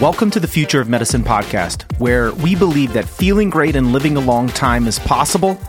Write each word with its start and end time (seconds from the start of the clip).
Welcome 0.00 0.30
to 0.30 0.38
the 0.38 0.46
Future 0.46 0.80
of 0.80 0.88
Medicine 0.88 1.24
podcast, 1.24 1.82
where 1.98 2.32
we 2.34 2.54
believe 2.54 2.92
that 2.92 3.04
feeling 3.04 3.50
great 3.50 3.74
and 3.74 3.92
living 3.92 4.16
a 4.16 4.20
long 4.20 4.46
time 4.46 4.86
is 4.86 4.96
possible 5.00 5.60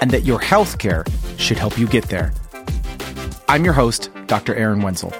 and 0.00 0.08
that 0.12 0.22
your 0.22 0.38
healthcare 0.38 1.04
should 1.36 1.58
help 1.58 1.76
you 1.76 1.88
get 1.88 2.04
there. 2.04 2.32
I'm 3.48 3.64
your 3.64 3.74
host, 3.74 4.08
Dr. 4.28 4.54
Aaron 4.54 4.82
Wenzel. 4.82 5.12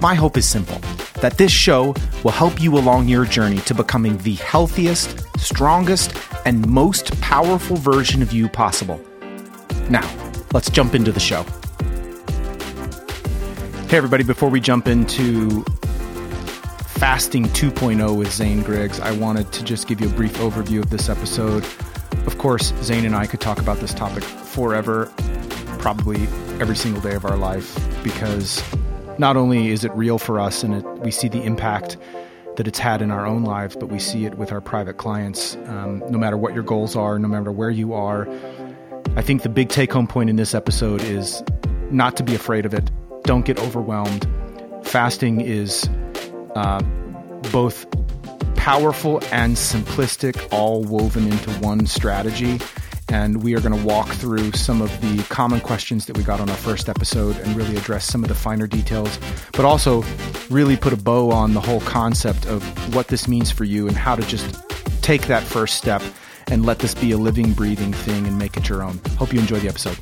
My 0.00 0.16
hope 0.16 0.36
is 0.36 0.48
simple 0.48 0.80
that 1.20 1.38
this 1.38 1.52
show 1.52 1.94
will 2.24 2.32
help 2.32 2.60
you 2.60 2.76
along 2.76 3.06
your 3.06 3.24
journey 3.24 3.58
to 3.58 3.74
becoming 3.74 4.18
the 4.18 4.34
healthiest, 4.34 5.24
strongest, 5.38 6.16
and 6.44 6.66
most 6.66 7.20
powerful 7.20 7.76
version 7.76 8.22
of 8.22 8.32
you 8.32 8.48
possible. 8.48 9.00
Now, 9.88 10.10
let's 10.52 10.68
jump 10.68 10.96
into 10.96 11.12
the 11.12 11.20
show. 11.20 11.44
Hey, 13.88 13.98
everybody, 13.98 14.24
before 14.24 14.48
we 14.48 14.58
jump 14.58 14.88
into 14.88 15.64
Fasting 16.94 17.46
2.0 17.46 18.16
with 18.16 18.32
Zane 18.32 18.62
Griggs, 18.62 19.00
I 19.00 19.10
wanted 19.10 19.52
to 19.52 19.64
just 19.64 19.88
give 19.88 20.00
you 20.00 20.08
a 20.08 20.12
brief 20.12 20.34
overview 20.34 20.78
of 20.78 20.90
this 20.90 21.08
episode. 21.08 21.64
Of 22.26 22.38
course, 22.38 22.72
Zane 22.82 23.04
and 23.04 23.16
I 23.16 23.26
could 23.26 23.40
talk 23.40 23.58
about 23.58 23.78
this 23.78 23.92
topic 23.92 24.22
forever, 24.22 25.12
probably 25.80 26.22
every 26.60 26.76
single 26.76 27.02
day 27.02 27.14
of 27.14 27.24
our 27.24 27.36
life, 27.36 27.76
because 28.04 28.62
not 29.18 29.36
only 29.36 29.68
is 29.68 29.84
it 29.84 29.92
real 29.92 30.18
for 30.18 30.38
us 30.38 30.62
and 30.62 30.74
it, 30.74 30.84
we 31.00 31.10
see 31.10 31.28
the 31.28 31.42
impact 31.42 31.96
that 32.56 32.68
it's 32.68 32.78
had 32.78 33.02
in 33.02 33.10
our 33.10 33.26
own 33.26 33.42
lives, 33.42 33.74
but 33.74 33.88
we 33.88 33.98
see 33.98 34.24
it 34.24 34.38
with 34.38 34.52
our 34.52 34.60
private 34.60 34.96
clients. 34.96 35.56
Um, 35.66 35.98
no 36.08 36.16
matter 36.16 36.36
what 36.36 36.54
your 36.54 36.62
goals 36.62 36.94
are, 36.94 37.18
no 37.18 37.26
matter 37.26 37.50
where 37.50 37.70
you 37.70 37.92
are, 37.92 38.28
I 39.16 39.20
think 39.20 39.42
the 39.42 39.48
big 39.48 39.68
take 39.68 39.92
home 39.92 40.06
point 40.06 40.30
in 40.30 40.36
this 40.36 40.54
episode 40.54 41.02
is 41.02 41.42
not 41.90 42.16
to 42.16 42.22
be 42.22 42.36
afraid 42.36 42.64
of 42.64 42.72
it. 42.72 42.88
Don't 43.24 43.44
get 43.44 43.58
overwhelmed. 43.58 44.26
Fasting 44.84 45.40
is 45.40 45.88
uh, 46.54 46.82
both 47.52 47.86
powerful 48.54 49.20
and 49.30 49.56
simplistic, 49.56 50.48
all 50.52 50.82
woven 50.82 51.30
into 51.30 51.50
one 51.60 51.86
strategy. 51.86 52.58
And 53.08 53.42
we 53.42 53.54
are 53.54 53.60
going 53.60 53.78
to 53.78 53.86
walk 53.86 54.08
through 54.08 54.52
some 54.52 54.80
of 54.80 54.88
the 55.02 55.22
common 55.24 55.60
questions 55.60 56.06
that 56.06 56.16
we 56.16 56.24
got 56.24 56.40
on 56.40 56.48
our 56.48 56.56
first 56.56 56.88
episode 56.88 57.36
and 57.40 57.54
really 57.54 57.76
address 57.76 58.06
some 58.06 58.22
of 58.22 58.28
the 58.28 58.34
finer 58.34 58.66
details, 58.66 59.18
but 59.52 59.64
also 59.66 60.02
really 60.48 60.76
put 60.76 60.92
a 60.92 60.96
bow 60.96 61.30
on 61.30 61.52
the 61.52 61.60
whole 61.60 61.82
concept 61.82 62.46
of 62.46 62.62
what 62.94 63.08
this 63.08 63.28
means 63.28 63.50
for 63.50 63.64
you 63.64 63.86
and 63.86 63.96
how 63.96 64.16
to 64.16 64.22
just 64.22 64.64
take 65.02 65.26
that 65.26 65.42
first 65.42 65.76
step 65.76 66.02
and 66.48 66.64
let 66.64 66.78
this 66.78 66.94
be 66.94 67.12
a 67.12 67.18
living, 67.18 67.52
breathing 67.52 67.92
thing 67.92 68.26
and 68.26 68.38
make 68.38 68.56
it 68.56 68.68
your 68.68 68.82
own. 68.82 69.00
Hope 69.18 69.32
you 69.32 69.38
enjoy 69.38 69.60
the 69.60 69.68
episode. 69.68 69.98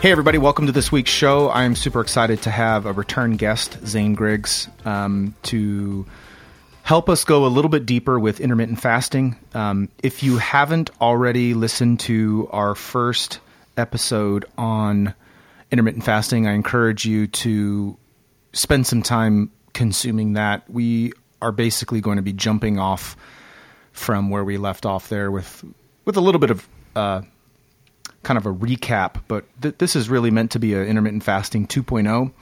Hey, 0.00 0.12
everybody, 0.12 0.38
welcome 0.38 0.66
to 0.66 0.72
this 0.72 0.92
week's 0.92 1.10
show. 1.10 1.50
I'm 1.50 1.74
super 1.74 2.00
excited 2.00 2.42
to 2.42 2.52
have 2.52 2.86
a 2.86 2.92
return 2.92 3.32
guest, 3.32 3.84
Zane 3.84 4.14
Griggs, 4.14 4.68
um, 4.84 5.34
to 5.42 6.06
help 6.84 7.08
us 7.08 7.24
go 7.24 7.44
a 7.44 7.48
little 7.48 7.68
bit 7.68 7.84
deeper 7.84 8.16
with 8.16 8.38
intermittent 8.38 8.80
fasting. 8.80 9.34
Um, 9.54 9.88
if 10.00 10.22
you 10.22 10.38
haven't 10.38 10.90
already 11.00 11.52
listened 11.52 11.98
to 12.00 12.48
our 12.52 12.76
first 12.76 13.40
episode 13.76 14.44
on 14.56 15.14
intermittent 15.72 16.04
fasting, 16.04 16.46
I 16.46 16.52
encourage 16.52 17.04
you 17.04 17.26
to 17.26 17.96
spend 18.52 18.86
some 18.86 19.02
time 19.02 19.50
consuming 19.72 20.34
that. 20.34 20.70
We 20.70 21.12
are 21.42 21.50
basically 21.50 22.00
going 22.00 22.18
to 22.18 22.22
be 22.22 22.32
jumping 22.32 22.78
off 22.78 23.16
from 23.90 24.30
where 24.30 24.44
we 24.44 24.58
left 24.58 24.86
off 24.86 25.08
there 25.08 25.32
with 25.32 25.64
with 26.04 26.16
a 26.16 26.20
little 26.20 26.38
bit 26.38 26.52
of 26.52 26.68
uh, 26.94 27.22
kind 28.22 28.36
of 28.36 28.46
a 28.46 28.52
recap, 28.52 29.22
but 29.28 29.44
th- 29.62 29.76
this 29.78 29.96
is 29.96 30.08
really 30.08 30.30
meant 30.30 30.52
to 30.52 30.58
be 30.58 30.74
an 30.74 30.86
intermittent 30.86 31.22
fasting 31.22 31.66
2.0. 31.66 32.32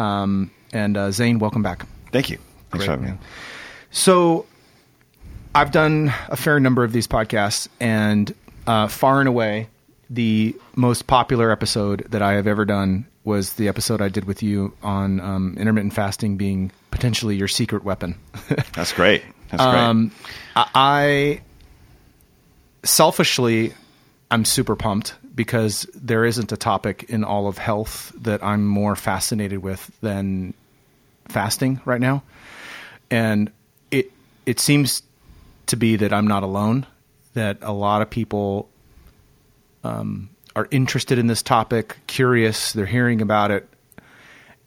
Um, 0.00 0.50
and 0.72 0.96
uh, 0.96 1.10
Zane, 1.10 1.38
welcome 1.38 1.62
back. 1.62 1.86
Thank 2.12 2.30
you. 2.30 2.38
Thanks 2.70 2.86
for 2.86 2.92
having 2.92 3.12
me. 3.12 3.18
So, 3.90 4.46
I've 5.54 5.72
done 5.72 6.12
a 6.28 6.36
fair 6.36 6.60
number 6.60 6.84
of 6.84 6.92
these 6.92 7.06
podcasts, 7.06 7.68
and 7.80 8.34
uh, 8.66 8.86
far 8.88 9.20
and 9.20 9.28
away, 9.28 9.68
the 10.10 10.54
most 10.76 11.06
popular 11.06 11.50
episode 11.50 12.06
that 12.10 12.22
I 12.22 12.34
have 12.34 12.46
ever 12.46 12.64
done 12.64 13.06
was 13.24 13.54
the 13.54 13.68
episode 13.68 14.00
I 14.00 14.08
did 14.08 14.24
with 14.24 14.42
you 14.42 14.74
on 14.82 15.20
um, 15.20 15.56
intermittent 15.58 15.94
fasting 15.94 16.36
being 16.36 16.70
potentially 16.90 17.36
your 17.36 17.48
secret 17.48 17.84
weapon. 17.84 18.18
That's 18.74 18.92
great. 18.92 19.22
That's 19.50 19.62
great. 19.62 19.74
Um, 19.74 20.12
I 20.56 21.40
selfishly 22.84 23.74
I'm 24.30 24.44
super 24.44 24.76
pumped 24.76 25.14
because 25.34 25.86
there 25.94 26.24
isn't 26.24 26.52
a 26.52 26.56
topic 26.56 27.04
in 27.08 27.24
all 27.24 27.46
of 27.46 27.58
health 27.58 28.12
that 28.20 28.42
I'm 28.42 28.66
more 28.66 28.96
fascinated 28.96 29.62
with 29.62 29.90
than 30.00 30.54
fasting 31.28 31.80
right 31.84 32.00
now. 32.00 32.22
And 33.10 33.50
it 33.90 34.12
it 34.44 34.60
seems 34.60 35.02
to 35.66 35.76
be 35.76 35.96
that 35.96 36.12
I'm 36.12 36.26
not 36.26 36.42
alone, 36.42 36.86
that 37.34 37.58
a 37.62 37.72
lot 37.72 38.02
of 38.02 38.10
people 38.10 38.68
um, 39.84 40.30
are 40.56 40.68
interested 40.70 41.18
in 41.18 41.26
this 41.26 41.42
topic, 41.42 41.96
curious, 42.06 42.72
they're 42.72 42.86
hearing 42.86 43.22
about 43.22 43.50
it. 43.50 43.68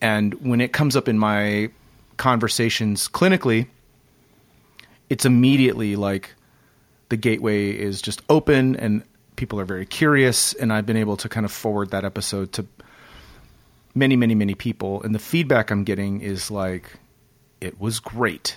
And 0.00 0.34
when 0.34 0.60
it 0.60 0.72
comes 0.72 0.96
up 0.96 1.08
in 1.08 1.18
my 1.18 1.70
conversations 2.16 3.08
clinically, 3.08 3.68
it's 5.10 5.24
immediately 5.24 5.96
like 5.96 6.34
the 7.10 7.16
gateway 7.16 7.70
is 7.70 8.00
just 8.00 8.22
open 8.28 8.74
and 8.76 9.02
people 9.42 9.58
are 9.58 9.64
very 9.64 9.84
curious, 9.84 10.52
and 10.54 10.72
I've 10.72 10.86
been 10.86 10.96
able 10.96 11.16
to 11.16 11.28
kind 11.28 11.44
of 11.44 11.50
forward 11.50 11.90
that 11.90 12.04
episode 12.04 12.52
to 12.52 12.66
many, 13.92 14.14
many, 14.14 14.36
many 14.36 14.54
people, 14.54 15.02
and 15.02 15.12
the 15.12 15.18
feedback 15.18 15.72
I'm 15.72 15.82
getting 15.82 16.20
is 16.20 16.48
like, 16.48 16.92
it 17.60 17.80
was 17.80 17.98
great. 17.98 18.56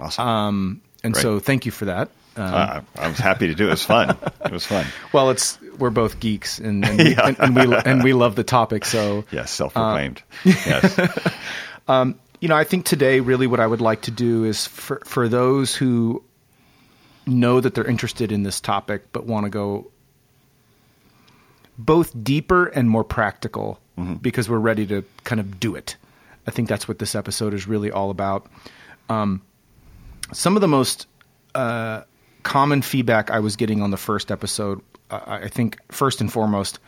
Awesome. 0.00 0.26
Um, 0.26 0.82
and 1.04 1.12
great. 1.12 1.20
so, 1.20 1.38
thank 1.38 1.66
you 1.66 1.70
for 1.70 1.84
that. 1.84 2.08
Um, 2.36 2.54
uh, 2.54 2.80
I 2.96 3.08
was 3.08 3.18
happy 3.18 3.48
to 3.48 3.54
do 3.54 3.64
it. 3.64 3.66
It 3.66 3.70
was 3.72 3.84
fun. 3.84 4.16
It 4.42 4.52
was 4.52 4.64
fun. 4.64 4.86
well, 5.12 5.28
it's 5.28 5.60
we're 5.76 5.90
both 5.90 6.18
geeks, 6.18 6.58
and 6.58 6.82
and, 6.82 6.98
yeah. 7.10 7.26
and, 7.26 7.38
and 7.38 7.54
we 7.54 7.76
and 7.84 8.02
we 8.02 8.14
love 8.14 8.34
the 8.34 8.44
topic. 8.44 8.86
So 8.86 9.26
yes, 9.30 9.50
self-proclaimed. 9.50 10.22
Uh, 10.22 10.40
yes. 10.64 10.98
um, 11.88 12.18
you 12.40 12.48
know, 12.48 12.56
I 12.56 12.64
think 12.64 12.86
today, 12.86 13.20
really, 13.20 13.46
what 13.46 13.60
I 13.60 13.66
would 13.66 13.82
like 13.82 14.00
to 14.02 14.10
do 14.10 14.44
is 14.44 14.66
for 14.66 15.02
for 15.04 15.28
those 15.28 15.74
who 15.74 16.24
know 17.26 17.60
that 17.60 17.74
they're 17.74 17.84
interested 17.84 18.32
in 18.32 18.44
this 18.44 18.62
topic 18.62 19.12
but 19.12 19.26
want 19.26 19.44
to 19.44 19.50
go 19.50 19.92
both 21.84 22.12
deeper 22.22 22.66
and 22.66 22.88
more 22.88 23.04
practical 23.04 23.78
mm-hmm. 23.98 24.14
because 24.14 24.48
we're 24.48 24.58
ready 24.58 24.86
to 24.86 25.04
kind 25.24 25.40
of 25.40 25.58
do 25.58 25.74
it. 25.74 25.96
I 26.46 26.50
think 26.50 26.68
that's 26.68 26.88
what 26.88 26.98
this 26.98 27.14
episode 27.14 27.54
is 27.54 27.66
really 27.66 27.90
all 27.90 28.10
about. 28.10 28.46
Um, 29.08 29.42
some 30.32 30.56
of 30.56 30.60
the 30.60 30.68
most 30.68 31.06
uh, 31.54 32.02
common 32.42 32.82
feedback 32.82 33.30
I 33.30 33.40
was 33.40 33.56
getting 33.56 33.82
on 33.82 33.90
the 33.90 33.96
first 33.96 34.30
episode, 34.30 34.80
uh, 35.10 35.20
I 35.26 35.48
think 35.48 35.78
first 35.90 36.20
and 36.20 36.32
foremost, 36.32 36.78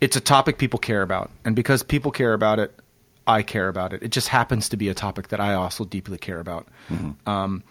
it's 0.00 0.16
a 0.16 0.20
topic 0.20 0.58
people 0.58 0.78
care 0.78 1.02
about, 1.02 1.30
and 1.44 1.56
because 1.56 1.82
people 1.82 2.12
care 2.12 2.32
about 2.32 2.58
it, 2.58 2.78
I 3.26 3.42
care 3.42 3.68
about 3.68 3.92
it. 3.92 4.02
It 4.02 4.10
just 4.10 4.28
happens 4.28 4.68
to 4.70 4.76
be 4.76 4.88
a 4.88 4.94
topic 4.94 5.28
that 5.28 5.40
I 5.40 5.54
also 5.54 5.84
deeply 5.84 6.18
care 6.18 6.38
about. 6.38 6.68
Mm-hmm. 6.88 7.28
Um, 7.28 7.62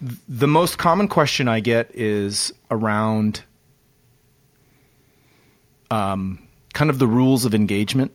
th- 0.00 0.18
the 0.28 0.46
most 0.46 0.78
common 0.78 1.08
question 1.08 1.48
I 1.48 1.60
get 1.60 1.90
is 1.92 2.52
around 2.70 3.42
um, 5.90 6.46
kind 6.72 6.90
of 6.90 6.98
the 6.98 7.06
rules 7.06 7.44
of 7.44 7.54
engagement, 7.54 8.12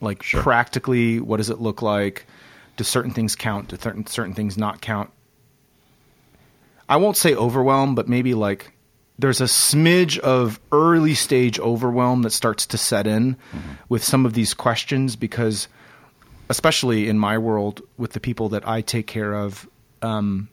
like 0.00 0.22
sure. 0.22 0.42
practically, 0.42 1.20
what 1.20 1.38
does 1.38 1.50
it 1.50 1.60
look 1.60 1.82
like? 1.82 2.26
Do 2.76 2.84
certain 2.84 3.10
things 3.10 3.34
count? 3.34 3.68
Do 3.68 3.76
certain 3.76 4.06
certain 4.06 4.34
things 4.34 4.56
not 4.56 4.80
count? 4.80 5.10
I 6.88 6.96
won't 6.96 7.16
say 7.16 7.34
overwhelm, 7.34 7.94
but 7.94 8.08
maybe 8.08 8.34
like 8.34 8.72
there's 9.18 9.40
a 9.40 9.44
smidge 9.44 10.18
of 10.18 10.60
early 10.70 11.14
stage 11.14 11.58
overwhelm 11.58 12.22
that 12.22 12.30
starts 12.30 12.66
to 12.66 12.78
set 12.78 13.06
in 13.06 13.34
mm-hmm. 13.34 13.72
with 13.88 14.04
some 14.04 14.24
of 14.24 14.32
these 14.32 14.54
questions 14.54 15.16
because 15.16 15.68
especially 16.48 17.08
in 17.08 17.18
my 17.18 17.36
world 17.36 17.82
with 17.98 18.12
the 18.12 18.20
people 18.20 18.50
that 18.50 18.66
I 18.66 18.80
take 18.80 19.06
care 19.06 19.34
of 19.34 19.68
um, 20.00 20.48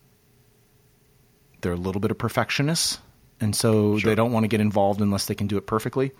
they're 1.61 1.73
a 1.73 1.77
little 1.77 2.01
bit 2.01 2.11
of 2.11 2.17
perfectionists 2.17 2.99
and 3.41 3.55
so 3.55 3.97
sure. 3.97 4.09
they 4.09 4.15
don't 4.15 4.31
want 4.31 4.43
to 4.43 4.47
get 4.47 4.61
involved 4.61 5.01
unless 5.01 5.25
they 5.25 5.35
can 5.35 5.47
do 5.47 5.57
it 5.57 5.65
perfectly 5.65 6.11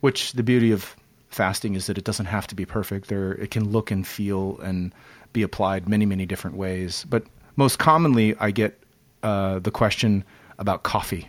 which 0.00 0.32
the 0.32 0.42
beauty 0.42 0.72
of 0.72 0.94
fasting 1.30 1.74
is 1.74 1.86
that 1.86 1.98
it 1.98 2.04
doesn't 2.04 2.26
have 2.26 2.46
to 2.48 2.54
be 2.54 2.64
perfect. 2.64 3.08
There, 3.08 3.32
it 3.32 3.50
can 3.50 3.70
look 3.70 3.90
and 3.90 4.06
feel 4.06 4.58
and 4.60 4.94
be 5.32 5.42
applied 5.42 5.88
many, 5.88 6.06
many 6.06 6.26
different 6.26 6.56
ways. 6.56 7.04
But 7.08 7.24
most 7.56 7.78
commonly, 7.78 8.34
I 8.38 8.50
get 8.50 8.78
uh, 9.22 9.58
the 9.58 9.70
question 9.70 10.24
about 10.58 10.82
coffee. 10.82 11.28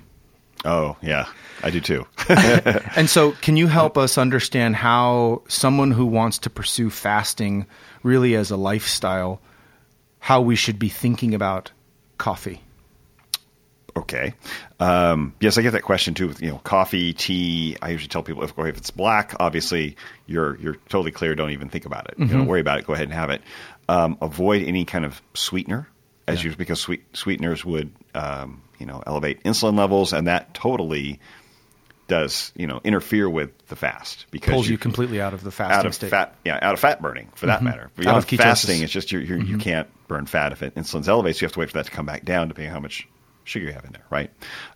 Oh, 0.66 0.98
yeah, 1.02 1.26
I 1.64 1.70
do 1.70 1.80
too. 1.80 2.06
and 2.96 3.10
so, 3.10 3.32
can 3.32 3.56
you 3.56 3.68
help 3.68 3.98
us 3.98 4.18
understand 4.18 4.76
how 4.76 5.44
someone 5.48 5.92
who 5.92 6.06
wants 6.06 6.38
to 6.40 6.50
pursue 6.50 6.90
fasting 6.90 7.66
really 8.04 8.36
as 8.36 8.52
a 8.52 8.58
lifestyle, 8.58 9.42
how 10.20 10.42
we 10.42 10.58
should 10.58 10.78
be 10.78 10.90
thinking 10.90 11.34
about 11.34 11.72
coffee? 12.18 12.62
Okay. 13.98 14.34
Um, 14.80 15.34
yes, 15.40 15.58
I 15.58 15.62
get 15.62 15.72
that 15.72 15.84
question 15.84 16.14
too. 16.14 16.28
With 16.28 16.42
you 16.42 16.50
know, 16.50 16.58
coffee, 16.60 17.14
tea. 17.14 17.78
I 17.82 17.90
usually 17.90 18.08
tell 18.08 18.24
people 18.24 18.44
if 18.44 18.54
if 18.58 18.78
it's 18.78 18.92
black, 18.92 19.36
obviously 19.40 19.96
you're 20.28 20.58
you're 20.60 20.76
totally 20.90 21.12
clear. 21.12 21.36
Don't 21.36 21.52
even 21.52 21.70
think 21.70 21.86
about 21.86 22.08
it. 22.10 22.16
You 22.20 22.28
don't 22.28 22.46
worry 22.48 22.62
about 22.62 22.80
it. 22.80 22.86
Go 22.86 22.94
ahead 22.94 23.06
and 23.06 23.14
have 23.14 23.30
it. 23.30 23.42
Um, 23.88 24.18
avoid 24.22 24.64
any 24.64 24.86
kind 24.86 25.06
of 25.06 25.22
sweetener, 25.34 25.88
as 26.28 26.44
Yeah. 26.44 26.52
you 26.52 26.56
because 26.56 26.80
sweet 26.80 27.04
sweeteners 27.14 27.66
would 27.66 27.92
um, 28.14 28.62
you 28.78 28.86
know 28.86 29.02
elevate 29.08 29.44
insulin 29.44 29.78
levels, 29.78 30.14
and 30.14 30.28
that 30.28 30.54
totally 30.54 31.20
does 32.08 32.52
you 32.56 32.66
know 32.66 32.82
interfere 32.84 33.30
with 33.30 33.52
the 33.68 33.76
fast 33.76 34.26
because 34.32 34.52
Pulls 34.54 34.68
you 34.68 34.78
completely 34.80 35.22
out 35.22 35.34
of 35.34 35.44
the 35.44 35.52
fasting 35.52 35.78
out 35.80 35.86
of 35.86 35.94
state. 35.94 36.08
Mm-hmm. 36.08 36.16
fat, 36.16 36.36
yeah, 36.44 36.60
out 36.62 36.74
of 36.74 36.80
fat 36.80 37.02
burning 37.02 37.30
for 37.36 37.46
that 37.46 37.62
matter. 37.64 37.92
Out 38.00 38.00
of 38.00 38.08
Out 38.08 38.18
of 38.18 38.26
fasting, 38.26 38.38
ketosis. 38.38 38.76
Mm-hmm. 38.78 38.84
it's 38.86 38.94
just 38.94 39.12
you're, 39.12 39.22
you're, 39.22 39.40
you 39.42 39.58
can't 39.60 39.88
burn 40.08 40.26
fat 40.26 40.52
if 40.52 40.64
it, 40.64 40.74
insulin's 40.76 41.08
elevated. 41.08 41.36
So 41.38 41.42
you 41.44 41.46
have 41.46 41.54
to 41.54 41.60
wait 41.60 41.70
for 41.70 41.78
that 41.78 41.86
to 41.86 41.92
come 41.92 42.08
back 42.08 42.26
down, 42.26 42.48
depending 42.48 42.70
on 42.72 42.74
how 42.76 42.80
much 42.80 43.08
sugar 43.50 43.66
you 43.66 43.74
have 43.74 43.86
in 43.86 43.92
there, 43.92 44.06
right? 44.10 44.32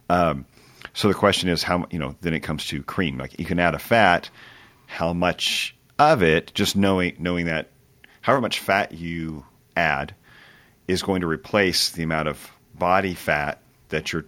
Um, 0.09 0.45
so 0.93 1.07
the 1.07 1.13
question 1.13 1.49
is 1.49 1.63
how 1.63 1.85
you 1.91 1.99
know. 1.99 2.15
Then 2.21 2.33
it 2.33 2.41
comes 2.41 2.67
to 2.67 2.83
cream. 2.83 3.17
Like 3.17 3.39
you 3.39 3.45
can 3.45 3.59
add 3.59 3.73
a 3.75 3.79
fat, 3.79 4.29
how 4.87 5.13
much 5.13 5.75
of 5.99 6.21
it? 6.21 6.51
Just 6.53 6.75
knowing 6.75 7.15
knowing 7.19 7.45
that, 7.45 7.69
however 8.21 8.41
much 8.41 8.59
fat 8.59 8.91
you 8.91 9.45
add, 9.77 10.13
is 10.87 11.01
going 11.01 11.21
to 11.21 11.27
replace 11.27 11.91
the 11.91 12.03
amount 12.03 12.27
of 12.27 12.51
body 12.75 13.13
fat 13.13 13.59
that 13.89 14.11
you're 14.11 14.25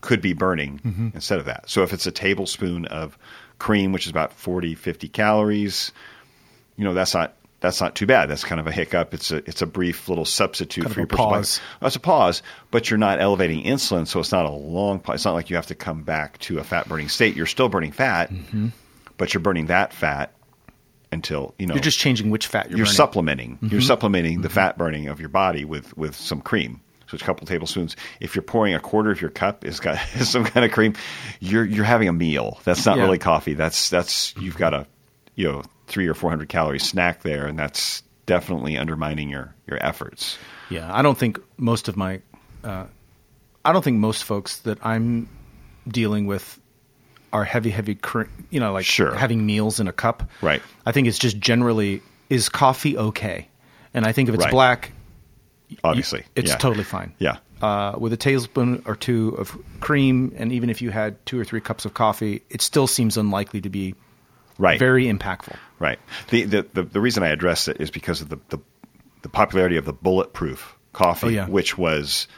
could 0.00 0.20
be 0.20 0.32
burning 0.32 0.80
Mm-hmm. 0.84 1.08
instead 1.14 1.38
of 1.38 1.44
that. 1.44 1.70
So 1.70 1.84
if 1.84 1.92
it's 1.92 2.06
a 2.08 2.12
tablespoon 2.12 2.86
of 2.86 3.16
cream, 3.60 3.92
which 3.92 4.04
is 4.06 4.10
about 4.10 4.32
40, 4.32 4.74
50 4.74 5.08
calories, 5.08 5.92
you 6.76 6.84
know, 6.84 6.92
that's 6.92 7.14
not 7.14 7.36
that's 7.62 7.80
not 7.80 7.94
too 7.94 8.04
bad. 8.06 8.28
That's 8.28 8.44
kind 8.44 8.60
of 8.60 8.66
a 8.66 8.72
hiccup. 8.72 9.14
It's 9.14 9.30
a 9.30 9.36
it's 9.48 9.62
a 9.62 9.66
brief 9.66 10.08
little 10.10 10.26
substitute 10.26 10.82
Kind 10.84 10.94
for 10.94 11.00
your 11.00 11.06
pause. 11.06 11.60
That's 11.80 11.96
a 11.96 12.00
pause, 12.00 12.42
but 12.70 12.90
you're 12.90 12.98
not 12.98 13.20
elevating 13.20 13.64
insulin, 13.64 14.06
so 14.06 14.20
it's 14.20 14.32
not 14.32 14.44
a 14.44 14.50
long 14.50 14.98
pause. 15.00 15.14
It's 15.16 15.24
not 15.24 15.32
like 15.32 15.48
you 15.48 15.56
have 15.56 15.68
to 15.68 15.74
come 15.74 16.02
back 16.02 16.38
to 16.40 16.58
a 16.58 16.64
fat 16.64 16.88
burning 16.88 17.08
state. 17.08 17.34
You're 17.36 17.46
still 17.46 17.70
burning 17.70 17.92
fat, 17.92 18.30
Mm-hmm. 18.30 18.68
but 19.16 19.32
you're 19.32 19.40
burning 19.40 19.66
that 19.66 19.94
fat 19.94 20.34
until 21.10 21.54
you 21.58 21.66
know 21.66 21.74
You're 21.74 21.82
just 21.82 21.98
changing 21.98 22.30
which 22.30 22.46
fat 22.46 22.68
you're, 22.70 22.78
you're 22.78 22.86
supplementing. 22.86 23.58
You're 23.62 23.70
Mm-hmm. 23.70 23.80
supplementing 23.86 24.40
the 24.42 24.48
fat 24.48 24.76
burning 24.78 25.08
of 25.08 25.20
your 25.20 25.28
body 25.28 25.64
with 25.64 25.96
with 25.96 26.16
some 26.16 26.40
cream. 26.40 26.80
So 27.08 27.16
it's 27.16 27.22
a 27.22 27.26
couple 27.26 27.46
tablespoons. 27.46 27.94
If 28.20 28.34
you're 28.34 28.42
pouring 28.42 28.72
a 28.74 28.80
quarter 28.80 29.10
of 29.10 29.20
your 29.20 29.28
cup 29.30 29.66
is 29.66 29.80
got 29.80 29.98
some 30.22 30.44
kind 30.44 30.64
of 30.64 30.72
cream, 30.72 30.94
you're 31.40 31.64
you're 31.64 31.84
having 31.84 32.08
a 32.08 32.12
meal. 32.12 32.58
That's 32.64 32.86
not 32.86 32.96
Yeah. 32.96 33.04
really 33.04 33.18
coffee. 33.18 33.52
That's 33.54 33.90
that's 33.90 34.34
you've 34.40 34.56
got 34.56 34.72
a 34.72 34.86
you 35.34 35.50
know 35.50 35.62
three 35.86 36.06
or 36.06 36.14
four 36.14 36.30
hundred 36.30 36.48
calorie 36.48 36.78
snack 36.78 37.22
there, 37.22 37.46
and 37.46 37.58
that's 37.58 38.02
definitely 38.26 38.76
undermining 38.76 39.28
your 39.28 39.54
your 39.66 39.84
efforts. 39.84 40.38
Yeah, 40.70 40.88
I 40.92 41.02
don't 41.02 41.18
think 41.18 41.38
most 41.58 41.88
of 41.88 41.96
my, 41.96 42.20
uh, 42.64 42.86
I 43.64 43.72
don't 43.72 43.82
think 43.84 43.98
most 43.98 44.24
folks 44.24 44.58
that 44.60 44.78
I'm 44.84 45.28
dealing 45.86 46.26
with 46.26 46.58
are 47.32 47.44
heavy, 47.44 47.70
heavy, 47.70 47.98
you 48.50 48.60
know, 48.60 48.72
like 48.72 48.84
Sure. 48.84 49.14
having 49.14 49.44
meals 49.44 49.80
in 49.80 49.88
a 49.88 49.92
cup. 49.92 50.28
Right. 50.42 50.62
I 50.86 50.92
think 50.92 51.08
it's 51.08 51.18
just 51.18 51.38
generally 51.38 52.02
is 52.30 52.48
coffee 52.48 52.96
okay, 52.96 53.48
and 53.94 54.04
I 54.06 54.12
think 54.12 54.28
if 54.28 54.34
it's 54.34 54.44
Right. 54.44 54.50
black, 54.50 54.92
Obviously, 55.84 56.24
it's 56.36 56.50
yeah. 56.50 56.56
totally 56.56 56.84
fine. 56.84 57.14
Yeah. 57.18 57.38
Uh, 57.62 57.94
with 57.96 58.12
a 58.12 58.16
tablespoon 58.16 58.82
or 58.86 58.96
two 58.96 59.30
of 59.38 59.56
cream, 59.80 60.32
and 60.36 60.52
even 60.52 60.68
if 60.68 60.82
you 60.82 60.90
had 60.90 61.24
two 61.26 61.38
or 61.38 61.44
three 61.44 61.60
cups 61.60 61.84
of 61.84 61.94
coffee, 61.94 62.42
it 62.50 62.60
still 62.60 62.86
seems 62.86 63.16
unlikely 63.16 63.60
to 63.62 63.70
be 63.70 63.94
right. 64.58 64.78
very 64.78 65.06
impactful. 65.06 65.56
Right. 65.78 65.98
The, 66.30 66.44
the 66.44 66.62
the 66.74 66.82
the 66.84 67.00
reason 67.00 67.22
I 67.22 67.28
addressed 67.28 67.68
it 67.68 67.80
is 67.80 67.90
because 67.90 68.20
of 68.20 68.28
the 68.28 68.38
the, 68.50 68.58
the 69.22 69.28
popularity 69.28 69.76
of 69.76 69.84
the 69.84 69.92
bulletproof 69.92 70.76
coffee, 70.92 71.26
Oh, 71.26 71.30
yeah. 71.30 71.48
which 71.48 71.76
was, 71.78 72.28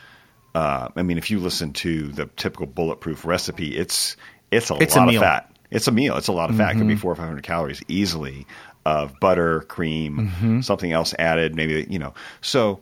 uh, 0.55 0.89
I 0.95 1.03
mean, 1.03 1.19
if 1.19 1.31
you 1.31 1.41
listen 1.41 1.73
to 1.75 2.09
the 2.09 2.27
typical 2.37 2.67
bulletproof 2.67 3.25
recipe, 3.25 3.77
it's 3.77 4.17
it's 4.51 4.71
a 4.71 4.75
It's 4.77 4.95
a 4.97 5.01
lot 5.01 5.09
meal. 5.09 5.21
of 5.23 5.27
fat. 5.27 5.51
It's 5.71 5.89
a 5.89 5.93
meal. 5.93 6.17
It's 6.17 6.29
a 6.29 6.33
lot 6.33 6.51
of 6.51 6.57
fat. 6.57 6.75
It 6.75 6.79
could 6.79 6.87
be 6.89 6.97
four 6.97 7.13
or 7.13 7.17
five 7.17 7.27
hundred 7.27 7.43
calories 7.45 7.83
easily 7.89 8.47
of 8.87 9.19
butter, 9.19 9.63
cream, 9.63 10.63
something 10.63 10.93
else 10.93 11.15
added, 11.19 11.55
maybe 11.57 11.87
you 11.91 11.99
know. 11.99 12.15
So 12.43 12.81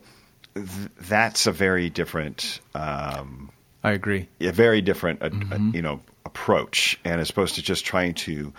th- 0.53 0.67
that's 0.99 1.47
a 1.47 1.51
very 1.51 1.89
different. 1.89 2.59
Um, 2.75 3.49
I 3.85 3.91
agree. 3.91 4.27
a 4.39 4.51
very 4.51 4.81
different, 4.81 5.21
uh, 5.23 5.29
uh, 5.51 5.57
you 5.73 5.81
know, 5.81 5.99
approach, 6.25 6.99
and 7.03 7.19
as 7.19 7.29
opposed 7.29 7.55
to 7.55 7.61
just 7.61 7.83
trying 7.85 8.13
to 8.13 8.53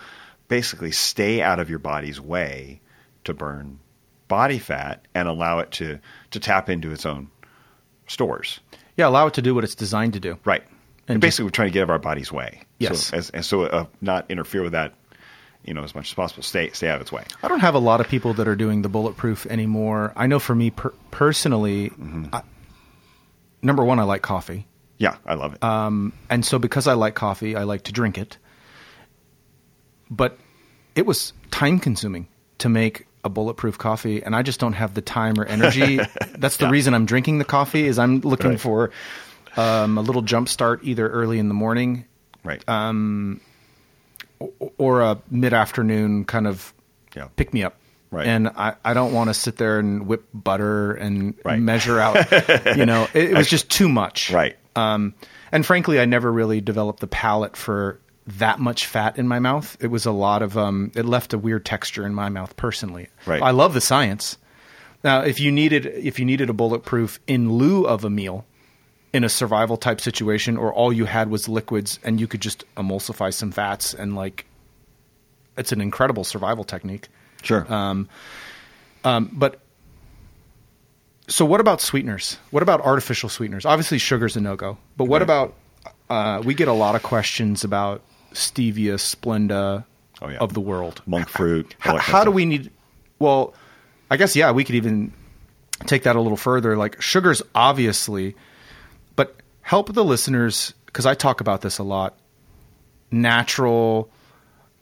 basically 0.47 0.91
stay 0.91 1.41
out 1.41 1.59
of 1.59 1.69
your 1.69 1.79
body's 1.79 2.19
way 2.21 2.81
to 3.23 3.33
burn 3.33 3.79
body 4.27 4.59
fat 4.59 5.05
and 5.13 5.27
allow 5.27 5.59
it 5.59 5.71
to 5.71 5.99
to 6.31 6.39
tap 6.39 6.69
into 6.69 6.91
its 6.91 7.05
own 7.05 7.29
stores. 8.07 8.59
Yeah, 8.97 9.07
allow 9.07 9.27
it 9.27 9.33
to 9.35 9.41
do 9.41 9.53
what 9.53 9.63
it's 9.63 9.75
designed 9.75 10.13
to 10.13 10.19
do. 10.19 10.37
Right. 10.45 10.63
And, 11.07 11.15
And 11.15 11.21
basically, 11.21 11.45
we're 11.45 11.51
trying 11.51 11.67
to 11.67 11.73
get 11.73 11.81
out 11.81 11.83
of 11.85 11.89
our 11.91 11.99
body's 11.99 12.31
way. 12.31 12.61
Yes. 12.79 13.07
So, 13.07 13.17
as, 13.17 13.29
and 13.29 13.45
so, 13.45 13.63
uh, 13.63 13.85
not 14.01 14.25
interfere 14.29 14.63
with 14.63 14.71
that, 14.71 14.93
you 15.63 15.73
know, 15.73 15.83
as 15.83 15.93
much 15.93 16.09
as 16.09 16.13
possible. 16.13 16.41
Stay 16.43 16.71
stay 16.71 16.87
out 16.87 16.95
of 16.95 17.01
its 17.01 17.11
way. 17.11 17.23
I 17.43 17.47
don't 17.47 17.59
have 17.59 17.75
a 17.75 17.79
lot 17.79 18.01
of 18.01 18.07
people 18.07 18.33
that 18.35 18.47
are 18.47 18.55
doing 18.55 18.81
the 18.81 18.89
bulletproof 18.89 19.45
anymore. 19.47 20.13
I 20.15 20.27
know 20.27 20.39
for 20.39 20.55
me 20.55 20.71
per- 20.71 20.93
personally, 21.11 21.91
I, 22.33 22.41
number 23.61 23.83
one, 23.83 23.99
I 23.99 24.03
like 24.03 24.21
coffee. 24.21 24.65
Yeah, 24.97 25.17
I 25.25 25.33
love 25.33 25.53
it. 25.55 25.63
Um, 25.63 26.13
and 26.29 26.45
so 26.45 26.57
because 26.57 26.87
I 26.87 26.93
like 26.93 27.15
coffee, 27.15 27.55
I 27.55 27.63
like 27.63 27.83
to 27.83 27.91
drink 27.91 28.17
it. 28.17 28.37
But 30.09 30.37
it 30.95 31.05
was 31.05 31.33
time 31.51 31.79
consuming 31.79 32.27
to 32.59 32.69
make 32.69 33.07
a 33.23 33.29
bulletproof 33.29 33.77
coffee, 33.77 34.21
and 34.23 34.35
I 34.35 34.43
just 34.43 34.59
don't 34.59 34.73
have 34.73 34.93
the 34.93 35.01
time 35.01 35.39
or 35.39 35.45
energy. 35.45 35.97
That's 36.37 36.57
the 36.57 36.65
Yeah. 36.65 36.71
reason 36.71 36.93
I'm 36.93 37.05
drinking 37.05 37.39
the 37.39 37.45
coffee. 37.45 37.87
Is 37.87 37.97
I'm 37.99 38.19
looking 38.21 38.51
Right. 38.51 38.59
for 38.59 38.91
um, 39.57 39.97
a 39.97 40.01
little 40.01 40.21
jump 40.21 40.47
start 40.49 40.81
either 40.83 41.07
early 41.09 41.39
in 41.39 41.47
the 41.47 41.53
morning 41.53 42.05
right. 42.43 42.61
uh, 42.67 42.93
or 44.77 45.01
a 45.01 45.17
mid 45.29 45.53
afternoon 45.53 46.25
kind 46.25 46.47
of 46.47 46.73
Yeah. 47.15 47.27
pick 47.35 47.53
me 47.53 47.63
up. 47.63 47.75
Right. 48.11 48.27
And 48.27 48.47
I, 48.49 48.75
I 48.83 48.93
don't 48.93 49.13
want 49.13 49.29
to 49.29 49.33
sit 49.33 49.57
there 49.57 49.79
and 49.79 50.07
whip 50.07 50.23
butter 50.33 50.91
and 50.93 51.33
Right. 51.43 51.59
measure 51.59 51.99
out. 51.99 52.15
you 52.77 52.85
know, 52.85 53.07
it, 53.13 53.31
it 53.31 53.37
was 53.37 53.47
just 53.49 53.69
too 53.69 53.89
much. 53.89 54.31
Right. 54.31 54.55
Um, 54.75 55.13
and 55.51 55.65
frankly, 55.65 55.99
I 55.99 56.05
never 56.05 56.31
really 56.31 56.61
developed 56.61 56.99
the 56.99 57.07
palate 57.07 57.55
for 57.57 57.99
that 58.27 58.59
much 58.59 58.87
fat 58.87 59.17
in 59.17 59.27
my 59.27 59.39
mouth. 59.39 59.77
It 59.79 59.87
was 59.87 60.05
a 60.05 60.11
lot 60.11 60.41
of, 60.41 60.57
um, 60.57 60.91
it 60.95 61.05
left 61.05 61.33
a 61.33 61.37
weird 61.37 61.63
texture 61.65 62.05
in 62.05 62.13
my 62.13 62.29
mouth 62.29 62.55
personally. 62.57 63.07
Right. 63.25 63.41
I 63.41 63.51
love 63.51 63.73
the 63.73 63.81
science. 63.81 64.37
Now, 65.03 65.21
if 65.21 65.39
you 65.39 65.51
needed, 65.51 65.85
if 65.85 66.17
you 66.17 66.25
needed 66.25 66.49
a 66.49 66.53
bulletproof 66.53 67.19
in 67.27 67.51
lieu 67.53 67.85
of 67.85 68.03
a 68.03 68.09
meal, 68.09 68.45
in 69.13 69.23
a 69.23 69.29
survival 69.29 69.77
type 69.77 70.01
situation, 70.01 70.57
or 70.57 70.73
all 70.73 70.91
you 70.91 71.05
had 71.05 71.29
was 71.29 71.47
liquids 71.47 71.99
and 72.03 72.19
you 72.19 72.27
could 72.27 72.41
just 72.41 72.65
emulsify 72.75 73.33
some 73.33 73.51
fats 73.51 73.93
and 73.93 74.15
like, 74.15 74.45
it's 75.57 75.71
an 75.71 75.79
incredible 75.79 76.23
survival 76.23 76.63
technique. 76.63 77.07
sure. 77.43 77.71
Um, 77.71 78.09
um, 79.05 79.29
but 79.31 79.59
so 81.27 81.45
what 81.45 81.59
about 81.61 81.79
sweeteners? 81.79 82.37
What 82.51 82.63
about 82.63 82.81
artificial 82.81 83.29
sweeteners? 83.29 83.65
Obviously, 83.65 83.99
sugar's 83.99 84.35
a 84.35 84.41
no 84.41 84.55
go. 84.55 84.77
But 84.97 85.05
what 85.05 85.21
Right. 85.21 85.23
about? 85.23 85.53
Uh, 86.09 86.41
we 86.43 86.53
get 86.55 86.67
a 86.67 86.73
lot 86.73 86.95
of 86.95 87.03
questions 87.03 87.63
about 87.63 88.01
stevia, 88.35 88.95
Splenda 88.95 89.85
Oh, 90.21 90.29
yeah. 90.29 90.37
of 90.37 90.53
the 90.53 90.61
world. 90.61 91.01
Monk 91.05 91.27
fruit. 91.27 91.75
How, 91.79 91.97
how 91.97 92.23
do 92.23 92.31
we 92.31 92.45
need? 92.45 92.71
Well, 93.19 93.53
I 94.09 94.17
guess 94.17 94.35
yeah, 94.35 94.51
we 94.51 94.63
could 94.63 94.75
even 94.75 95.11
take 95.87 96.03
that 96.03 96.15
a 96.15 96.21
little 96.21 96.37
further. 96.37 96.77
Like 96.77 97.01
sugar's 97.01 97.41
obviously, 97.53 98.35
but 99.15 99.35
help 99.61 99.91
the 99.93 100.03
listeners 100.05 100.73
because 100.85 101.05
I 101.05 101.15
talk 101.15 101.41
about 101.41 101.61
this 101.61 101.77
a 101.79 101.83
lot. 101.83 102.17
Natural 103.11 104.09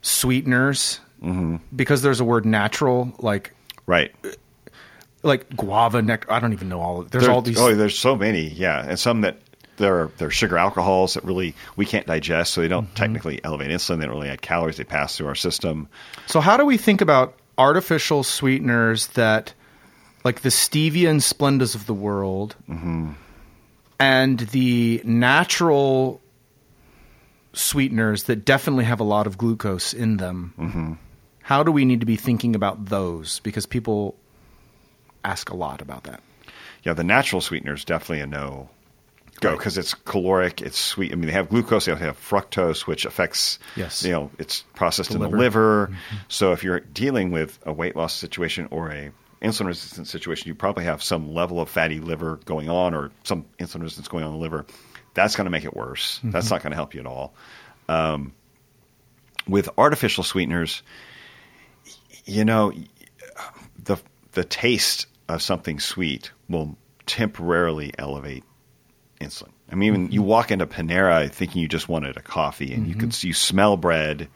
sweeteners, 0.02 1.00
Mm-hmm. 1.24 1.56
because 1.74 2.02
there's 2.02 2.20
a 2.20 2.26
word 2.26 2.46
natural, 2.46 3.14
like 3.20 3.54
Right. 3.86 4.14
like 5.24 5.46
agave 5.52 6.04
nectar. 6.04 6.30
I 6.30 6.40
don't 6.42 6.52
even 6.52 6.68
know 6.68 6.82
all. 6.82 7.00
Of, 7.02 7.12
there's 7.12 7.24
There- 7.24 7.34
all 7.34 7.42
these. 7.42 7.58
Oh, 7.58 7.74
there's 7.74 7.98
so 7.98 8.16
many. 8.18 8.50
Yeah, 8.50 8.86
and 8.86 9.00
some 9.00 9.22
that 9.22 9.38
they're 9.78 10.08
they're 10.18 10.30
sugar 10.32 10.58
alcohols 10.58 11.14
that 11.16 11.24
really 11.24 11.56
we 11.76 11.86
can't 11.86 12.06
digest, 12.08 12.54
so 12.54 12.62
they 12.62 12.68
don't 12.68 12.86
Mm-hmm. 12.86 12.96
technically 12.96 13.44
elevate 13.44 13.72
insulin. 13.72 14.00
They 14.00 14.06
don't 14.06 14.16
really 14.16 14.30
add 14.30 14.42
calories. 14.42 14.78
They 14.78 14.84
pass 14.84 15.18
through 15.18 15.28
our 15.28 15.36
system. 15.36 15.88
So 16.28 16.40
how 16.40 16.58
do 16.58 16.66
we 16.66 16.78
think 16.78 17.02
about 17.02 17.36
artificial 17.58 18.24
sweeteners 18.24 19.08
that, 19.08 19.54
like 20.24 20.42
the 20.42 20.50
stevia 20.50 21.10
and 21.10 21.22
Splendas 21.22 21.76
of 21.76 21.86
the 21.86 21.94
world, 21.94 22.56
and 24.00 24.40
the 24.40 25.02
natural 25.04 26.20
sweeteners 27.54 28.24
that 28.24 28.46
definitely 28.46 28.86
have 28.86 29.00
a 29.00 29.04
lot 29.04 29.28
of 29.28 29.38
glucose 29.38 29.94
in 29.94 30.18
them? 30.18 30.98
How 31.42 31.62
do 31.64 31.72
we 31.72 31.86
need 31.86 32.00
to 32.00 32.06
be 32.06 32.16
thinking 32.16 32.56
about 32.56 32.86
those? 32.86 33.40
Because 33.42 33.66
people 33.66 34.16
ask 35.26 35.50
a 35.50 35.56
lot 35.56 35.82
about 35.82 36.04
that. 36.04 36.22
Yeah, 36.84 36.94
the 36.94 37.04
natural 37.04 37.42
sweetener 37.42 37.74
is 37.74 37.86
definitely 37.86 38.22
a 38.22 38.28
no 38.28 38.70
go 39.44 39.58
because 39.58 39.78
it's 39.78 39.94
caloric. 39.94 40.62
It's 40.62 40.80
sweet. 40.80 41.12
I 41.12 41.16
mean, 41.16 41.28
they 41.28 41.34
have 41.34 41.50
glucose. 41.50 41.86
They 41.86 41.92
also 41.92 42.04
have 42.06 42.18
fructose, 42.18 42.88
which 42.88 43.06
affects 43.06 43.60
Yes. 43.76 44.04
you 44.04 44.12
know 44.12 44.32
it's 44.40 44.62
processed 44.76 45.10
The 45.10 45.16
in 45.18 45.22
liver. 45.22 45.32
the 45.32 45.38
liver. 45.44 45.98
So 46.30 46.52
if 46.54 46.64
you're 46.64 46.80
dealing 46.80 47.32
with 47.32 47.60
a 47.66 47.72
weight 47.74 47.96
loss 47.96 48.14
situation 48.14 48.68
or 48.72 48.90
a 48.92 49.12
insulin 49.42 49.68
resistance 49.68 50.10
situation, 50.10 50.48
you 50.48 50.56
probably 50.56 50.86
have 50.86 51.04
some 51.04 51.34
level 51.34 51.60
of 51.60 51.70
fatty 51.70 52.00
liver 52.00 52.40
going 52.46 52.70
on 52.70 52.94
or 52.94 53.12
some 53.24 53.46
insulin 53.60 53.82
resistance 53.82 54.08
going 54.08 54.24
on 54.24 54.30
in 54.32 54.36
the 54.38 54.42
liver. 54.42 54.66
that's 55.16 55.36
going 55.36 55.46
to 55.46 55.52
make 55.52 55.66
it 55.66 55.76
worse. 55.76 56.20
That's 56.24 56.50
not 56.50 56.64
going 56.64 56.72
to 56.72 56.76
help 56.76 56.94
you 56.94 57.02
at 57.02 57.06
all. 57.06 57.34
Um, 57.90 58.34
with 59.48 59.70
artificial 59.78 60.24
sweeteners, 60.24 60.82
you 62.26 62.46
know, 62.46 62.72
the 63.84 63.98
the 64.32 64.44
taste 64.46 65.08
of 65.28 65.42
something 65.42 65.80
sweet 65.80 66.32
will 66.50 66.78
temporarily 67.06 67.92
elevate 68.00 68.44
insulin. 69.20 69.52
I 69.72 69.76
mean, 69.76 69.88
even 69.88 70.12
you 70.12 70.22
mm-hmm. 70.22 70.30
walk 70.30 70.52
into 70.52 70.68
Panera 70.68 71.30
thinking 71.30 71.62
you 71.62 71.68
just 71.68 71.90
wanted 71.90 72.18
a 72.18 72.22
coffee, 72.22 72.74
and 72.74 72.88
you 72.88 72.96
can 72.96 73.10
mm-hmm. 73.10 73.28
you 73.28 73.34
smell 73.34 73.78
bread, 73.78 74.28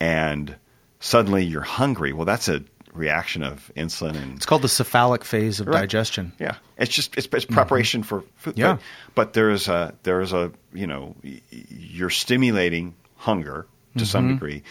and 0.00 0.56
suddenly 1.00 1.44
you're 1.44 1.62
hungry. 1.62 2.12
Well, 2.12 2.24
that's 2.24 2.48
a 2.48 2.64
reaction 2.92 3.42
of 3.42 3.70
insulin 3.76 4.16
and 4.16 4.36
It's 4.36 4.46
called 4.46 4.62
the 4.62 4.68
cephalic 4.68 5.24
phase 5.24 5.60
of 5.60 5.68
Right. 5.68 5.80
digestion. 5.80 6.32
yeah, 6.38 6.56
it's 6.78 6.94
just 6.94 7.16
it's, 7.16 7.26
it's 7.26 7.44
mm-hmm. 7.44 7.54
preparation 7.54 8.02
for 8.02 8.24
food. 8.36 8.56
Yeah. 8.56 8.74
But, 8.74 8.82
but 9.14 9.32
there's 9.34 9.68
a 9.68 9.94
there's 10.02 10.32
a 10.32 10.52
you 10.72 10.86
know 10.86 11.14
you're 11.50 12.10
stimulating 12.10 12.94
hunger 13.16 13.66
to 13.98 14.04
some 14.04 14.28
degree, 14.28 14.62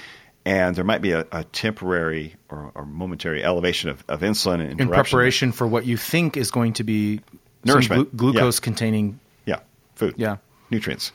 and 0.46 0.76
there 0.76 0.84
might 0.84 1.02
be 1.02 1.12
a, 1.12 1.26
a 1.32 1.44
temporary 1.46 2.36
or, 2.50 2.72
or 2.76 2.86
momentary 2.86 3.44
elevation 3.44 3.90
of, 3.90 4.04
of 4.08 4.22
insulin 4.22 4.80
In 4.80 4.88
preparation 4.88 5.52
for 5.52 5.66
what 5.66 5.86
you 5.86 5.98
think 5.98 6.38
is 6.38 6.52
going 6.52 6.74
to 6.74 6.84
be 6.84 7.22
Nourishment. 7.66 8.16
glu- 8.16 8.30
Yeah. 8.30 8.34
glucose 8.34 8.60
containing. 8.60 9.20
Yeah, 9.46 9.60
food. 9.96 10.16
Yeah. 10.18 10.38
nutrients. 10.72 11.12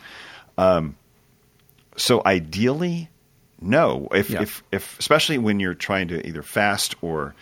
Um, 0.59 0.97
so 1.97 2.23
ideally, 2.25 3.09
no. 3.61 4.09
If, 4.12 4.30
Yeah. 4.30 4.42
if 4.42 4.62
if 4.73 4.99
especially 4.99 5.38
when 5.38 5.61
you're 5.61 5.75
trying 5.75 6.09
to 6.09 6.26
either 6.26 6.42
fast 6.42 6.95
or 7.02 7.35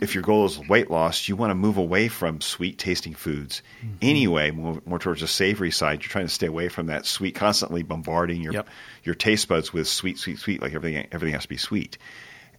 if 0.00 0.14
your 0.14 0.22
goal 0.22 0.44
is 0.46 0.58
weight 0.68 0.90
loss, 0.90 1.28
you 1.28 1.36
want 1.36 1.50
to 1.50 1.54
move 1.54 1.76
away 1.78 2.08
from 2.08 2.40
sweet 2.40 2.78
tasting 2.78 3.14
foods 3.14 3.62
Mm-hmm. 3.82 3.94
anyway, 4.02 4.50
more, 4.50 4.82
more 4.86 4.98
towards 4.98 5.20
the 5.22 5.26
savory 5.28 5.70
side. 5.70 6.02
You're 6.02 6.10
trying 6.10 6.26
to 6.26 6.32
stay 6.32 6.46
away 6.46 6.68
from 6.68 6.86
that 6.86 7.06
sweet, 7.06 7.34
constantly 7.34 7.82
bombarding 7.82 8.42
your 8.42 8.52
Yep. 8.52 8.68
your 9.04 9.14
taste 9.14 9.48
buds 9.48 9.72
with 9.72 9.88
sweet, 9.88 10.18
sweet, 10.18 10.38
sweet. 10.38 10.60
Like 10.62 10.74
everything, 10.74 11.06
everything 11.12 11.34
has 11.34 11.42
to 11.44 11.48
be 11.48 11.56
sweet. 11.56 11.96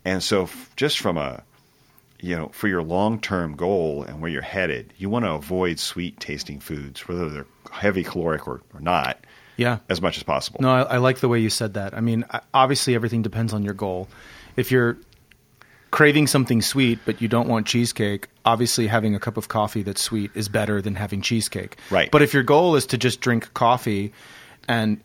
And 0.06 0.24
so, 0.24 0.44
f- 0.44 0.72
just 0.76 1.00
from 1.00 1.18
a 1.18 1.44
you 2.20 2.36
know, 2.36 2.50
for 2.50 2.68
your 2.68 2.82
long 2.84 3.20
term 3.20 3.56
goal 3.56 4.04
and 4.04 4.22
where 4.22 4.30
you're 4.32 4.42
headed, 4.42 4.94
you 4.98 5.10
want 5.10 5.26
to 5.26 5.32
avoid 5.32 5.80
sweet 5.80 6.20
tasting 6.20 6.60
foods, 6.60 7.08
whether 7.08 7.30
they're 7.30 7.46
heavy 7.72 8.04
caloric 8.04 8.48
or, 8.48 8.62
or 8.74 8.80
not, 8.80 9.24
Yeah. 9.58 9.80
as 9.90 10.02
much 10.02 10.18
as 10.18 10.24
possible. 10.24 10.60
No, 10.62 10.70
I, 10.70 10.82
I 10.82 10.98
like 10.98 11.20
the 11.20 11.28
way 11.30 11.40
you 11.40 11.50
said 11.50 11.76
that. 11.76 11.94
I 11.94 12.02
mean, 12.02 12.26
I- 12.32 12.42
obviously, 12.54 12.96
everything 12.96 13.22
depends 13.22 13.54
on 13.54 13.64
your 13.64 13.74
goal. 13.74 14.08
If 14.56 14.72
you're 14.72 14.98
craving 15.92 16.28
something 16.28 16.62
sweet, 16.62 17.00
but 17.06 17.22
you 17.22 17.28
don't 17.28 17.48
want 17.48 17.66
cheesecake, 17.66 18.28
obviously 18.46 18.86
having 18.88 19.16
a 19.16 19.20
cup 19.20 19.38
of 19.38 19.48
coffee 19.48 19.82
that's 19.82 20.02
sweet 20.02 20.30
is 20.36 20.48
better 20.50 20.82
than 20.82 20.96
having 20.96 21.22
cheesecake. 21.22 21.78
Right. 21.90 22.12
But 22.12 22.22
if 22.22 22.34
your 22.34 22.44
goal 22.44 22.76
is 22.76 22.86
to 22.88 22.98
just 22.98 23.22
drink 23.22 23.54
coffee 23.56 24.14
and 24.68 25.02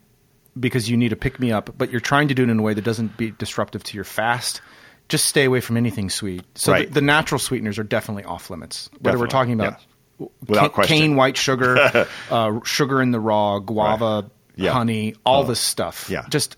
because 0.61 0.89
you 0.91 0.97
need 0.97 1.13
a 1.13 1.17
pick 1.17 1.41
me 1.41 1.51
up, 1.53 1.71
but 1.79 1.91
you're 1.91 2.01
trying 2.01 2.29
to 2.29 2.35
do 2.35 2.43
it 2.43 2.51
in 2.51 2.59
a 2.59 2.63
way 2.63 2.75
that 2.75 2.85
doesn't 2.85 3.17
be 3.17 3.31
disruptive 3.33 3.83
to 3.85 3.97
your 3.97 4.05
fast, 4.05 4.61
just 5.09 5.27
stay 5.27 5.45
away 5.45 5.61
from 5.61 5.77
anything 5.77 6.09
sweet. 6.11 6.43
So 6.55 6.73
Right. 6.73 6.89
the, 6.89 6.95
the 6.95 7.01
natural 7.01 7.39
sweeteners 7.39 7.79
are 7.79 7.85
definitely 7.85 8.25
off 8.25 8.51
limits. 8.51 8.89
Whether 9.01 9.19
we're 9.19 9.27
talking 9.27 9.53
about 9.55 9.79
yeah. 10.19 10.27
Without 10.47 10.63
ca- 10.63 10.69
question. 10.71 10.97
cane 10.97 11.17
white 11.17 11.37
sugar, 11.37 12.07
uh, 12.31 12.61
sugar 12.65 13.03
in 13.03 13.11
the 13.11 13.19
raw, 13.21 13.57
agave, 13.57 14.31
Yeah. 14.57 14.71
honey, 14.73 15.15
all 15.27 15.43
Oh. 15.43 15.47
this 15.47 15.61
stuff. 15.61 16.09
Yeah. 16.09 16.25
Just 16.31 16.57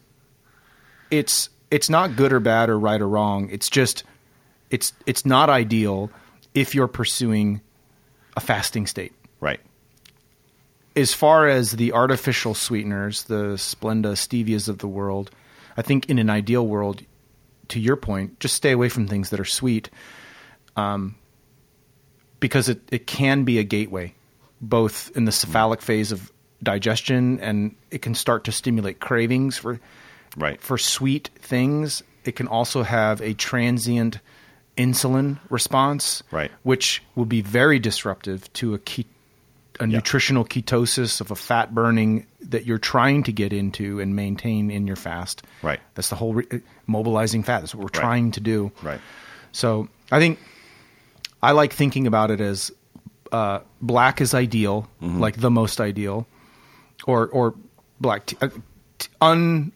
it's 1.10 1.48
it's 1.70 1.88
not 1.90 2.16
good 2.16 2.32
or 2.32 2.40
bad 2.40 2.68
or 2.68 2.78
right 2.78 3.00
or 3.00 3.08
wrong. 3.08 3.48
It's 3.50 3.68
just 3.70 4.04
it's 4.70 4.92
it's 5.06 5.24
not 5.24 5.48
ideal 5.48 6.10
if 6.54 6.74
you're 6.74 6.88
pursuing 6.88 7.60
a 8.36 8.40
fasting 8.40 8.86
state. 8.86 9.12
Right. 9.40 9.60
As 10.94 11.12
far 11.12 11.46
as 11.48 11.72
the 11.72 11.92
artificial 11.92 12.54
sweeteners, 12.54 13.24
the 13.24 13.54
Splenda 13.56 14.12
stevias 14.16 14.68
of 14.68 14.78
the 14.78 14.88
world, 14.88 15.30
I 15.76 15.82
think 15.82 16.08
in 16.08 16.18
an 16.18 16.30
ideal 16.30 16.66
world, 16.66 17.02
to 17.68 17.80
your 17.80 17.96
point, 17.96 18.38
just 18.40 18.54
stay 18.54 18.72
away 18.72 18.88
from 18.88 19.06
things 19.06 19.30
that 19.30 19.40
are 19.40 19.44
sweet, 19.44 19.90
um, 20.76 21.14
because 22.40 22.68
it, 22.68 22.80
it 22.92 23.06
can 23.06 23.44
be 23.44 23.58
a 23.58 23.64
gateway, 23.64 24.14
both 24.60 25.10
in 25.16 25.24
the 25.24 25.32
cephalic 25.32 25.80
phase 25.82 26.12
of 26.12 26.30
digestion, 26.62 27.40
and 27.40 27.74
it 27.90 28.02
can 28.02 28.14
start 28.14 28.44
to 28.44 28.52
stimulate 28.52 29.00
cravings 29.00 29.56
for 29.58 29.80
Right. 30.36 30.60
for 30.60 30.76
sweet 30.76 31.30
things. 31.40 32.02
It 32.24 32.36
can 32.36 32.46
also 32.46 32.82
have 32.82 33.22
a 33.22 33.32
transient 33.34 34.18
insulin 34.76 35.38
response, 35.48 36.22
Right. 36.30 36.50
which 36.62 37.02
will 37.14 37.24
be 37.24 37.40
very 37.40 37.78
disruptive 37.78 38.52
to 38.54 38.74
a 38.74 38.78
ke- 38.78 39.06
a 39.80 39.86
Yeah. 39.86 39.96
nutritional 39.96 40.44
ketosis 40.44 41.20
of 41.20 41.30
a 41.30 41.36
fat 41.36 41.74
burning 41.74 42.26
that 42.40 42.64
you're 42.66 42.78
trying 42.78 43.22
to 43.24 43.32
get 43.32 43.52
into 43.52 44.00
and 44.00 44.16
maintain 44.16 44.70
in 44.70 44.86
your 44.86 44.96
fast. 44.96 45.42
Right. 45.62 45.80
That's 45.94 46.08
the 46.08 46.16
whole 46.16 46.34
re- 46.34 46.62
mobilizing 46.86 47.42
fat. 47.42 47.60
That's 47.60 47.74
what 47.74 47.80
we're 47.82 47.98
Right. 47.98 48.02
trying 48.08 48.30
to 48.32 48.40
do. 48.40 48.72
Right. 48.82 49.00
So 49.52 49.88
I 50.10 50.18
think 50.18 50.38
I 51.42 51.52
like 51.52 51.72
thinking 51.72 52.06
about 52.06 52.30
it 52.30 52.40
as 52.40 52.70
uh, 53.32 53.58
black 53.82 54.20
is 54.20 54.34
ideal, 54.34 54.88
Mm-hmm. 55.02 55.18
like 55.20 55.36
the 55.40 55.50
most 55.50 55.80
ideal, 55.80 56.26
or 57.06 57.26
or 57.28 57.54
black 58.00 58.26
tea, 58.26 58.36
uh, 58.40 58.48
t- 58.98 59.08
un 59.20 59.72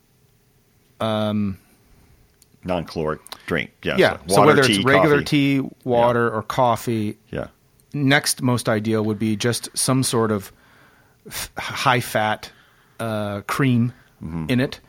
Non 2.62 2.84
caloric 2.84 3.20
drink. 3.46 3.70
Yeah. 3.82 3.96
yeah. 3.96 4.16
So, 4.26 4.34
So, 4.36 4.46
whether 4.46 4.62
tea, 4.62 4.76
it's 4.76 4.84
regular 4.84 5.16
coffee. 5.22 5.60
tea, 5.60 5.68
water, 5.84 6.30
or 6.30 6.42
coffee, 6.42 7.16
Yeah. 7.30 7.46
Next 7.92 8.42
most 8.42 8.68
ideal 8.68 9.02
would 9.04 9.18
be 9.18 9.36
just 9.36 9.68
some 9.76 10.02
sort 10.02 10.30
of 10.30 10.52
f- 11.26 11.50
high 11.58 12.00
fat 12.00 12.50
uh, 12.98 13.40
cream 13.46 13.92
Mm-hmm. 14.22 14.46
in 14.50 14.60
it. 14.60 14.80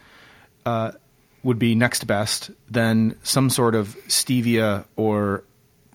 Uh, 0.66 0.92
would 1.44 1.58
be 1.58 1.74
next 1.74 2.06
best. 2.06 2.52
Then 2.70 3.16
some 3.24 3.50
sort 3.50 3.76
of 3.76 3.96
stevia 4.10 4.84
or 4.98 5.44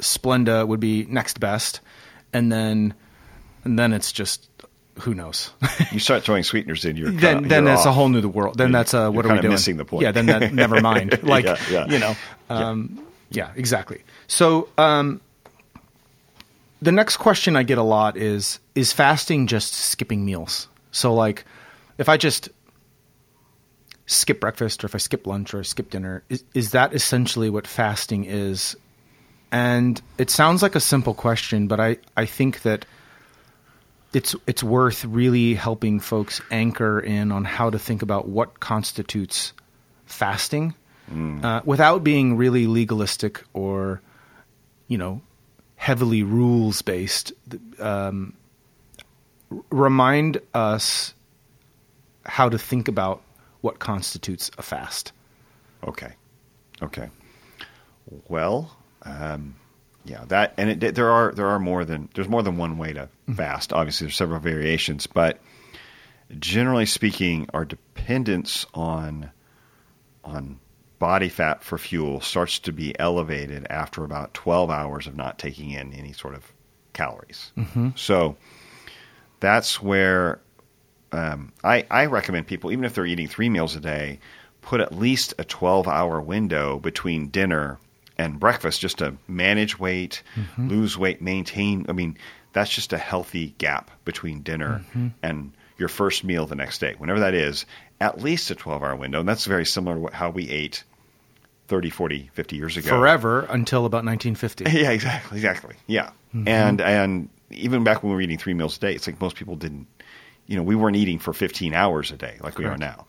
Splenda 0.00 0.66
would 0.66 0.80
be 0.80 1.04
next 1.08 1.38
best, 1.38 1.80
and 2.32 2.50
then 2.50 2.94
and 3.64 3.78
then 3.78 3.92
it's 3.92 4.10
just 4.10 4.48
who 5.00 5.14
knows. 5.14 5.50
You 5.92 6.00
start 6.00 6.24
throwing 6.24 6.42
sweeteners 6.42 6.84
in, 6.86 6.96
you're 6.96 7.10
then 7.10 7.34
kinda- 7.36 7.48
then 7.50 7.64
you're 7.64 7.74
that's 7.74 7.86
a 7.86 7.92
whole 7.92 8.08
new 8.08 8.26
world. 8.26 8.56
Then 8.58 8.68
You're- 8.68 8.78
that's 8.78 8.94
uh, 8.94 9.10
what 9.10 9.24
you're 9.26 9.32
are 9.32 9.36
we 9.36 9.42
doing? 9.42 9.52
missing 9.52 9.76
the 9.76 9.84
point. 9.84 10.02
Yeah, 10.02 10.12
then 10.12 10.26
that 10.26 10.52
never 10.54 10.80
mind. 10.90 11.22
Like 11.22 11.44
Yeah, 11.44 11.56
yeah. 11.70 11.86
you 11.86 11.98
know, 11.98 12.16
um, 12.48 12.98
yeah, 13.30 13.50
exactly. 13.54 14.02
So 14.28 14.68
um, 14.78 15.20
the 16.82 16.92
next 16.92 17.16
question 17.16 17.56
I 17.56 17.62
get 17.62 17.78
a 17.78 17.82
lot 17.82 18.16
is: 18.16 18.58
Is 18.74 18.92
fasting 18.92 19.46
just 19.46 19.72
skipping 19.72 20.24
meals? 20.24 20.68
So 20.90 21.14
like, 21.14 21.44
if 21.98 22.08
I 22.08 22.16
just 22.16 22.48
skip 24.06 24.40
breakfast, 24.40 24.84
or 24.84 24.86
if 24.86 24.94
I 24.94 24.98
skip 24.98 25.26
lunch, 25.26 25.54
or 25.54 25.60
I 25.60 25.62
skip 25.62 25.90
dinner, 25.90 26.22
is, 26.28 26.44
is 26.54 26.70
that 26.72 26.94
essentially 26.94 27.50
what 27.50 27.66
fasting 27.66 28.24
is? 28.24 28.76
And 29.52 30.00
it 30.18 30.30
sounds 30.30 30.62
like 30.62 30.74
a 30.74 30.80
simple 30.80 31.14
question, 31.14 31.66
but 31.66 31.80
I, 31.80 31.98
I 32.16 32.26
think 32.26 32.62
that 32.62 32.84
it's 34.12 34.34
it's 34.46 34.62
worth 34.62 35.04
really 35.04 35.54
helping 35.54 36.00
folks 36.00 36.40
anchor 36.50 37.00
in 37.00 37.32
on 37.32 37.44
how 37.44 37.70
to 37.70 37.78
think 37.78 38.02
about 38.02 38.28
what 38.28 38.60
constitutes 38.60 39.52
fasting 40.06 40.74
uh, 41.44 41.60
without 41.64 42.02
being 42.02 42.36
really 42.36 42.66
legalistic 42.66 43.42
or 43.52 44.00
you 44.88 44.96
know 44.98 45.20
heavily 45.76 46.22
rules 46.22 46.82
based. 46.82 47.32
Um, 47.78 48.34
remind 49.70 50.40
us 50.54 51.14
how 52.24 52.48
to 52.48 52.58
think 52.58 52.88
about 52.88 53.22
what 53.60 53.78
constitutes 53.78 54.50
a 54.58 54.62
fast. 54.62 55.12
Okay. 55.86 56.12
Okay. 56.82 57.08
Well, 58.28 58.76
um, 59.02 59.56
yeah, 60.04 60.24
that 60.28 60.54
and 60.56 60.82
it, 60.82 60.94
there 60.94 61.10
are 61.10 61.32
there 61.32 61.48
are 61.48 61.58
more 61.58 61.84
than 61.84 62.08
there's 62.14 62.28
more 62.28 62.42
than 62.42 62.56
one 62.56 62.78
way 62.78 62.92
to 62.92 63.08
fast. 63.34 63.72
Obviously, 63.72 64.06
there's 64.06 64.16
several 64.16 64.40
variations, 64.40 65.06
but 65.06 65.40
generally 66.38 66.86
speaking, 66.86 67.48
our 67.52 67.64
dependence 67.64 68.66
on 68.74 69.30
on 70.24 70.60
body 70.98 71.28
fat 71.28 71.62
for 71.62 71.78
fuel 71.78 72.20
starts 72.20 72.58
to 72.60 72.72
be 72.72 72.98
elevated 72.98 73.66
after 73.68 74.04
about 74.04 74.34
12 74.34 74.70
hours 74.70 75.06
of 75.06 75.16
not 75.16 75.38
taking 75.38 75.70
in 75.70 75.92
any 75.92 76.12
sort 76.12 76.34
of 76.34 76.52
calories. 76.92 77.52
Mm-hmm. 77.56 77.90
So 77.96 78.36
that's 79.40 79.82
where 79.82 80.40
um, 81.12 81.52
I, 81.62 81.86
I 81.90 82.06
recommend 82.06 82.46
people, 82.46 82.72
even 82.72 82.84
if 82.84 82.94
they're 82.94 83.06
eating 83.06 83.28
three 83.28 83.48
meals 83.48 83.76
a 83.76 83.80
day, 83.80 84.18
put 84.62 84.80
at 84.80 84.96
least 84.96 85.34
a 85.38 85.44
12 85.44 85.86
hour 85.86 86.20
window 86.20 86.78
between 86.78 87.28
dinner 87.28 87.78
and 88.18 88.40
breakfast 88.40 88.80
just 88.80 88.98
to 88.98 89.14
manage 89.28 89.78
weight, 89.78 90.22
mm-hmm. 90.34 90.68
lose 90.68 90.96
weight, 90.96 91.20
maintain. 91.20 91.86
I 91.88 91.92
mean, 91.92 92.16
that's 92.52 92.70
just 92.70 92.92
a 92.92 92.98
healthy 92.98 93.54
gap 93.58 93.90
between 94.04 94.42
dinner 94.42 94.82
mm-hmm. 94.88 95.08
and 95.22 95.52
your 95.78 95.88
first 95.88 96.24
meal 96.24 96.46
the 96.46 96.54
next 96.54 96.78
day, 96.78 96.94
whenever 96.96 97.20
that 97.20 97.34
is, 97.34 97.66
at 98.00 98.20
least 98.20 98.50
a 98.50 98.54
12 98.54 98.82
hour 98.82 98.96
window. 98.96 99.20
And 99.20 99.28
that's 99.28 99.46
very 99.46 99.66
similar 99.66 100.10
to 100.10 100.16
how 100.16 100.30
we 100.30 100.48
ate 100.50 100.84
30, 101.68 101.90
40, 101.90 102.30
50 102.32 102.56
years 102.56 102.76
ago. 102.76 102.90
Forever 102.90 103.46
until 103.50 103.86
about 103.86 104.04
1950. 104.04 104.64
Yeah, 104.70 104.90
exactly, 104.90 105.38
exactly. 105.38 105.76
Yeah, 105.86 106.10
mm-hmm. 106.34 106.48
and 106.48 106.80
and 106.80 107.28
even 107.50 107.84
back 107.84 108.02
when 108.02 108.10
we 108.10 108.16
were 108.16 108.22
eating 108.22 108.38
three 108.38 108.54
meals 108.54 108.76
a 108.76 108.80
day, 108.80 108.94
it's 108.94 109.06
like 109.06 109.20
most 109.20 109.36
people 109.36 109.56
didn't 109.56 109.86
you 110.46 110.56
know, 110.56 110.62
we 110.62 110.74
weren't 110.74 110.96
eating 110.96 111.18
for 111.18 111.32
15 111.32 111.74
hours 111.74 112.10
a 112.10 112.16
day 112.16 112.36
like 112.40 112.58
we 112.58 112.64
are 112.64 112.76
Correct. 112.76 112.80
now. 112.80 113.06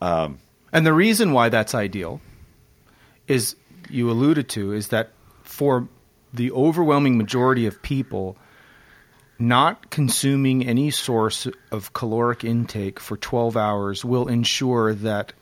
Um, 0.00 0.38
and 0.72 0.86
the 0.86 0.92
reason 0.92 1.32
why 1.32 1.48
that's 1.48 1.74
ideal 1.74 2.20
is 3.26 3.56
you 3.88 4.10
alluded 4.10 4.48
to 4.50 4.72
is 4.72 4.88
that 4.88 5.10
for 5.42 5.88
the 6.32 6.50
overwhelming 6.52 7.16
majority 7.16 7.66
of 7.66 7.80
people, 7.82 8.36
not 9.38 9.90
consuming 9.90 10.66
any 10.66 10.90
source 10.90 11.46
of 11.70 11.92
caloric 11.92 12.44
intake 12.44 13.00
for 13.00 13.16
12 13.16 13.56
hours 13.56 14.04
will 14.04 14.28
ensure 14.28 14.94
that 14.94 15.32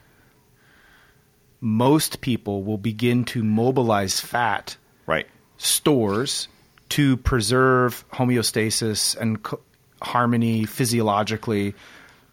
most 1.61 2.21
people 2.21 2.63
will 2.65 2.79
begin 2.79 3.25
to 3.25 3.43
mobilize 3.43 4.19
fat 4.21 4.77
Right. 5.07 5.27
stores 5.59 6.49
to 6.91 7.17
preserve 7.19 8.05
homeostasis 8.13 9.17
and 9.17 9.43
co- 9.43 9.61
harmony 10.01 10.65
physiologically. 10.65 11.75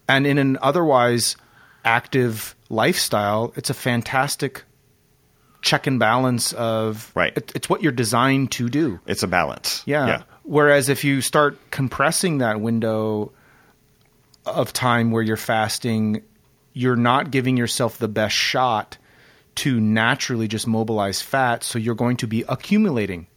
And 0.07 0.25
in 0.25 0.37
an 0.37 0.57
otherwise 0.61 1.35
active 1.85 2.55
lifestyle, 2.69 3.53
it's 3.55 3.69
a 3.69 3.73
fantastic 3.75 4.63
check 5.61 5.87
and 5.87 5.99
balance 5.99 6.53
of 6.53 7.11
Right. 7.15 7.33
it- 7.35 7.51
it's 7.55 7.69
what 7.69 7.83
you're 7.83 7.91
designed 7.91 8.51
to 8.53 8.69
do. 8.69 8.99
It's 9.05 9.23
a 9.23 9.27
balance. 9.27 9.83
Yeah. 9.85 10.07
Yeah. 10.07 10.21
Whereas 10.43 10.89
if 10.89 11.03
you 11.03 11.21
start 11.21 11.57
compressing 11.71 12.37
that 12.39 12.59
window 12.61 13.31
of 14.45 14.73
time 14.73 15.11
where 15.11 15.21
you're 15.21 15.37
fasting, 15.37 16.21
you're 16.73 16.95
not 16.95 17.29
giving 17.31 17.57
yourself 17.57 17.97
the 17.97 18.07
best 18.07 18.35
shot 18.35 18.97
to 19.55 19.79
naturally 19.79 20.47
just 20.47 20.65
mobilize 20.65 21.21
fat. 21.21 21.63
So 21.63 21.77
you're 21.77 21.95
going 21.95 22.17
to 22.17 22.27
be 22.27 22.43
accumulating. 22.47 23.27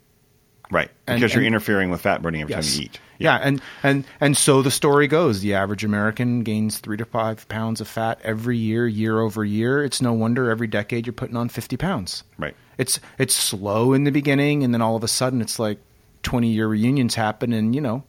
Right. 0.73 0.91
And- 1.07 1.21
Because 1.21 1.35
you're 1.35 1.43
and- 1.43 1.49
interfering 1.49 1.91
with 1.91 2.01
fat 2.01 2.23
burning 2.23 2.41
every 2.43 2.55
Yes. 2.55 2.73
time 2.73 2.81
you 2.81 2.85
eat. 2.87 3.01
Yeah. 3.19 3.37
and 3.41 3.61
and 3.85 4.05
and 4.21 4.37
so 4.37 4.63
the 4.63 4.71
story 4.73 5.07
goes: 5.07 5.41
the 5.43 5.55
average 5.55 5.85
American 5.85 6.43
gains 6.43 6.79
three 6.79 6.97
to 6.97 7.05
five 7.05 7.47
pounds 7.49 7.81
of 7.81 7.87
fat 7.87 8.19
every 8.25 8.57
year, 8.57 8.89
year 8.89 9.21
over 9.21 9.45
year. 9.45 9.85
It's 9.85 10.01
no 10.03 10.13
wonder 10.13 10.51
every 10.51 10.67
decade 10.67 11.07
you're 11.07 11.13
putting 11.13 11.37
on 11.37 11.49
fifty 11.49 11.77
pounds. 11.77 12.25
Right. 12.39 12.57
It's 12.79 12.99
it's 13.19 13.37
slow 13.37 13.93
in 13.93 14.03
the 14.05 14.11
beginning, 14.11 14.65
and 14.65 14.73
then 14.75 14.83
all 14.83 14.97
of 14.97 15.05
a 15.05 15.09
sudden 15.09 15.41
it's 15.41 15.59
like 15.61 15.79
twenty 16.23 16.49
year 16.49 16.67
reunions 16.67 17.15
happen, 17.15 17.53
and 17.53 17.75
you 17.77 17.81
know 17.81 18.03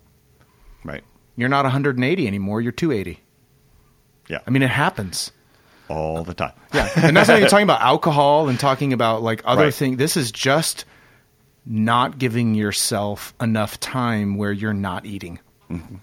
Right. 0.84 1.04
you're 1.36 1.50
not 1.50 1.66
180 1.66 2.26
anymore. 2.28 2.62
You're 2.62 2.72
280. 2.72 3.22
Yeah. 4.30 4.40
I 4.48 4.50
mean, 4.50 4.64
it 4.64 4.70
happens. 4.70 5.32
all 5.90 6.24
the 6.24 6.34
time. 6.34 6.54
Yeah, 6.74 6.90
and 6.96 7.16
that's 7.16 7.28
not 7.28 7.38
even 7.38 7.50
talking 7.50 7.66
about 7.66 7.82
alcohol 7.82 8.48
and 8.50 8.58
talking 8.60 8.94
about 8.94 9.22
like 9.22 9.42
other 9.46 9.66
Right. 9.66 9.74
things. 9.74 9.98
This 9.98 10.16
is 10.18 10.32
just 10.32 10.86
not 11.66 12.18
giving 12.20 12.56
yourself 12.56 13.34
enough 13.42 13.80
time 13.80 14.36
where 14.38 14.52
you're 14.52 14.74
not 14.74 15.06
eating. 15.06 15.40
Mm-hmm. 15.70 15.96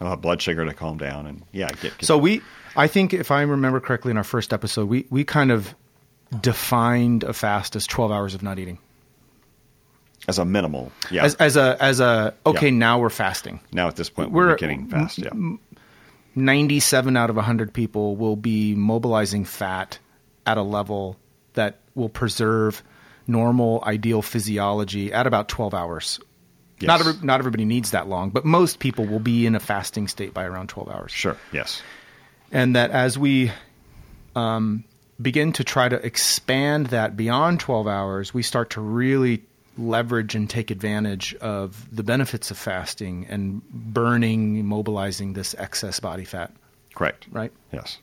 I'll 0.00 0.10
have 0.10 0.20
blood 0.20 0.40
sugar 0.42 0.64
to 0.64 0.74
calm 0.74 0.98
down 0.98 1.26
and 1.26 1.42
yeah, 1.52 1.68
get, 1.68 1.96
get 1.98 2.04
So 2.04 2.18
we, 2.18 2.40
I 2.74 2.86
think 2.88 3.12
if 3.14 3.30
I 3.30 3.42
remember 3.42 3.78
correctly, 3.80 4.10
in 4.10 4.16
our 4.16 4.24
first 4.24 4.52
episode, 4.52 4.88
we 4.88 5.06
we 5.10 5.22
kind 5.24 5.50
of 5.52 5.74
defined 6.40 7.24
a 7.24 7.32
fast 7.32 7.76
as 7.76 7.86
12 7.86 8.10
hours 8.10 8.34
of 8.34 8.42
not 8.42 8.58
eating. 8.58 8.78
as 10.26 10.38
a 10.38 10.44
minimal. 10.44 10.90
Yeah. 11.10 11.24
As 11.24 11.34
as 11.36 11.56
a 11.56 11.76
as 11.80 12.00
a 12.00 12.34
okay, 12.46 12.68
Yeah. 12.68 12.74
now 12.78 12.98
we're 12.98 13.10
fasting. 13.10 13.60
now 13.72 13.86
at 13.88 13.96
this 13.96 14.08
point 14.10 14.30
we're, 14.32 14.46
we're- 14.46 14.58
getting 14.58 14.88
fast. 14.88 15.18
Yeah. 15.18 15.30
97 16.34 17.16
out 17.16 17.28
of 17.28 17.36
100 17.36 17.74
people 17.74 18.16
will 18.16 18.36
be 18.36 18.74
mobilizing 18.74 19.44
fat 19.44 19.98
at 20.46 20.56
a 20.56 20.62
level 20.62 21.18
that 21.52 21.78
will 21.94 22.08
preserve 22.08 22.82
normal 23.26 23.82
ideal 23.86 24.22
physiology 24.22 25.12
at 25.12 25.26
about 25.26 25.48
12 25.48 25.74
hours. 25.74 26.20
Yes. 26.80 26.88
Not 26.88 27.00
every, 27.00 27.14
not 27.22 27.40
everybody 27.40 27.64
needs 27.64 27.92
that 27.92 28.08
long, 28.08 28.30
but 28.30 28.44
most 28.44 28.78
people 28.80 29.06
will 29.06 29.20
be 29.20 29.46
in 29.46 29.54
a 29.54 29.60
fasting 29.60 30.08
state 30.08 30.34
by 30.34 30.44
around 30.44 30.68
12 30.68 30.88
hours. 30.88 31.12
Sure. 31.12 31.36
Yes. 31.52 31.80
And 32.50 32.74
that 32.74 32.90
as 32.90 33.18
we 33.18 33.52
um, 34.34 34.84
begin 35.20 35.52
to 35.54 35.64
try 35.64 35.88
to 35.88 36.04
expand 36.04 36.88
that 36.88 37.16
beyond 37.16 37.60
12 37.60 37.86
hours, 37.86 38.34
we 38.34 38.42
start 38.42 38.70
to 38.70 38.80
really 38.80 39.42
leverage 39.78 40.34
and 40.34 40.50
take 40.50 40.70
advantage 40.70 41.34
of 41.36 41.86
the 41.94 42.02
benefits 42.02 42.50
of 42.50 42.58
fasting 42.58 43.26
and 43.28 43.62
burning, 43.70 44.64
mobilizing 44.66 45.32
this 45.32 45.54
excess 45.56 46.00
body 46.00 46.24
fat, 46.24 46.52
Correct. 46.94 47.26
right? 47.30 47.52
Yes. 47.72 47.98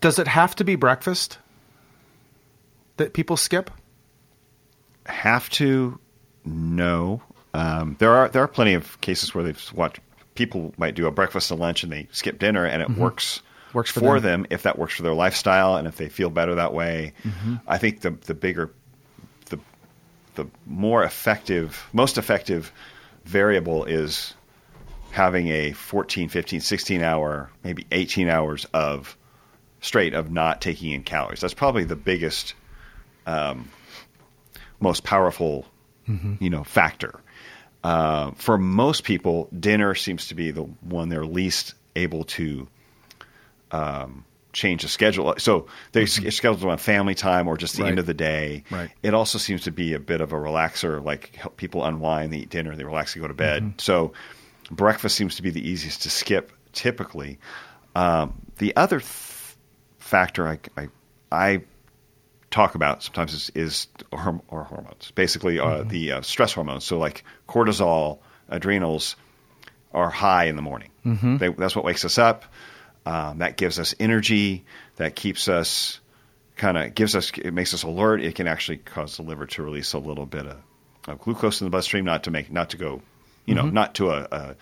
Does 0.00 0.18
it 0.18 0.28
have 0.28 0.54
to 0.56 0.64
be 0.64 0.76
breakfast 0.76 1.38
that 2.96 3.12
people 3.12 3.36
skip? 3.36 3.70
Have 5.06 5.48
to? 5.50 5.98
No. 6.44 7.22
Um, 7.54 7.96
there 7.98 8.12
are 8.12 8.28
there 8.28 8.42
are 8.42 8.48
plenty 8.48 8.74
of 8.74 9.00
cases 9.00 9.34
where 9.34 9.42
they've 9.44 9.72
watched 9.74 10.00
people 10.34 10.74
might 10.76 10.94
do 10.94 11.06
a 11.06 11.10
breakfast 11.10 11.50
and 11.50 11.58
lunch 11.58 11.82
and 11.82 11.90
they 11.92 12.06
skip 12.12 12.38
dinner 12.38 12.64
and 12.64 12.82
it 12.82 12.90
works 12.90 13.38
Mm-hmm. 13.38 13.42
Works 13.78 13.90
for 13.90 14.20
them. 14.20 14.46
if 14.48 14.62
that 14.62 14.78
works 14.78 14.94
for 14.94 15.02
their 15.02 15.12
lifestyle 15.12 15.76
and 15.76 15.86
if 15.86 15.96
they 15.96 16.08
feel 16.08 16.30
better 16.30 16.54
that 16.54 16.72
way. 16.72 17.12
Mm-hmm. 17.24 17.56
I 17.66 17.76
think 17.76 18.00
the 18.00 18.10
the 18.12 18.32
bigger 18.32 18.70
the 19.50 19.58
the 20.34 20.46
more 20.64 21.02
effective 21.04 21.86
most 21.92 22.16
effective 22.16 22.72
variable 23.26 23.84
is 23.84 24.32
having 25.10 25.48
a 25.48 25.72
14 25.72 26.28
15 26.30 26.60
16 26.60 27.02
hour 27.02 27.50
maybe 27.64 27.86
18 27.92 28.28
hours 28.28 28.66
of 28.72 29.16
straight 29.86 30.14
of 30.14 30.30
not 30.30 30.60
taking 30.60 30.90
in 30.90 31.02
calories. 31.02 31.40
That's 31.40 31.54
probably 31.54 31.84
the 31.84 31.96
biggest 31.96 32.54
um, 33.26 33.68
most 34.80 35.04
powerful 35.04 35.66
you 36.40 36.50
know 36.50 36.62
factor. 36.64 37.20
Uh, 37.82 38.30
for 38.32 38.58
most 38.58 39.04
people 39.04 39.48
dinner 39.58 39.94
seems 39.94 40.28
to 40.28 40.34
be 40.34 40.50
the 40.50 40.62
one 40.62 41.08
they're 41.08 41.24
least 41.26 41.74
able 41.94 42.24
to 42.24 42.66
um, 43.72 44.24
change 44.52 44.82
the 44.82 44.88
schedule. 44.88 45.34
So 45.38 45.66
they 45.92 46.04
mm 46.04 46.32
schedule 46.32 46.70
on 46.70 46.78
family 46.78 47.14
time 47.14 47.46
or 47.48 47.56
just 47.56 47.76
the 47.76 47.82
Right. 47.82 47.90
end 47.90 47.98
of 47.98 48.06
the 48.06 48.14
day. 48.14 48.64
Right. 48.70 48.90
it 49.02 49.14
also 49.14 49.38
seems 49.38 49.62
to 49.64 49.70
be 49.70 49.92
a 49.94 49.98
bit 49.98 50.20
of 50.20 50.32
a 50.32 50.36
relaxer 50.36 51.02
like 51.04 51.34
help 51.36 51.56
people 51.56 51.84
unwind 51.84 52.32
they 52.32 52.38
eat 52.38 52.50
dinner 52.50 52.74
they 52.76 52.84
relax 52.84 53.14
they 53.14 53.20
go 53.20 53.28
to 53.28 53.34
bed. 53.34 53.74
So 53.78 54.12
breakfast 54.70 55.16
seems 55.16 55.36
to 55.36 55.42
be 55.42 55.50
the 55.50 55.66
easiest 55.68 56.02
to 56.02 56.10
skip 56.10 56.52
typically. 56.72 57.38
Um, 57.94 58.34
the 58.58 58.74
other 58.76 59.00
th- 59.00 59.25
factor 60.06 60.46
I, 60.48 60.58
I, 60.76 60.88
I 61.30 61.62
talk 62.50 62.74
about 62.74 63.02
sometimes 63.02 63.34
is, 63.34 63.50
is 63.54 63.86
horm- 64.12 64.42
or 64.48 64.64
hormones. 64.64 65.10
Basically 65.14 65.58
uh, 65.58 65.82
the 65.82 66.12
uh, 66.12 66.20
stress 66.22 66.52
hormones. 66.52 66.84
So 66.84 66.98
like 66.98 67.24
cortisol 67.48 68.18
adrenals 68.48 69.16
are 69.92 70.10
high 70.10 70.44
in 70.44 70.56
the 70.56 70.62
morning. 70.62 70.90
They, 71.38 71.48
that's 71.48 71.74
what 71.76 71.84
wakes 71.84 72.04
us 72.04 72.18
up. 72.18 72.44
Um, 73.04 73.38
that 73.38 73.56
gives 73.56 73.78
us 73.78 73.94
energy. 74.00 74.64
That 74.96 75.14
keeps 75.16 75.48
us 75.48 76.00
kind 76.56 76.78
of 76.78 76.94
gives 76.94 77.14
us 77.14 77.30
it 77.36 77.52
makes 77.52 77.74
us 77.74 77.82
alert. 77.82 78.22
It 78.22 78.34
can 78.34 78.48
actually 78.48 78.78
cause 78.78 79.16
the 79.16 79.22
liver 79.22 79.46
to 79.46 79.62
release 79.62 79.92
a 79.92 79.98
little 79.98 80.26
bit 80.26 80.46
of, 80.46 80.56
of 81.06 81.20
glucose 81.20 81.60
in 81.60 81.66
the 81.66 81.70
bloodstream 81.70 82.04
not 82.04 82.24
to 82.24 82.30
make 82.30 82.50
not 82.50 82.70
to 82.70 82.76
go 82.76 83.02
you 83.44 83.54
know 83.54 83.68
not 83.70 83.94
to 83.94 84.10
a, 84.10 84.28
a 84.30 84.56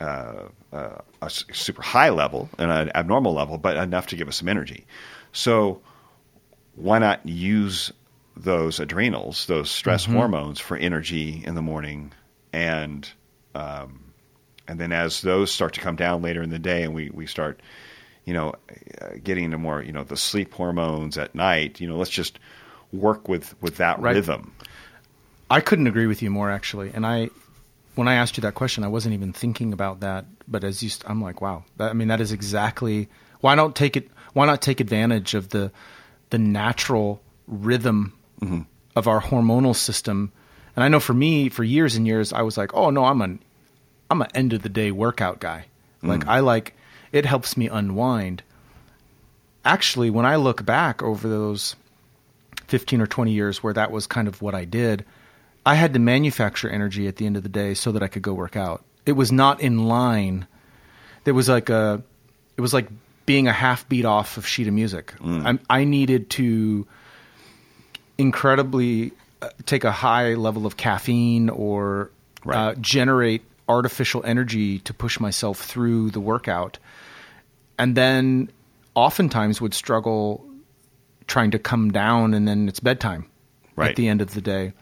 uh, 0.00 0.44
uh, 0.72 0.98
a 1.22 1.30
super 1.30 1.82
high 1.82 2.10
level 2.10 2.48
and 2.58 2.70
an 2.70 2.90
abnormal 2.94 3.32
level, 3.32 3.58
but 3.58 3.76
enough 3.76 4.08
to 4.08 4.16
give 4.16 4.28
us 4.28 4.36
some 4.36 4.48
energy. 4.48 4.86
So 5.32 5.80
why 6.74 6.98
not 6.98 7.26
use 7.26 7.92
those 8.36 8.80
adrenals, 8.80 9.46
those 9.46 9.70
stress 9.70 10.04
hormones, 10.04 10.60
for 10.60 10.76
energy 10.76 11.42
in 11.46 11.54
the 11.54 11.62
morning, 11.62 12.12
and 12.52 13.08
um, 13.54 14.12
and 14.68 14.78
then 14.78 14.92
as 14.92 15.22
those 15.22 15.50
start 15.50 15.74
to 15.74 15.80
come 15.80 15.96
down 15.96 16.22
later 16.22 16.42
in 16.42 16.50
the 16.50 16.58
day, 16.58 16.82
and 16.82 16.94
we 16.94 17.10
we 17.10 17.26
start, 17.26 17.60
you 18.26 18.34
know, 18.34 18.52
getting 19.24 19.44
into 19.44 19.58
more, 19.58 19.82
you 19.82 19.92
know, 19.92 20.04
the 20.04 20.16
sleep 20.16 20.52
hormones 20.52 21.16
at 21.16 21.34
night. 21.34 21.80
You 21.80 21.88
know, 21.88 21.96
let's 21.96 22.10
just 22.10 22.38
work 22.92 23.28
with 23.28 23.54
with 23.62 23.78
that 23.78 23.98
Right. 24.00 24.14
rhythm. 24.14 24.52
I 25.48 25.60
couldn't 25.60 25.86
agree 25.86 26.06
with 26.06 26.22
you 26.22 26.30
more, 26.30 26.50
actually. 26.50 26.90
And 26.92 27.06
I, 27.06 27.30
when 27.96 28.08
I 28.08 28.14
asked 28.14 28.36
you 28.36 28.42
that 28.42 28.54
question, 28.54 28.84
I 28.84 28.88
wasn't 28.88 29.14
even 29.14 29.32
thinking 29.32 29.72
about 29.72 30.00
that. 30.00 30.26
But 30.46 30.62
as 30.62 30.82
you, 30.82 30.90
I'm 31.06 31.20
like, 31.20 31.40
wow. 31.40 31.64
That, 31.78 31.90
I 31.90 31.92
mean, 31.94 32.08
that 32.08 32.20
is 32.20 32.30
exactly 32.30 33.08
why 33.40 33.54
not 33.54 33.74
take 33.74 33.96
it. 33.96 34.08
Why 34.34 34.46
not 34.46 34.62
take 34.62 34.80
advantage 34.80 35.34
of 35.34 35.48
the 35.48 35.72
the 36.30 36.38
natural 36.38 37.20
rhythm 37.48 38.12
mm-hmm. 38.40 38.62
of 38.94 39.08
our 39.08 39.20
hormonal 39.20 39.74
system? 39.74 40.30
And 40.76 40.84
I 40.84 40.88
know 40.88 41.00
for 41.00 41.14
me, 41.14 41.48
for 41.48 41.64
years 41.64 41.96
and 41.96 42.06
years, 42.06 42.32
I 42.32 42.42
was 42.42 42.56
like, 42.56 42.74
oh 42.74 42.90
no, 42.90 43.04
I'm 43.06 43.22
an 43.22 43.40
I'm 44.10 44.22
an 44.22 44.28
end 44.34 44.52
of 44.52 44.62
the 44.62 44.68
day 44.68 44.92
workout 44.92 45.40
guy. 45.40 45.66
Mm. 46.02 46.08
Like 46.08 46.26
I 46.28 46.40
like 46.40 46.76
it 47.12 47.24
helps 47.24 47.56
me 47.56 47.68
unwind. 47.68 48.42
Actually, 49.64 50.10
when 50.10 50.26
I 50.26 50.36
look 50.36 50.64
back 50.64 51.02
over 51.02 51.28
those 51.28 51.74
15 52.68 53.00
or 53.00 53.06
20 53.06 53.32
years 53.32 53.62
where 53.62 53.72
that 53.72 53.90
was 53.90 54.06
kind 54.06 54.28
of 54.28 54.42
what 54.42 54.54
I 54.54 54.64
did, 54.64 55.04
I 55.66 55.74
had 55.74 55.92
to 55.94 55.98
manufacture 55.98 56.68
energy 56.70 57.08
at 57.08 57.16
the 57.16 57.26
end 57.26 57.36
of 57.36 57.42
the 57.42 57.48
day 57.48 57.74
so 57.74 57.92
that 57.92 58.02
I 58.02 58.06
could 58.08 58.22
go 58.22 58.32
work 58.32 58.56
out. 58.56 58.84
It 59.04 59.12
was 59.12 59.30
not 59.32 59.60
in 59.60 59.86
line. 59.86 60.46
There 61.24 61.34
was 61.34 61.48
like 61.48 61.68
a, 61.70 62.02
it 62.56 62.60
was 62.60 62.72
like 62.72 62.88
being 63.26 63.48
a 63.48 63.52
half 63.52 63.88
beat 63.88 64.04
off 64.04 64.36
of 64.36 64.46
sheet 64.46 64.68
of 64.68 64.74
music. 64.74 65.12
I, 65.22 65.58
I 65.68 65.84
needed 65.84 66.30
to 66.30 66.86
incredibly 68.18 69.12
uh, 69.42 69.50
take 69.66 69.84
a 69.84 69.92
high 69.92 70.34
level 70.34 70.66
of 70.66 70.76
caffeine 70.76 71.50
or 71.50 72.10
Right. 72.44 72.56
uh, 72.56 72.74
generate 72.76 73.42
artificial 73.68 74.22
energy 74.24 74.78
to 74.80 74.94
push 74.94 75.18
myself 75.18 75.58
through 75.60 76.10
the 76.12 76.20
workout, 76.20 76.78
and 77.76 77.96
then 77.96 78.50
oftentimes 78.94 79.60
would 79.60 79.74
struggle 79.74 80.46
trying 81.26 81.50
to 81.50 81.58
come 81.58 81.90
down, 81.90 82.34
and 82.34 82.46
then 82.46 82.68
it's 82.68 82.78
bedtime 82.78 83.26
Right. 83.74 83.90
at 83.90 83.96
the 83.96 84.06
end 84.06 84.22
of 84.22 84.32
the 84.32 84.40
day. 84.40 84.74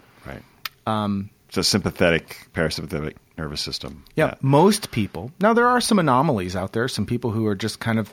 Um, 0.87 1.31
it's 1.49 1.57
a 1.57 1.64
sympathetic, 1.64 2.49
parasympathetic 2.53 3.14
nervous 3.38 3.61
system. 3.61 4.05
Yeah, 4.16 4.29
that- 4.29 4.42
most 4.42 4.90
people. 4.90 5.31
Now 5.40 5.53
there 5.55 5.66
are 5.68 5.81
some 5.81 5.99
anomalies 5.99 6.55
out 6.57 6.73
there. 6.73 6.88
Some 6.88 7.07
people 7.07 7.31
who 7.31 7.47
are 7.47 7.55
just 7.55 7.81
kind 7.81 7.99
of 7.99 8.12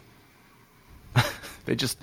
they 1.65 1.75
just 1.75 1.97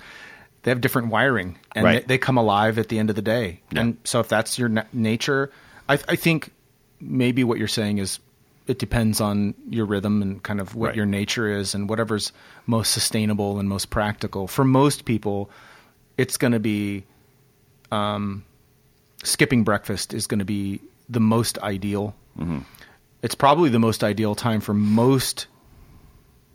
they 0.63 0.71
have 0.71 0.81
different 0.81 1.07
wiring 1.09 1.57
and 1.73 1.85
Right. 1.85 2.01
they, 2.07 2.15
they 2.15 2.17
come 2.17 2.37
alive 2.37 2.77
at 2.77 2.89
the 2.89 2.99
end 2.99 3.09
of 3.09 3.15
the 3.15 3.21
day. 3.21 3.61
Yeah. 3.71 3.81
And 3.81 3.97
so 4.03 4.19
if 4.19 4.27
that's 4.27 4.59
your 4.59 4.69
na- 4.69 4.83
nature, 4.93 5.51
I, 5.87 5.93
I 6.07 6.15
think 6.15 6.51
maybe 6.99 7.43
what 7.43 7.57
you're 7.57 7.67
saying 7.67 7.97
is 7.99 8.19
it 8.67 8.77
depends 8.77 9.19
on 9.21 9.55
your 9.69 9.85
rhythm 9.85 10.21
and 10.21 10.43
kind 10.43 10.59
of 10.59 10.75
what 10.75 10.87
Right. 10.87 10.95
your 10.95 11.05
nature 11.05 11.49
is 11.49 11.73
and 11.73 11.89
whatever's 11.89 12.31
most 12.67 12.91
sustainable 12.91 13.57
and 13.59 13.67
most 13.69 13.89
practical. 13.89 14.47
For 14.47 14.63
most 14.65 15.05
people, 15.05 15.49
it's 16.17 16.37
going 16.37 16.51
to 16.53 16.59
be 16.59 17.05
um, 17.91 18.43
skipping 19.23 19.63
breakfast 19.63 20.13
is 20.13 20.27
going 20.27 20.39
to 20.39 20.45
be 20.45 20.81
the 21.09 21.19
most 21.19 21.57
ideal. 21.59 22.15
It's 23.21 23.35
probably 23.35 23.69
the 23.69 23.79
most 23.79 24.03
ideal 24.03 24.33
time 24.35 24.61
for 24.61 24.73
most 24.73 25.47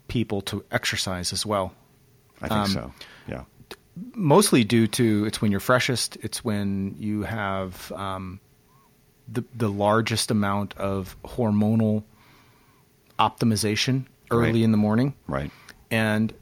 people 0.08 0.40
to 0.42 0.64
exercise 0.70 1.32
as 1.32 1.44
well. 1.44 1.74
I 2.40 2.48
think 2.48 2.60
um, 2.60 2.70
so. 2.70 2.92
Yeah. 3.28 3.44
Mostly 4.14 4.64
due 4.64 4.86
to 4.88 5.24
it's 5.26 5.40
when 5.42 5.50
you're 5.50 5.60
freshest. 5.60 6.16
It's 6.22 6.42
when 6.44 6.96
you 6.98 7.22
have 7.22 7.92
um, 7.92 8.40
the 9.28 9.44
the 9.54 9.68
largest 9.68 10.30
amount 10.30 10.74
of 10.78 11.16
hormonal 11.24 12.02
optimization 13.18 14.06
early 14.30 14.46
Right. 14.52 14.62
in 14.62 14.72
the 14.72 14.78
morning. 14.78 15.14
Right. 15.26 15.50
And 15.90 16.32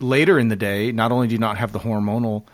later 0.00 0.38
in 0.38 0.48
the 0.48 0.56
day, 0.56 0.92
not 0.92 1.12
only 1.12 1.28
do 1.28 1.34
you 1.34 1.38
not 1.38 1.56
have 1.58 1.72
the 1.72 1.78
hormonal 1.80 2.44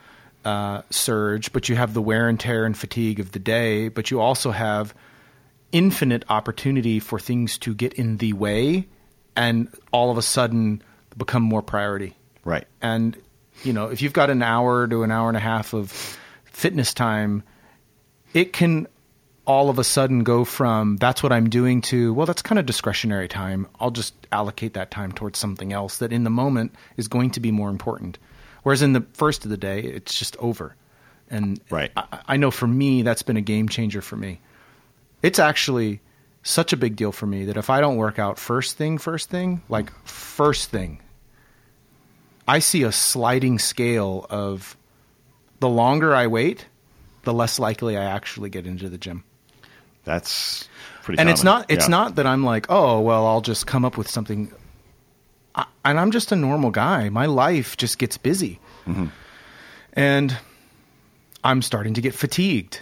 uh, 0.45 0.83
surge, 0.91 1.53
but 1.53 1.69
you 1.69 1.77
have 1.77 1.95
the 1.95 2.03
wear 2.03 2.29
and 2.29 2.39
tear 2.39 2.65
and 2.65 2.77
fatigue 2.77 3.21
of 3.21 3.33
the 3.33 3.39
day, 3.39 3.89
but 3.89 4.11
you 4.11 4.21
also 4.21 4.51
have 4.51 4.95
infinite 5.73 6.25
opportunity 6.29 7.01
for 7.01 7.19
things 7.19 7.59
to 7.59 7.75
get 7.75 7.95
in 7.95 8.19
the 8.19 8.33
way 8.33 8.87
and 9.37 9.69
all 9.93 10.11
of 10.11 10.19
a 10.19 10.23
sudden 10.23 10.83
become 11.17 11.43
more 11.43 11.63
priority. 11.63 12.15
Right. 12.45 12.67
And, 12.81 13.17
you 13.63 13.73
know, 13.73 13.89
if 13.89 14.03
you've 14.03 14.13
got 14.13 14.31
an 14.31 14.43
hour 14.43 14.87
to 14.87 15.03
an 15.03 15.11
hour 15.11 15.29
and 15.29 15.37
a 15.37 15.41
half 15.41 15.75
of 15.75 15.91
fitness 16.45 16.95
time, 16.95 17.43
it 18.33 18.53
can 18.53 18.87
all 19.47 19.69
of 19.69 19.79
a 19.79 19.85
sudden 19.85 20.23
go 20.25 20.45
from 20.45 20.97
that's 20.97 21.23
what 21.23 21.33
I'm 21.33 21.51
doing 21.51 21.83
to, 21.83 22.15
well, 22.15 22.27
that's 22.27 22.43
kind 22.43 22.59
of 22.59 22.67
discretionary 22.67 23.29
time. 23.29 23.67
I'll 23.79 23.91
just 23.91 24.15
allocate 24.33 24.75
that 24.75 24.91
time 24.91 25.13
towards 25.13 25.39
something 25.39 25.73
else 25.73 25.99
that 25.99 26.13
in 26.13 26.25
the 26.25 26.31
moment 26.31 26.75
is 26.97 27.09
going 27.09 27.31
to 27.33 27.41
be 27.41 27.51
more 27.51 27.69
important. 27.69 28.19
Whereas 28.65 28.83
in 28.83 28.93
the 28.95 29.05
first 29.13 29.45
of 29.45 29.51
the 29.51 29.57
day, 29.57 29.81
it's 29.81 30.19
just 30.19 30.37
over. 30.39 30.75
And 31.31 31.61
Right. 31.71 31.93
I, 31.97 32.21
I 32.29 32.37
know 32.37 32.51
for 32.51 32.67
me, 32.67 33.03
that's 33.03 33.23
been 33.23 33.37
a 33.37 33.41
game 33.43 33.69
changer 33.69 34.03
for 34.03 34.17
me. 34.17 34.41
It's 35.23 35.39
actually 35.39 36.01
such 36.43 36.73
a 36.73 36.77
big 36.77 36.97
deal 36.97 37.13
for 37.13 37.27
me 37.27 37.45
that 37.47 37.57
if 37.57 37.71
I 37.71 37.81
don't 37.81 37.97
work 37.97 38.19
out 38.19 38.39
first 38.39 38.77
thing, 38.77 38.99
first 38.99 39.31
thing, 39.31 39.63
like 39.69 39.91
first 40.07 40.71
thing, 40.71 41.01
I 42.47 42.59
see 42.59 42.83
a 42.83 42.93
sliding 42.93 43.59
scale 43.59 44.27
of 44.29 44.77
the 45.61 45.69
longer 45.69 46.15
I 46.15 46.27
wait, 46.27 46.67
the 47.23 47.33
less 47.33 47.59
likely 47.59 47.97
I 47.97 48.05
actually 48.05 48.51
get 48.51 48.67
into 48.67 48.89
the 48.91 48.99
gym. 48.99 49.25
That's 50.05 50.69
pretty. 51.03 51.19
And 51.21 51.31
it's 51.31 51.43
not 51.43 51.71
it's 51.71 51.87
Yeah. 51.87 51.91
not 51.91 52.17
that 52.17 52.27
I'm 52.27 52.45
like, 52.45 52.67
"Oh, 52.69 53.01
well, 53.01 53.27
I'll 53.27 53.41
just 53.41 53.67
come 53.67 53.87
up 53.87 53.97
with 53.97 54.11
something." 54.11 54.53
I, 55.55 55.67
and 55.85 55.99
I'm 56.01 56.11
just 56.11 56.33
a 56.33 56.37
normal 56.37 56.71
guy. 56.71 57.09
My 57.11 57.27
life 57.27 57.77
just 57.77 57.99
gets 57.99 58.17
busy. 58.19 58.59
Mm-hmm. 58.87 59.07
And 59.93 60.37
I'm 61.43 61.63
starting 61.63 61.95
to 61.95 62.01
get 62.01 62.15
fatigued. 62.15 62.81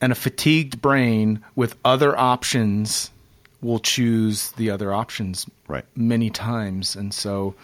And 0.00 0.12
a 0.12 0.14
fatigued 0.14 0.80
brain 0.82 1.42
with 1.54 1.76
other 1.84 2.16
options 2.18 3.10
will 3.62 3.78
choose 3.78 4.50
the 4.52 4.70
other 4.70 4.92
options 4.92 5.46
Right. 5.68 5.84
many 5.96 6.28
times. 6.30 6.96
And 6.96 7.12
so 7.14 7.54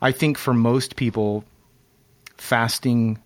I 0.00 0.12
think 0.12 0.38
for 0.38 0.54
most 0.54 0.96
people, 0.96 1.44
fasting, 2.38 3.18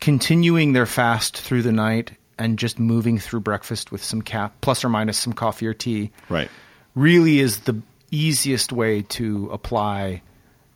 continuing 0.00 0.72
their 0.72 0.86
fast 0.86 1.36
through 1.36 1.62
the 1.62 1.72
night 1.72 2.12
and 2.38 2.58
just 2.58 2.78
moving 2.78 3.18
through 3.18 3.40
breakfast 3.40 3.90
with 3.90 4.02
some 4.02 4.22
cap, 4.22 4.54
plus 4.60 4.84
or 4.84 4.88
minus 4.88 5.18
some 5.18 5.32
coffee 5.32 5.66
or 5.66 5.74
tea, 5.74 6.12
Right. 6.28 6.48
really 6.94 7.40
is 7.40 7.60
the 7.60 7.82
easiest 8.10 8.72
way 8.72 9.02
to 9.02 9.48
apply 9.52 10.22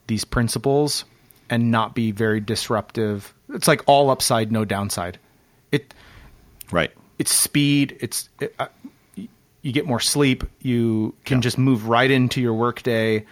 these 0.07 0.25
principles 0.25 1.05
and 1.51 1.71
not 1.71 1.95
be 1.95 2.11
very 2.13 2.41
disruptive. 2.41 3.33
It's 3.53 3.69
like 3.69 3.83
all 3.87 4.11
upside, 4.11 4.51
no 4.53 4.65
downside. 4.65 5.19
It 5.71 5.95
Right. 6.71 6.91
it's 7.19 7.35
speed. 7.35 7.97
It's 8.01 8.29
it, 8.41 8.55
uh, 8.59 8.67
you 9.63 9.73
get 9.73 9.87
more 9.87 10.01
sleep. 10.01 10.45
You 10.61 11.15
can 11.25 11.39
Yeah. 11.39 11.43
just 11.43 11.59
move 11.59 11.87
right 11.89 12.11
into 12.11 12.41
your 12.41 12.55
workday. 12.55 13.25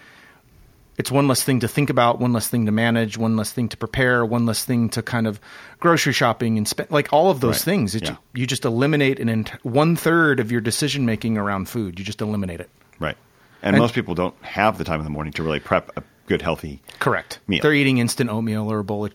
It's 0.98 1.10
one 1.10 1.26
less 1.28 1.42
thing 1.42 1.60
to 1.60 1.68
think 1.68 1.88
about, 1.88 2.20
one 2.20 2.34
less 2.34 2.48
thing 2.48 2.66
to 2.66 2.72
manage, 2.72 3.16
one 3.16 3.34
less 3.36 3.50
thing 3.52 3.70
to 3.70 3.76
prepare, 3.78 4.24
one 4.24 4.44
less 4.44 4.64
thing 4.66 4.90
to 4.90 5.02
kind 5.02 5.26
of 5.26 5.40
grocery 5.80 6.12
shopping 6.12 6.58
and 6.58 6.68
spend 6.68 6.90
like 6.90 7.10
all 7.12 7.30
of 7.30 7.40
those 7.40 7.54
Right. 7.56 7.62
things. 7.62 7.94
It, 7.94 8.04
Yeah. 8.04 8.16
You 8.34 8.46
just 8.46 8.66
eliminate 8.66 9.18
an 9.18 9.30
ent- 9.30 9.64
one 9.64 9.96
third 9.96 10.40
of 10.40 10.52
your 10.52 10.60
decision 10.60 11.06
making 11.06 11.38
around 11.38 11.68
food. 11.70 11.98
You 11.98 12.04
just 12.04 12.20
eliminate 12.20 12.60
it. 12.60 12.68
Right. 12.98 13.16
And, 13.62 13.75
And- 13.77 13.83
most 13.83 13.94
people 13.94 14.14
don't 14.14 14.35
have 14.42 14.79
the 14.79 14.85
time 14.85 15.01
in 15.01 15.05
the 15.05 15.11
morning 15.11 15.33
to 15.35 15.42
really 15.42 15.61
prep 15.61 15.90
a 15.96 16.03
good, 16.27 16.42
healthy. 16.42 16.81
Correct. 16.99 17.38
Meal. 17.46 17.61
They're 17.62 17.75
eating 17.75 17.99
instant 17.99 18.31
oatmeal 18.31 18.70
or 18.70 18.79
a 18.79 18.85
bowl 18.85 19.05
of 19.07 19.12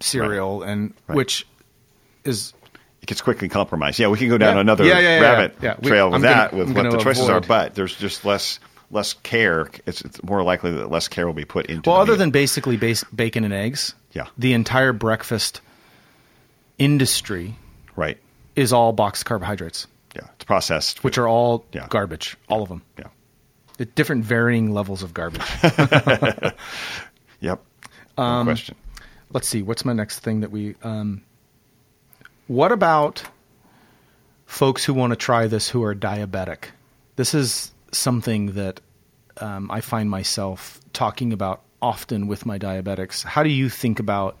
cereal, 0.00 0.62
and 0.62 0.92
Right. 1.06 1.16
which 1.16 1.46
is 2.24 2.52
It 3.02 3.06
gets 3.08 3.20
quickly 3.20 3.48
compromised. 3.50 3.98
Yeah, 3.98 4.08
we 4.08 4.16
can 4.16 4.28
go 4.30 4.38
down 4.38 4.54
Yeah. 4.54 4.60
another 4.62 4.84
Yeah, 4.84 4.98
yeah, 4.98 5.20
rabbit 5.20 5.60
trail 5.82 6.06
with 6.08 6.14
I'm 6.16 6.22
gonna- 6.22 6.22
that, 6.22 6.52
with 6.54 6.68
I'm 6.68 6.74
what 6.74 6.90
the 6.90 6.96
choices 7.04 7.28
are. 7.28 7.40
But 7.40 7.74
there's 7.74 7.94
just 7.94 8.24
less 8.24 8.58
less 8.90 9.12
care. 9.22 9.68
It's, 9.86 10.00
it's 10.02 10.22
more 10.22 10.42
likely 10.42 10.70
that 10.72 10.90
less 10.90 11.08
care 11.08 11.26
will 11.26 11.34
be 11.34 11.44
put 11.44 11.66
into. 11.66 11.90
Well, 11.90 11.96
the 11.98 12.02
other 12.02 12.12
meal. 12.12 12.18
than 12.20 12.30
basically 12.30 12.76
base, 12.78 13.04
bacon 13.14 13.44
and 13.44 13.52
eggs, 13.52 13.94
Yeah. 14.12 14.26
the 14.38 14.52
entire 14.54 14.92
breakfast 14.92 15.60
industry 16.78 17.54
right, 17.96 18.18
is 18.56 18.72
all 18.72 18.92
boxed 18.92 19.24
carbohydrates, 19.24 19.86
yeah, 20.14 20.22
it's 20.34 20.44
processed, 20.44 21.02
which 21.04 21.18
are 21.18 21.28
all 21.28 21.64
Yeah. 21.72 21.86
garbage, 21.88 22.36
all 22.48 22.62
of 22.62 22.68
them. 22.68 22.82
yeah, 22.98 23.06
At 23.80 23.94
different 23.94 24.24
varying 24.24 24.72
levels 24.72 25.02
of 25.02 25.12
garbage. 25.12 25.42
yep. 27.40 27.62
No 28.16 28.22
Um, 28.24 28.46
question. 28.46 28.76
Let's 29.32 29.48
see, 29.48 29.62
what's 29.62 29.84
my 29.84 29.92
next 29.92 30.20
thing 30.20 30.40
that 30.40 30.50
we. 30.52 30.76
Um, 30.82 31.22
what 32.46 32.70
about 32.70 33.24
folks 34.46 34.84
who 34.84 34.94
want 34.94 35.10
to 35.10 35.16
try 35.16 35.48
this 35.48 35.68
who 35.68 35.82
are 35.82 35.94
diabetic? 35.94 36.66
This 37.16 37.34
is 37.34 37.72
something 37.90 38.52
that 38.52 38.80
um, 39.38 39.70
I 39.70 39.80
find 39.80 40.08
myself 40.08 40.80
talking 40.92 41.32
about 41.32 41.62
often 41.82 42.28
with 42.28 42.46
my 42.46 42.58
diabetics. 42.58 43.24
How 43.24 43.42
do 43.42 43.48
you 43.50 43.68
think 43.68 43.98
about 43.98 44.40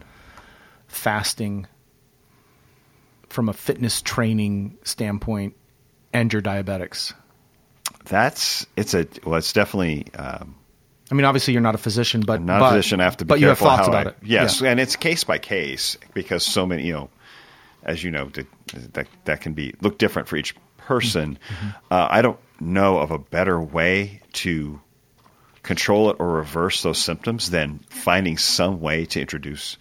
fasting 0.86 1.66
from 3.28 3.48
a 3.48 3.52
fitness 3.52 4.00
training 4.00 4.78
standpoint 4.84 5.56
and 6.12 6.32
your 6.32 6.42
diabetics? 6.42 7.14
That's 8.04 8.66
it's 8.76 8.94
a 8.94 9.06
well, 9.24 9.36
it's 9.36 9.52
definitely. 9.52 10.06
Um, 10.16 10.54
I 11.10 11.14
mean, 11.14 11.24
obviously, 11.24 11.52
you're 11.52 11.62
not 11.62 11.74
a 11.74 11.78
physician, 11.78 12.22
but 12.22 12.40
I'm 12.40 12.46
not 12.46 12.60
but, 12.60 12.66
a 12.66 12.70
physician. 12.70 13.00
I 13.00 13.04
have 13.04 13.16
to 13.18 13.24
be 13.24 13.28
but 13.28 13.40
you 13.40 13.48
have 13.48 13.58
thoughts 13.58 13.86
about 13.88 14.06
I, 14.06 14.10
it. 14.10 14.16
Yes, 14.22 14.60
Yeah. 14.60 14.70
and 14.70 14.80
it's 14.80 14.96
case 14.96 15.22
by 15.24 15.38
case 15.38 15.98
because 16.14 16.44
so 16.44 16.66
many, 16.66 16.86
you 16.86 16.92
know, 16.94 17.10
as 17.82 18.02
you 18.02 18.10
know, 18.10 18.30
that 18.30 18.46
that, 18.94 19.06
that 19.24 19.40
can 19.40 19.52
be 19.52 19.74
look 19.80 19.98
different 19.98 20.28
for 20.28 20.36
each 20.36 20.54
person. 20.78 21.38
Mm-hmm. 21.48 21.68
Uh, 21.90 22.08
I 22.10 22.22
don't 22.22 22.38
know 22.60 22.98
of 22.98 23.10
a 23.10 23.18
better 23.18 23.60
way 23.60 24.20
to 24.34 24.80
control 25.62 26.10
it 26.10 26.16
or 26.18 26.28
reverse 26.28 26.82
those 26.82 26.98
symptoms 26.98 27.50
than 27.50 27.80
finding 27.88 28.36
some 28.38 28.80
way 28.80 29.06
to 29.06 29.20
introduce 29.20 29.76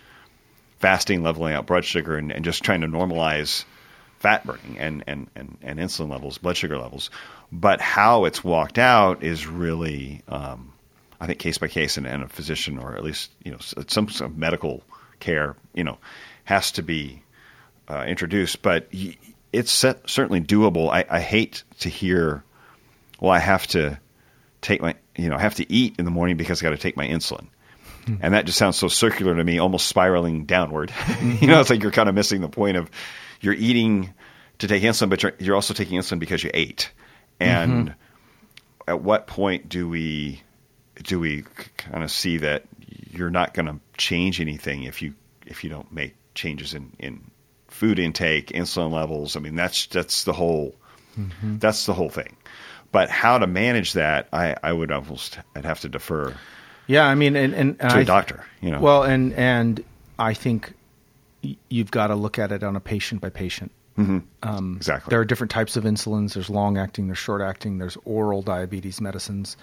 fasting, 0.79 1.23
leveling 1.23 1.53
out 1.53 1.65
blood 1.65 1.85
sugar, 1.85 2.17
and, 2.17 2.31
and 2.31 2.43
just 2.43 2.63
trying 2.63 2.81
to 2.81 2.87
normalize 2.87 3.65
fat 4.19 4.45
burning 4.45 4.77
and, 4.77 5.03
and, 5.07 5.29
and, 5.35 5.57
and 5.61 5.79
insulin 5.79 6.09
levels, 6.09 6.37
blood 6.37 6.57
sugar 6.57 6.77
levels. 6.77 7.09
But 7.55 7.81
how 7.81 8.25
it's 8.25 8.43
walked 8.43 8.79
out 8.79 9.23
is 9.23 9.45
really, 9.45 10.23
um, 10.27 10.73
I 11.21 11.27
think, 11.27 11.37
case 11.37 11.59
by 11.59 11.67
case, 11.67 11.97
and, 11.97 12.07
and 12.07 12.23
a 12.23 12.27
physician 12.27 12.79
or 12.79 12.95
at 12.95 13.03
least 13.03 13.29
you 13.43 13.51
know 13.51 13.59
some, 13.59 14.09
some 14.09 14.39
medical 14.39 14.83
care, 15.19 15.55
you 15.75 15.83
know, 15.83 15.99
has 16.45 16.71
to 16.73 16.81
be 16.81 17.21
uh, 17.87 18.05
introduced. 18.07 18.63
But 18.63 18.89
it's 19.51 19.71
set, 19.71 20.09
certainly 20.09 20.41
doable. 20.41 20.89
I, 20.91 21.05
I 21.07 21.19
hate 21.19 21.63
to 21.81 21.89
hear, 21.89 22.43
well, 23.19 23.31
I 23.31 23.37
have 23.39 23.67
to 23.67 23.99
take 24.61 24.81
my, 24.81 24.95
you 25.15 25.29
know, 25.29 25.35
I 25.35 25.41
have 25.41 25.55
to 25.55 25.71
eat 25.71 25.95
in 25.99 26.05
the 26.05 26.11
morning 26.11 26.37
because 26.37 26.59
I 26.59 26.63
got 26.63 26.71
to 26.71 26.77
take 26.77 26.97
my 26.97 27.07
insulin. 27.07 27.47
And 28.21 28.33
that 28.33 28.45
just 28.45 28.57
sounds 28.57 28.77
so 28.77 28.87
circular 28.87 29.35
to 29.35 29.43
me, 29.43 29.59
almost 29.59 29.87
spiraling 29.87 30.45
downward. 30.45 30.91
you 31.21 31.47
know, 31.47 31.61
it's 31.61 31.69
like 31.69 31.81
you're 31.81 31.91
kind 31.91 32.09
of 32.09 32.15
missing 32.15 32.41
the 32.41 32.49
point 32.49 32.77
of 32.77 32.89
you're 33.39 33.53
eating 33.53 34.13
to 34.59 34.67
take 34.67 34.83
insulin, 34.83 35.09
but 35.09 35.23
you're, 35.23 35.33
you're 35.39 35.55
also 35.55 35.73
taking 35.73 35.99
insulin 35.99 36.19
because 36.19 36.43
you 36.43 36.51
ate. 36.53 36.91
And 37.43 37.89
Mm-hmm. 37.89 38.89
at 38.89 39.01
what 39.01 39.27
point 39.27 39.69
do 39.69 39.87
we 39.89 40.41
do 41.01 41.19
we 41.19 41.43
kind 41.77 42.03
of 42.03 42.11
see 42.11 42.37
that 42.37 42.63
you're 43.11 43.29
not 43.31 43.53
going 43.53 43.65
to 43.67 43.79
change 43.97 44.39
anything 44.41 44.83
if 44.83 45.01
you 45.01 45.13
if 45.45 45.63
you 45.63 45.69
don't 45.69 45.91
make 45.91 46.15
changes 46.35 46.73
in 46.73 46.91
in 46.99 47.31
food 47.67 47.99
intake, 47.99 48.47
insulin 48.47 48.91
levels? 48.91 49.35
I 49.35 49.39
mean, 49.39 49.55
that's 49.55 49.85
that's 49.87 50.23
the 50.23 50.33
whole 50.33 50.75
Mm-hmm. 51.19 51.59
that's 51.59 51.85
the 51.85 51.93
whole 51.93 52.09
thing. 52.09 52.35
But 52.91 53.09
how 53.09 53.37
to 53.37 53.45
manage 53.47 53.93
that, 53.93 54.27
I, 54.33 54.55
I 54.63 54.73
would 54.73 54.91
almost 54.91 55.37
I'd 55.55 55.63
have 55.65 55.79
to 55.81 55.89
defer 55.89 56.33
Yeah, 56.87 57.05
I 57.05 57.13
mean, 57.15 57.35
and, 57.35 57.53
and 57.53 57.79
to 57.79 57.85
I, 57.87 57.99
a 58.01 58.05
doctor. 58.05 58.43
You 58.61 58.71
know, 58.71 58.79
Well, 58.79 59.03
and 59.03 59.31
and 59.33 59.83
I 60.17 60.33
think 60.33 60.73
you've 61.69 61.91
got 61.91 62.07
to 62.07 62.15
look 62.15 62.39
at 62.39 62.51
it 62.51 62.63
on 62.63 62.75
a 62.75 62.79
patient 62.79 63.21
by 63.21 63.29
patient. 63.29 63.71
Um, 63.97 64.73
exactly. 64.75 65.11
There 65.11 65.19
are 65.19 65.25
different 65.25 65.51
types 65.51 65.77
of 65.77 65.83
insulins. 65.83 66.33
There's 66.33 66.49
long 66.49 66.77
acting, 66.77 67.07
there's 67.07 67.17
short 67.19 67.41
acting, 67.41 67.77
there's 67.77 67.97
oral 68.05 68.41
diabetes 68.41 68.99
medicines. 68.99 69.55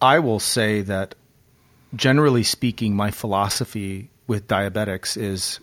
I 0.00 0.20
will 0.20 0.40
say 0.40 0.82
that 0.82 1.14
generally 1.94 2.42
speaking, 2.42 2.94
my 2.94 3.10
philosophy 3.10 4.10
with 4.26 4.46
diabetics 4.46 5.16
is 5.16 5.60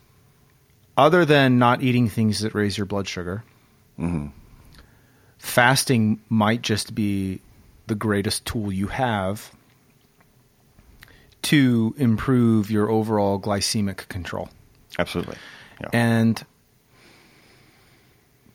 other 0.98 1.26
than 1.26 1.58
not 1.58 1.82
eating 1.82 2.10
things 2.10 2.42
that 2.42 2.54
raise 2.54 2.78
your 2.78 2.86
blood 2.86 3.08
sugar, 3.08 3.44
fasting 5.38 6.22
might 6.30 6.62
just 6.62 6.94
be 6.94 7.40
the 7.88 7.96
greatest 7.96 8.46
tool 8.46 8.72
you 8.72 8.88
have 8.88 9.52
to 11.44 11.96
improve 11.98 12.70
your 12.70 12.90
overall 12.90 13.40
glycemic 13.40 14.08
control. 14.10 14.50
Absolutely. 15.00 15.38
Yeah. 15.80 15.90
And 15.94 16.46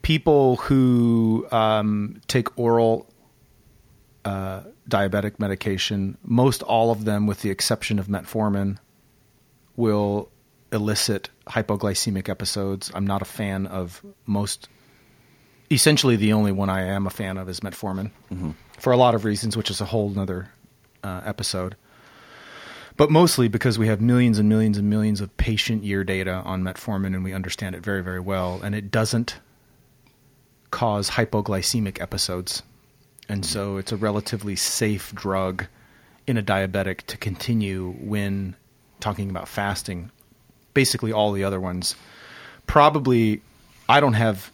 people 0.03 0.57
who 0.57 1.47
um, 1.51 2.21
take 2.27 2.59
oral 2.59 3.09
uh, 4.25 4.62
diabetic 4.88 5.38
medication, 5.38 6.19
most 6.23 6.62
all 6.62 6.91
of 6.91 7.05
them, 7.05 7.27
with 7.27 7.43
the 7.43 7.51
exception 7.51 7.99
of 7.99 8.07
metformin, 8.07 8.79
will 9.77 10.31
elicit 10.73 11.31
hypoglycemic 11.47 12.29
episodes. 12.29 12.91
I'm 12.95 13.07
not 13.07 13.23
a 13.23 13.27
fan 13.27 13.67
of 13.67 14.05
most. 14.27 14.69
Essentially, 15.71 16.17
the 16.17 16.33
only 16.35 16.53
one 16.53 16.69
I 16.69 16.83
am 16.83 17.07
a 17.07 17.11
fan 17.11 17.38
of 17.38 17.49
is 17.49 17.61
metformin 17.61 18.11
for 18.79 18.93
a 18.93 18.97
lot 18.97 19.15
of 19.15 19.25
reasons, 19.25 19.57
which 19.57 19.71
is 19.71 19.81
a 19.81 19.87
whole 19.87 20.11
nother 20.11 20.51
uh, 21.03 21.23
episode 21.25 21.77
but 22.97 23.11
mostly 23.11 23.49
because 23.49 23.79
we 23.79 23.87
have 23.87 24.01
millions 24.01 24.38
and 24.38 24.49
millions 24.49 24.77
and 24.77 24.88
millions 24.88 25.21
of 25.21 25.35
patient 25.37 25.85
year 25.85 26.05
data 26.05 26.43
on 26.45 26.62
metformin 26.62 27.15
and 27.15 27.25
we 27.25 27.33
understand 27.33 27.75
it 27.75 27.83
very 27.83 28.03
very 28.03 28.21
well 28.21 28.61
and 28.62 28.75
it 28.75 28.91
doesn't 28.91 29.41
cause 30.73 31.09
hypoglycemic 31.09 32.01
episodes. 32.03 32.65
And 33.29 33.45
hmm. 33.45 33.49
so 33.49 33.77
it's 33.77 33.93
a 33.93 33.97
relatively 33.97 34.57
safe 34.57 35.15
drug 35.15 35.67
in 36.27 36.37
a 36.37 36.43
diabetic 36.43 37.03
to 37.03 37.17
continue 37.17 37.93
when 38.01 38.57
talking 38.99 39.31
about 39.31 39.47
fasting. 39.47 40.11
Basically 40.75 41.13
all 41.13 41.31
the 41.31 41.45
other 41.45 41.61
ones. 41.61 41.95
Probably 42.67 43.43
i 43.89 44.01
don't 44.01 44.15
have 44.15 44.51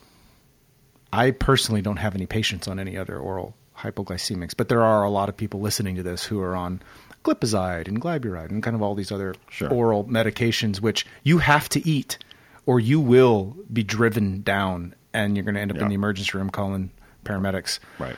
i 1.12 1.30
personally 1.30 1.82
don't 1.82 1.98
have 1.98 2.14
any 2.14 2.26
patients 2.26 2.68
on 2.68 2.78
any 2.78 2.96
other 2.96 3.18
oral 3.18 3.54
hypoglycemics 3.76 4.56
but 4.56 4.68
there 4.68 4.82
are 4.82 5.04
a 5.04 5.10
lot 5.10 5.28
of 5.28 5.36
people 5.36 5.60
listening 5.60 5.96
to 5.96 6.02
this 6.02 6.24
who 6.24 6.40
are 6.40 6.56
on 6.56 6.82
glipizide 7.24 7.86
and 7.86 8.00
glyburide 8.00 8.50
and 8.50 8.62
kind 8.62 8.74
of 8.74 8.82
all 8.82 8.94
these 8.94 9.12
other 9.12 9.34
Sure. 9.50 9.72
oral 9.72 10.04
medications 10.04 10.80
which 10.80 11.06
you 11.22 11.38
have 11.38 11.68
to 11.68 11.86
eat 11.88 12.18
or 12.66 12.80
you 12.80 13.00
will 13.00 13.56
be 13.72 13.82
driven 13.82 14.42
down 14.42 14.94
and 15.12 15.36
you're 15.36 15.44
going 15.44 15.54
to 15.54 15.60
end 15.60 15.70
up 15.70 15.78
in 15.78 15.88
the 15.88 15.94
emergency 15.94 16.36
room 16.36 16.50
calling 16.50 16.90
paramedics 17.24 17.78
right. 17.98 18.16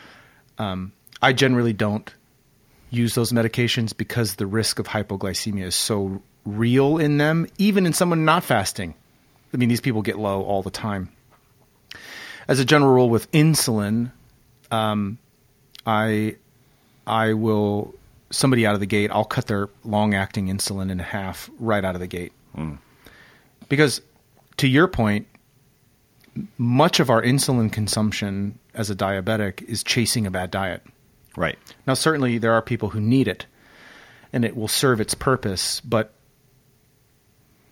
I 1.22 1.33
generally 1.33 1.72
don't 1.72 2.12
use 2.90 3.14
those 3.14 3.33
medications 3.33 3.96
because 3.96 4.35
the 4.35 4.46
risk 4.46 4.79
of 4.79 4.88
hypoglycemia 4.88 5.64
is 5.64 5.74
so 5.74 6.22
real 6.44 6.98
in 6.98 7.18
them, 7.18 7.46
even 7.59 7.87
in 7.87 7.92
someone 7.92 8.24
not 8.24 8.44
fasting. 8.44 8.94
I 9.53 9.57
mean, 9.57 9.68
these 9.68 9.81
people 9.81 10.03
get 10.03 10.18
low 10.18 10.42
all 10.42 10.62
the 10.62 10.70
time. 10.70 11.11
As 12.48 12.59
a 12.59 12.64
general 12.64 12.92
rule, 12.92 13.09
with 13.11 13.31
insulin, 13.33 14.11
um, 14.70 15.18
I 15.87 16.37
I 17.07 17.35
will 17.35 17.94
somebody 18.31 18.66
out 18.66 18.74
of 18.74 18.81
the 18.81 18.87
gate. 18.87 19.11
I'll 19.12 19.24
cut 19.24 19.46
their 19.46 19.68
long 19.85 20.14
acting 20.14 20.46
insulin 20.48 20.90
in 20.90 20.98
half 20.98 21.50
right 21.59 21.85
out 21.85 21.94
of 21.94 22.00
the 22.00 22.07
gate, 22.07 22.33
because 23.68 24.00
to 24.59 24.68
your 24.68 24.88
point, 24.88 25.26
much 26.59 27.01
of 27.01 27.11
our 27.11 27.23
insulin 27.23 27.73
consumption 27.73 28.59
as 28.75 28.90
a 28.90 28.95
diabetic 28.95 29.62
is 29.62 29.83
chasing 29.83 30.27
a 30.27 30.31
bad 30.31 30.51
diet. 30.51 30.83
Right. 31.37 31.59
Now, 31.87 31.95
certainly 31.95 32.38
there 32.38 32.53
are 32.53 32.62
people 32.62 32.90
who 32.90 33.01
need 33.01 33.29
it 33.29 33.47
and 34.33 34.45
it 34.45 34.57
will 34.57 34.69
serve 34.69 35.01
its 35.01 35.14
purpose, 35.14 35.81
but 35.81 36.12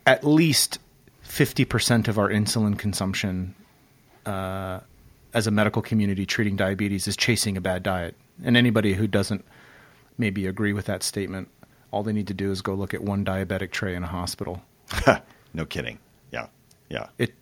at 0.06 0.24
least 0.24 0.78
50% 1.24 2.08
of 2.08 2.18
our 2.18 2.28
insulin 2.28 2.78
consumption 2.78 3.54
uh, 4.26 4.80
as 5.34 5.46
a 5.46 5.50
medical 5.50 5.82
community 5.82 6.26
treating 6.26 6.56
diabetes 6.56 7.06
is 7.06 7.16
chasing 7.16 7.56
a 7.56 7.60
bad 7.60 7.82
diet. 7.82 8.16
And 8.42 8.56
anybody 8.56 8.94
who 8.94 9.06
doesn't 9.06 9.44
maybe 10.16 10.46
agree 10.46 10.72
with 10.72 10.86
that 10.86 11.02
statement, 11.02 11.48
all 11.90 12.02
they 12.02 12.12
need 12.12 12.28
to 12.28 12.34
do 12.34 12.50
is 12.50 12.62
go 12.62 12.74
look 12.74 12.94
at 12.94 13.02
one 13.02 13.24
diabetic 13.24 13.70
tray 13.70 13.94
in 13.94 14.02
a 14.02 14.06
hospital. 14.06 14.62
no 15.54 15.64
kidding. 15.66 15.98
Yeah. 16.32 16.46
Yeah. 16.88 17.08
It, 17.18 17.34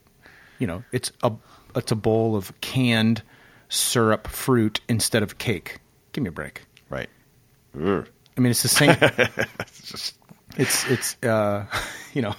you 0.58 0.66
know, 0.66 0.82
it's 0.92 1.12
a 1.22 1.32
it's 1.74 1.92
a 1.92 1.96
bowl 1.96 2.36
of 2.36 2.58
canned 2.60 3.22
syrup 3.68 4.26
fruit 4.28 4.80
instead 4.88 5.22
of 5.22 5.38
cake. 5.38 5.78
Give 6.12 6.22
me 6.24 6.28
a 6.28 6.32
break. 6.32 6.62
Right. 6.88 7.08
Ugh. 7.80 8.08
I 8.36 8.40
mean, 8.40 8.50
it's 8.50 8.62
the 8.62 8.68
same. 8.68 8.96
It's 9.60 9.82
just 9.90 10.14
it's 10.56 10.90
it's 10.90 11.22
uh, 11.22 11.66
you 12.14 12.22
know. 12.22 12.34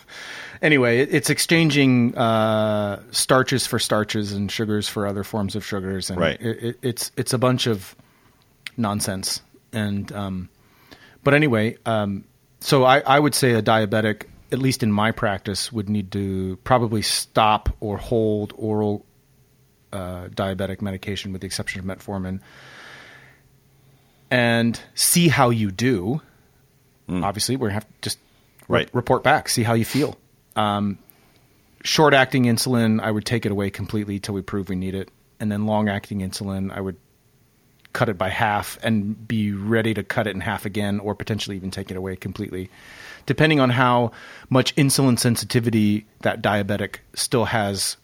Anyway, 0.62 1.00
it, 1.02 1.14
it's 1.14 1.30
exchanging 1.30 2.18
uh, 2.18 3.04
starches 3.12 3.68
for 3.68 3.78
starches 3.78 4.34
and 4.34 4.52
sugars 4.52 4.90
for 4.90 5.06
other 5.06 5.24
forms 5.24 5.56
of 5.56 5.64
sugars, 5.64 6.10
and 6.10 6.20
Right. 6.20 6.42
it, 6.42 6.64
it, 6.64 6.80
it's 6.82 7.12
it's 7.16 7.34
a 7.34 7.38
bunch 7.38 7.68
of 7.68 7.96
nonsense. 8.76 9.42
And 9.72 10.12
um, 10.14 10.50
but 11.24 11.34
anyway, 11.36 11.78
um, 11.86 12.24
so 12.60 12.86
I, 12.86 13.02
I 13.02 13.20
would 13.20 13.36
say 13.36 13.54
a 13.54 13.62
diabetic, 13.62 14.24
at 14.52 14.60
least 14.60 14.84
in 14.84 14.92
my 14.92 15.12
practice, 15.12 15.72
would 15.72 15.90
need 15.90 16.12
to 16.14 16.58
probably 16.64 17.02
stop 17.02 17.76
or 17.80 17.98
hold 17.98 18.54
oral 18.58 19.06
uh, 19.94 20.28
diabetic 20.28 20.82
medication, 20.82 21.32
with 21.32 21.42
the 21.42 21.48
exception 21.48 21.80
of 21.80 21.86
metformin, 21.86 22.40
and 24.30 24.80
see 24.96 25.28
how 25.28 25.50
you 25.50 25.72
do. 25.72 26.22
Obviously, 27.10 27.56
we 27.56 27.72
have 27.72 27.86
to 27.86 27.94
just 28.02 28.20
re- 28.68 28.80
Right. 28.80 28.90
report 28.94 29.24
back, 29.24 29.48
see 29.48 29.64
how 29.64 29.74
you 29.74 29.86
feel. 29.86 30.18
Um, 30.58 30.98
short 31.86 32.14
acting 32.14 32.44
insulin, 32.44 33.00
I 33.02 33.10
would 33.12 33.26
take 33.26 33.46
it 33.46 33.52
away 33.52 33.70
completely 33.70 34.20
till 34.20 34.36
we 34.36 34.42
prove 34.42 34.68
we 34.68 34.76
need 34.76 34.94
it, 34.94 35.10
and 35.40 35.50
then 35.50 35.66
long 35.66 35.88
acting 35.88 36.20
insulin, 36.20 36.70
I 36.72 36.82
would 36.82 36.98
cut 37.94 38.10
it 38.10 38.18
by 38.18 38.28
half 38.28 38.78
and 38.84 39.26
be 39.28 39.54
ready 39.54 39.94
to 39.94 40.04
cut 40.04 40.28
it 40.28 40.36
in 40.36 40.42
half 40.42 40.66
again, 40.66 41.00
or 41.00 41.16
potentially 41.16 41.56
even 41.56 41.72
take 41.72 41.90
it 41.90 41.96
away 41.96 42.18
completely, 42.18 42.70
depending 43.28 43.60
on 43.60 43.70
how 43.70 44.12
much 44.50 44.74
insulin 44.76 45.20
sensitivity 45.20 46.08
that 46.22 46.42
diabetic 46.42 46.98
still 47.14 47.46
has 47.46 47.98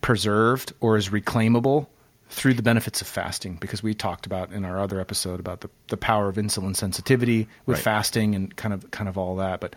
preserved 0.00 0.72
or 0.80 0.96
is 0.96 1.10
reclaimable 1.10 1.86
through 2.30 2.54
the 2.54 2.62
benefits 2.62 3.00
of 3.02 3.06
fasting 3.06 3.56
because 3.60 3.82
we 3.82 3.92
talked 3.94 4.24
about 4.24 4.50
in 4.52 4.64
our 4.64 4.80
other 4.80 4.98
episode 5.00 5.38
about 5.38 5.60
the, 5.60 5.68
the 5.88 5.96
power 5.98 6.28
of 6.28 6.36
insulin 6.36 6.74
sensitivity 6.74 7.46
with 7.66 7.76
Right. 7.76 7.84
fasting 7.84 8.34
and 8.34 8.56
kind 8.56 8.72
of 8.72 8.90
kind 8.90 9.08
of 9.08 9.18
all 9.18 9.36
that 9.36 9.60
but 9.60 9.76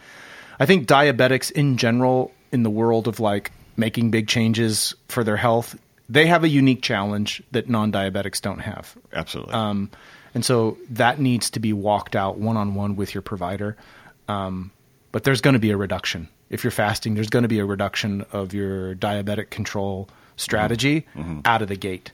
i 0.59 0.65
think 0.65 0.87
diabetics 0.87 1.51
in 1.51 1.75
general 1.77 2.31
in 2.53 2.63
the 2.63 2.69
world 2.69 3.07
of 3.09 3.19
like 3.19 3.51
making 3.75 4.09
big 4.09 4.27
changes 4.29 4.95
for 5.09 5.23
their 5.23 5.35
health 5.37 5.77
they 6.07 6.27
have 6.27 6.43
a 6.43 6.47
unique 6.47 6.81
challenge 6.81 7.43
that 7.51 7.67
non-diabetics 7.67 8.39
don't 8.41 8.59
have 8.59 8.95
absolutely. 9.13 9.53
um, 9.53 9.91
and 10.33 10.43
so 10.45 10.77
that 10.89 11.19
needs 11.19 11.49
to 11.51 11.59
be 11.59 11.73
walked 11.73 12.15
out 12.15 12.37
one 12.37 12.57
on 12.57 12.75
one 12.75 12.95
with 12.97 13.13
your 13.15 13.21
provider. 13.21 13.77
Um, 14.27 14.71
but 15.11 15.23
there's 15.23 15.41
going 15.41 15.53
to 15.53 15.59
be 15.59 15.71
a 15.71 15.77
reduction. 15.77 16.27
If 16.49 16.63
you're 16.63 16.71
fasting, 16.71 17.15
there's 17.15 17.29
going 17.29 17.43
to 17.43 17.49
be 17.49 17.59
a 17.59 17.65
reduction 17.65 18.25
of 18.31 18.53
your 18.53 18.95
diabetic 18.95 19.49
control 19.49 20.09
strategy 20.35 21.05
out 21.45 21.61
of 21.61 21.67
the 21.69 21.75
gate, 21.75 22.11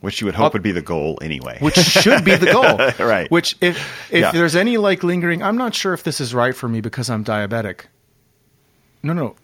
which 0.00 0.20
you 0.20 0.26
would 0.26 0.34
hope 0.34 0.46
up- 0.48 0.52
would 0.54 0.62
be 0.62 0.72
the 0.72 0.82
goal 0.82 1.18
anyway. 1.22 1.58
which 1.60 1.76
should 1.76 2.24
be 2.24 2.34
the 2.36 2.52
goal. 2.98 3.06
Right. 3.06 3.30
Which, 3.30 3.56
if, 3.60 3.76
if 4.10 4.20
Yeah. 4.20 4.30
there's 4.32 4.56
any 4.56 4.76
like 4.76 5.02
lingering, 5.04 5.42
I'm 5.42 5.56
not 5.56 5.74
sure 5.74 5.94
if 5.94 6.02
this 6.02 6.20
is 6.20 6.34
right 6.34 6.54
for 6.54 6.68
me 6.68 6.80
because 6.80 7.08
I'm 7.08 7.24
diabetic. 7.24 7.82
No, 9.02 9.12
no. 9.12 9.36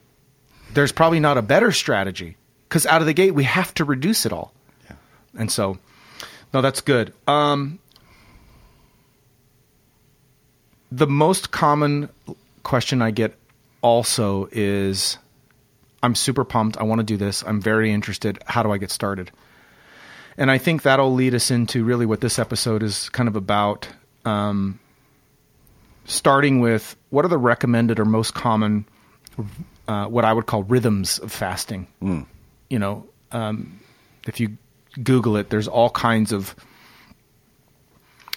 There's 0.74 0.92
probably 0.92 1.20
not 1.20 1.38
a 1.38 1.42
better 1.42 1.72
strategy 1.72 2.36
because 2.68 2.84
out 2.86 3.00
of 3.00 3.06
the 3.06 3.14
gate, 3.14 3.32
we 3.34 3.44
have 3.44 3.72
to 3.74 3.84
reduce 3.84 4.26
it 4.26 4.32
all. 4.32 4.52
Yeah. 4.90 4.96
And 5.38 5.50
so, 5.50 5.78
no, 6.52 6.60
that's 6.60 6.80
good. 6.82 7.14
Um, 7.26 7.78
the 10.96 11.06
most 11.06 11.50
common 11.50 12.08
question 12.62 13.02
I 13.02 13.10
get 13.10 13.34
also 13.82 14.48
is 14.50 15.18
I'm 16.02 16.14
super 16.14 16.44
pumped. 16.44 16.78
I 16.78 16.84
want 16.84 17.00
to 17.00 17.04
do 17.04 17.18
this. 17.18 17.44
I'm 17.46 17.60
very 17.60 17.92
interested. 17.92 18.38
How 18.46 18.62
do 18.62 18.72
I 18.72 18.78
get 18.78 18.90
started? 18.90 19.30
And 20.38 20.50
I 20.50 20.56
think 20.56 20.82
that'll 20.82 21.12
lead 21.12 21.34
us 21.34 21.50
into 21.50 21.84
really 21.84 22.06
what 22.06 22.22
this 22.22 22.38
episode 22.38 22.82
is 22.82 23.10
kind 23.10 23.28
of 23.28 23.36
about. 23.36 23.88
Um, 24.24 24.80
starting 26.06 26.60
with 26.60 26.96
what 27.10 27.24
are 27.26 27.28
the 27.28 27.38
recommended 27.38 28.00
or 28.00 28.06
most 28.06 28.32
common, 28.32 28.86
uh, 29.88 30.06
what 30.06 30.24
I 30.24 30.32
would 30.32 30.46
call 30.46 30.62
rhythms 30.62 31.18
of 31.18 31.30
fasting. 31.30 31.88
Mm. 32.02 32.26
You 32.70 32.78
know, 32.78 33.06
um, 33.32 33.80
if 34.26 34.40
you 34.40 34.56
Google 35.02 35.36
it, 35.36 35.50
there's 35.50 35.68
all 35.68 35.90
kinds 35.90 36.32
of 36.32 36.56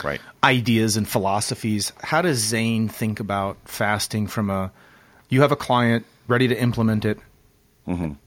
Right. 0.04 0.22
ideas 0.44 0.98
and 0.98 1.08
philosophies. 1.08 1.92
How 2.02 2.22
does 2.22 2.38
Zane 2.38 2.88
think 2.88 3.20
about 3.20 3.58
fasting 3.66 4.28
from 4.28 4.50
a 4.50 4.72
you 5.30 5.42
have 5.42 5.52
a 5.52 5.56
client 5.56 6.06
ready 6.28 6.48
to 6.48 6.60
implement 6.60 7.06
it? 7.06 7.20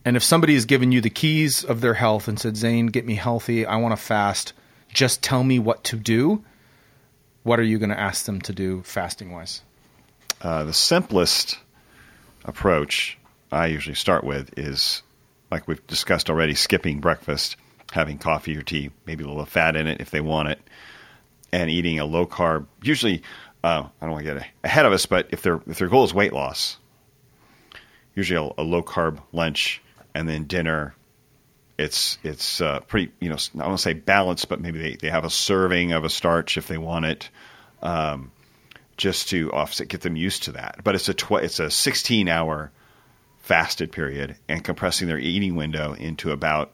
And 0.05 0.17
if 0.17 0.25
somebody 0.25 0.55
has 0.55 0.65
given 0.65 0.91
you 0.91 1.01
the 1.01 1.09
keys 1.09 1.63
of 1.63 1.81
their 1.81 1.95
health 1.95 2.27
and 2.27 2.39
said, 2.39 2.57
Zane, 2.57 2.87
get 2.89 3.07
me 3.07 3.15
healthy, 3.15 3.65
I 3.65 3.77
want 3.77 3.93
to 3.93 4.03
fast, 4.03 4.55
just 4.93 5.23
tell 5.23 5.45
me 5.45 5.61
what 5.61 5.85
to 5.85 5.97
do, 5.97 6.43
what 7.45 7.61
are 7.61 7.63
you 7.63 7.79
going 7.79 7.91
to 7.91 8.01
ask 8.01 8.25
them 8.25 8.41
to 8.43 8.53
do 8.53 8.83
fasting 8.83 9.31
wise? 9.31 9.63
Uh, 10.41 10.65
the 10.65 10.73
simplest 10.73 11.61
approach 12.45 13.17
I 13.53 13.67
usually 13.67 13.95
start 13.95 14.25
with 14.25 14.53
is, 14.59 15.03
like 15.53 15.69
we've 15.69 15.87
discussed 15.87 16.29
already, 16.29 16.55
skipping 16.55 16.99
breakfast, 16.99 17.57
having 17.93 18.19
coffee 18.19 18.57
or 18.57 18.63
tea, 18.63 18.91
maybe 19.07 19.23
a 19.23 19.29
little 19.29 19.45
fat 19.45 19.77
in 19.77 19.87
it 19.87 20.01
if 20.01 20.11
they 20.11 20.21
want 20.21 20.49
it, 20.49 20.61
and 21.53 21.71
eating 21.71 21.99
a 21.99 22.05
low 22.05 22.27
carb. 22.27 22.67
Usually, 22.83 23.23
uh, 23.63 23.85
I 24.01 24.05
don't 24.05 24.13
want 24.13 24.27
to 24.27 24.35
get 24.35 24.47
ahead 24.65 24.87
of 24.87 24.93
us, 24.93 25.07
but 25.07 25.29
if 25.31 25.43
their 25.43 25.61
if 25.67 25.79
their 25.79 25.89
goal 25.89 26.05
is 26.05 26.15
weight 26.15 26.33
loss, 26.33 26.79
usually 28.15 28.53
a, 28.57 28.63
a 28.63 28.65
low 28.65 28.83
carb 28.83 29.21
lunch 29.33 29.83
and 30.15 30.29
then 30.29 30.45
dinner. 30.45 30.95
It's 31.79 32.19
it's 32.23 32.61
uh, 32.61 32.81
pretty 32.81 33.13
you 33.19 33.29
know 33.29 33.37
I 33.59 33.67
want 33.67 33.79
to 33.79 33.83
say 33.83 33.95
balanced, 33.95 34.49
but 34.49 34.61
maybe 34.61 34.79
they, 34.79 34.97
they 34.97 35.09
have 35.09 35.25
a 35.25 35.31
serving 35.31 35.93
of 35.93 36.05
a 36.05 36.11
starch 36.11 36.57
if 36.57 36.69
they 36.69 36.79
want 36.79 37.07
it 37.07 37.31
just 38.97 39.31
to 39.31 39.51
offset, 39.53 39.89
get 39.89 40.03
them 40.03 40.17
used 40.17 40.45
to 40.45 40.53
that. 40.53 40.81
But 40.85 40.95
it's 40.95 41.09
a 41.09 41.15
tw- 41.15 41.43
it's 41.43 41.59
a 41.59 41.71
16 41.71 42.29
hour 42.29 42.71
fasted 43.41 43.91
period, 43.91 44.37
and 44.49 44.63
compressing 44.63 45.09
their 45.09 45.19
eating 45.19 45.57
window 45.57 45.95
into 45.95 46.31
about 46.31 46.73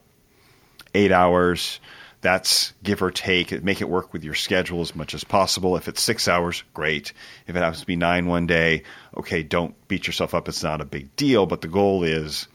eight 0.93 1.11
hours. 1.11 1.79
That's 2.21 2.73
give 2.83 3.01
or 3.01 3.11
take. 3.11 3.63
Make 3.63 3.79
it 3.79 3.87
work 3.89 4.11
with 4.11 4.25
your 4.25 4.33
schedule 4.35 4.81
as 4.81 4.93
much 4.93 5.13
as 5.13 5.23
possible. 5.23 5.77
If 5.77 5.87
it's 5.87 6.01
six 6.01 6.27
hours, 6.27 6.63
great. 6.73 7.13
If 7.47 7.55
it 7.55 7.59
happens 7.59 7.79
to 7.79 7.85
be 7.85 7.95
nine 7.95 8.25
one 8.25 8.45
day, 8.45 8.83
okay, 9.15 9.41
don't 9.41 9.73
beat 9.87 10.05
yourself 10.05 10.33
up. 10.33 10.49
It's 10.49 10.61
not 10.61 10.81
a 10.81 10.85
big 10.85 11.15
deal. 11.15 11.45
But 11.45 11.61
the 11.61 11.69
goal 11.69 12.03
is 12.03 12.47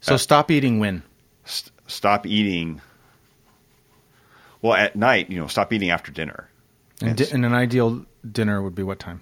So 0.00 0.16
stop 0.16 0.50
eating 0.50 0.78
when? 0.78 1.02
st- 1.44 1.72
stop 1.86 2.26
eating. 2.26 2.80
Well, 4.62 4.72
at 4.72 4.96
night, 4.96 5.30
you 5.30 5.38
know, 5.38 5.46
stop 5.46 5.72
eating 5.74 5.90
after 5.90 6.10
dinner. 6.10 6.48
And, 7.02 7.18
di- 7.18 7.30
and 7.30 7.44
an 7.44 7.52
ideal 7.52 8.06
dinner 8.32 8.62
would 8.62 8.74
be 8.74 8.82
what 8.82 8.98
time? 8.98 9.20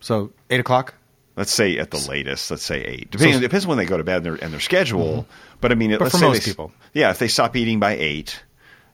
So 0.00 0.32
eight 0.48 0.60
o'clock? 0.60 0.94
Let's 1.36 1.52
say 1.52 1.78
at 1.78 1.90
the 1.90 1.98
latest, 2.08 2.50
let's 2.50 2.62
say 2.64 2.80
eight. 2.82 3.10
Depending, 3.10 3.34
So- 3.34 3.38
it 3.38 3.42
depends 3.42 3.66
when 3.66 3.76
they 3.78 3.86
go 3.86 3.96
to 3.96 4.04
bed 4.04 4.18
and 4.18 4.26
their, 4.26 4.34
and 4.36 4.52
their 4.52 4.60
schedule. 4.60 5.26
But 5.60 5.72
I 5.72 5.74
mean, 5.74 5.90
But 5.90 6.00
let's 6.02 6.12
for 6.14 6.18
say 6.18 6.26
most 6.28 6.44
they, 6.44 6.50
people. 6.52 6.72
yeah, 6.92 7.10
if 7.10 7.18
they 7.18 7.28
stop 7.28 7.56
eating 7.56 7.80
by 7.80 7.96
eight, 7.96 8.42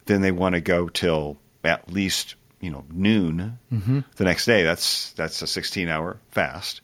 then 0.07 0.23
they 0.23 0.31
want 0.33 0.55
to 0.55 0.61
go 0.61 0.89
till 0.89 1.37
at 1.65 1.93
least 1.93 2.37
you 2.61 2.71
know 2.71 2.85
noon 2.91 3.59
Mm-hmm. 3.73 4.01
the 4.17 4.25
next 4.25 4.47
day. 4.47 4.63
That's 4.63 5.13
that's 5.13 5.43
a 5.43 5.47
sixteen 5.47 5.89
hour 5.89 6.19
fast. 6.31 6.81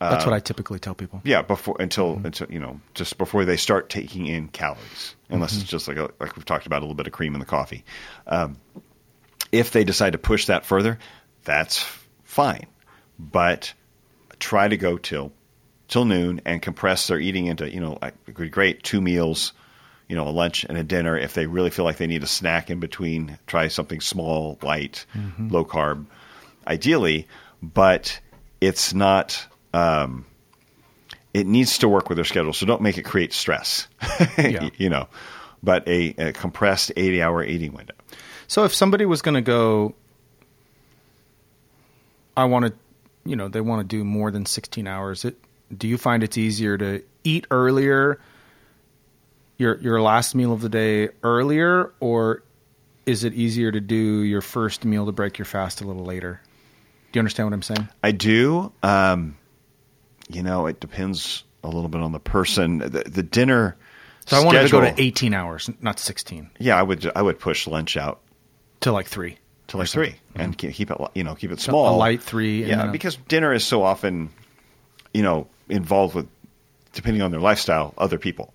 That's 0.00 0.24
Uh, 0.24 0.28
what 0.30 0.36
I 0.36 0.40
typically 0.40 0.78
tell 0.80 0.94
people. 0.94 1.20
Yeah, 1.24 1.42
before 1.42 1.76
until 1.80 2.16
Mm-hmm. 2.16 2.26
until 2.26 2.46
you 2.52 2.60
know 2.60 2.80
just 2.94 3.18
before 3.18 3.44
they 3.44 3.56
start 3.56 3.90
taking 3.90 4.26
in 4.26 4.48
calories, 4.48 5.14
unless 5.28 5.52
Mm-hmm. 5.52 5.60
it's 5.62 5.70
just 5.70 5.88
like 5.88 5.96
a, 5.96 6.10
like 6.20 6.36
we've 6.36 6.44
talked 6.44 6.66
about 6.66 6.78
a 6.80 6.84
little 6.84 6.94
bit 6.94 7.06
of 7.08 7.12
cream 7.12 7.34
in 7.34 7.40
the 7.40 7.46
coffee. 7.46 7.84
Um, 8.28 8.58
if 9.50 9.70
they 9.72 9.82
decide 9.84 10.12
to 10.12 10.18
push 10.18 10.46
that 10.46 10.64
further, 10.64 10.98
that's 11.44 11.84
fine, 12.24 12.66
but 13.18 13.72
try 14.44 14.68
to 14.68 14.76
go 14.76 14.98
till 14.98 15.32
till 15.88 16.04
noon 16.04 16.40
and 16.44 16.60
compress 16.60 17.06
their 17.06 17.18
eating 17.18 17.46
into 17.46 17.72
you 17.72 17.80
know 17.80 17.98
like, 18.02 18.12
it 18.26 18.36
would 18.38 18.44
be 18.44 18.48
great 18.50 18.82
two 18.82 19.00
meals, 19.00 19.54
you 20.06 20.14
know 20.14 20.28
a 20.28 20.30
lunch 20.30 20.64
and 20.64 20.76
a 20.76 20.84
dinner. 20.84 21.16
If 21.16 21.32
they 21.32 21.46
really 21.46 21.70
feel 21.70 21.86
like 21.86 21.96
they 21.96 22.06
need 22.06 22.22
a 22.22 22.26
snack 22.26 22.68
in 22.68 22.78
between, 22.78 23.38
try 23.46 23.68
something 23.68 24.00
small, 24.02 24.58
light, 24.62 25.06
low 25.38 25.64
carb, 25.64 26.04
ideally, 26.66 27.26
but 27.62 28.20
it's 28.60 28.92
not. 28.92 29.46
Um, 29.72 30.26
it 31.32 31.46
needs 31.48 31.78
to 31.78 31.88
work 31.88 32.08
with 32.08 32.16
their 32.16 32.24
schedule, 32.24 32.52
so 32.52 32.64
don't 32.66 32.82
make 32.82 32.96
it 32.98 33.02
create 33.04 33.32
stress. 33.32 33.88
Yeah. 34.38 34.68
you 34.76 34.90
know, 34.90 35.08
but 35.62 35.88
a, 35.88 36.14
a 36.18 36.32
compressed 36.32 36.92
eighty-hour 36.96 37.44
eating 37.44 37.72
window. 37.72 37.94
So 38.46 38.64
if 38.64 38.74
somebody 38.74 39.06
was 39.06 39.22
going 39.22 39.34
to 39.36 39.40
go, 39.40 39.94
I 42.36 42.44
want 42.44 42.66
to, 42.66 42.72
you 43.24 43.36
know, 43.36 43.48
they 43.48 43.60
want 43.60 43.88
to 43.88 43.96
do 43.96 44.04
more 44.04 44.30
than 44.30 44.46
16 44.46 44.86
hours. 44.86 45.24
It, 45.24 45.36
do 45.76 45.88
you 45.88 45.98
find 45.98 46.22
it's 46.22 46.38
easier 46.38 46.76
to 46.78 47.02
eat 47.24 47.46
earlier, 47.50 48.20
your 49.56 49.78
your 49.78 50.02
last 50.02 50.34
meal 50.34 50.52
of 50.52 50.60
the 50.60 50.68
day 50.68 51.08
earlier, 51.22 51.92
or 52.00 52.42
is 53.06 53.24
it 53.24 53.34
easier 53.34 53.70
to 53.70 53.80
do 53.80 53.96
your 53.96 54.40
first 54.40 54.84
meal 54.84 55.06
to 55.06 55.12
break 55.12 55.38
your 55.38 55.44
fast 55.46 55.80
a 55.80 55.86
little 55.86 56.04
later? 56.04 56.40
Do 57.12 57.18
you 57.18 57.20
understand 57.20 57.46
what 57.46 57.54
I'm 57.54 57.62
saying? 57.62 57.88
I 58.02 58.10
do. 58.10 58.72
Um, 58.82 59.36
you 60.28 60.42
know, 60.42 60.66
it 60.66 60.80
depends 60.80 61.44
a 61.62 61.68
little 61.68 61.88
bit 61.88 62.00
on 62.00 62.12
the 62.12 62.20
person. 62.20 62.78
The, 62.78 63.04
the 63.06 63.22
dinner. 63.22 63.76
So 64.26 64.36
I 64.36 64.44
wanted 64.44 64.62
to 64.62 64.70
go 64.70 64.80
to 64.80 64.94
18 65.00 65.34
hours, 65.34 65.70
not 65.82 65.98
16, 65.98 66.50
Yeah, 66.58 66.76
I 66.76 66.82
would. 66.82 67.10
I 67.14 67.20
would 67.20 67.38
push 67.38 67.66
lunch 67.66 67.96
out 67.96 68.20
to 68.80 68.90
like 68.90 69.06
three. 69.06 69.38
To 69.68 69.76
like 69.78 69.88
three 69.88 70.16
and 70.34 70.56
keep 70.56 70.90
it. 70.90 70.96
You 71.14 71.24
know, 71.24 71.34
keep 71.34 71.50
it 71.50 71.60
small. 71.60 71.94
a 71.94 71.96
light 71.96 72.22
three. 72.22 72.64
Yeah, 72.64 72.86
because 72.86 73.16
dinner 73.28 73.52
is 73.52 73.64
so 73.64 73.82
often, 73.82 74.30
you 75.12 75.22
know, 75.22 75.46
involved 75.68 76.14
with, 76.14 76.28
depending 76.92 77.22
on 77.22 77.30
their 77.30 77.40
lifestyle, 77.40 77.94
other 77.98 78.18
people. 78.18 78.52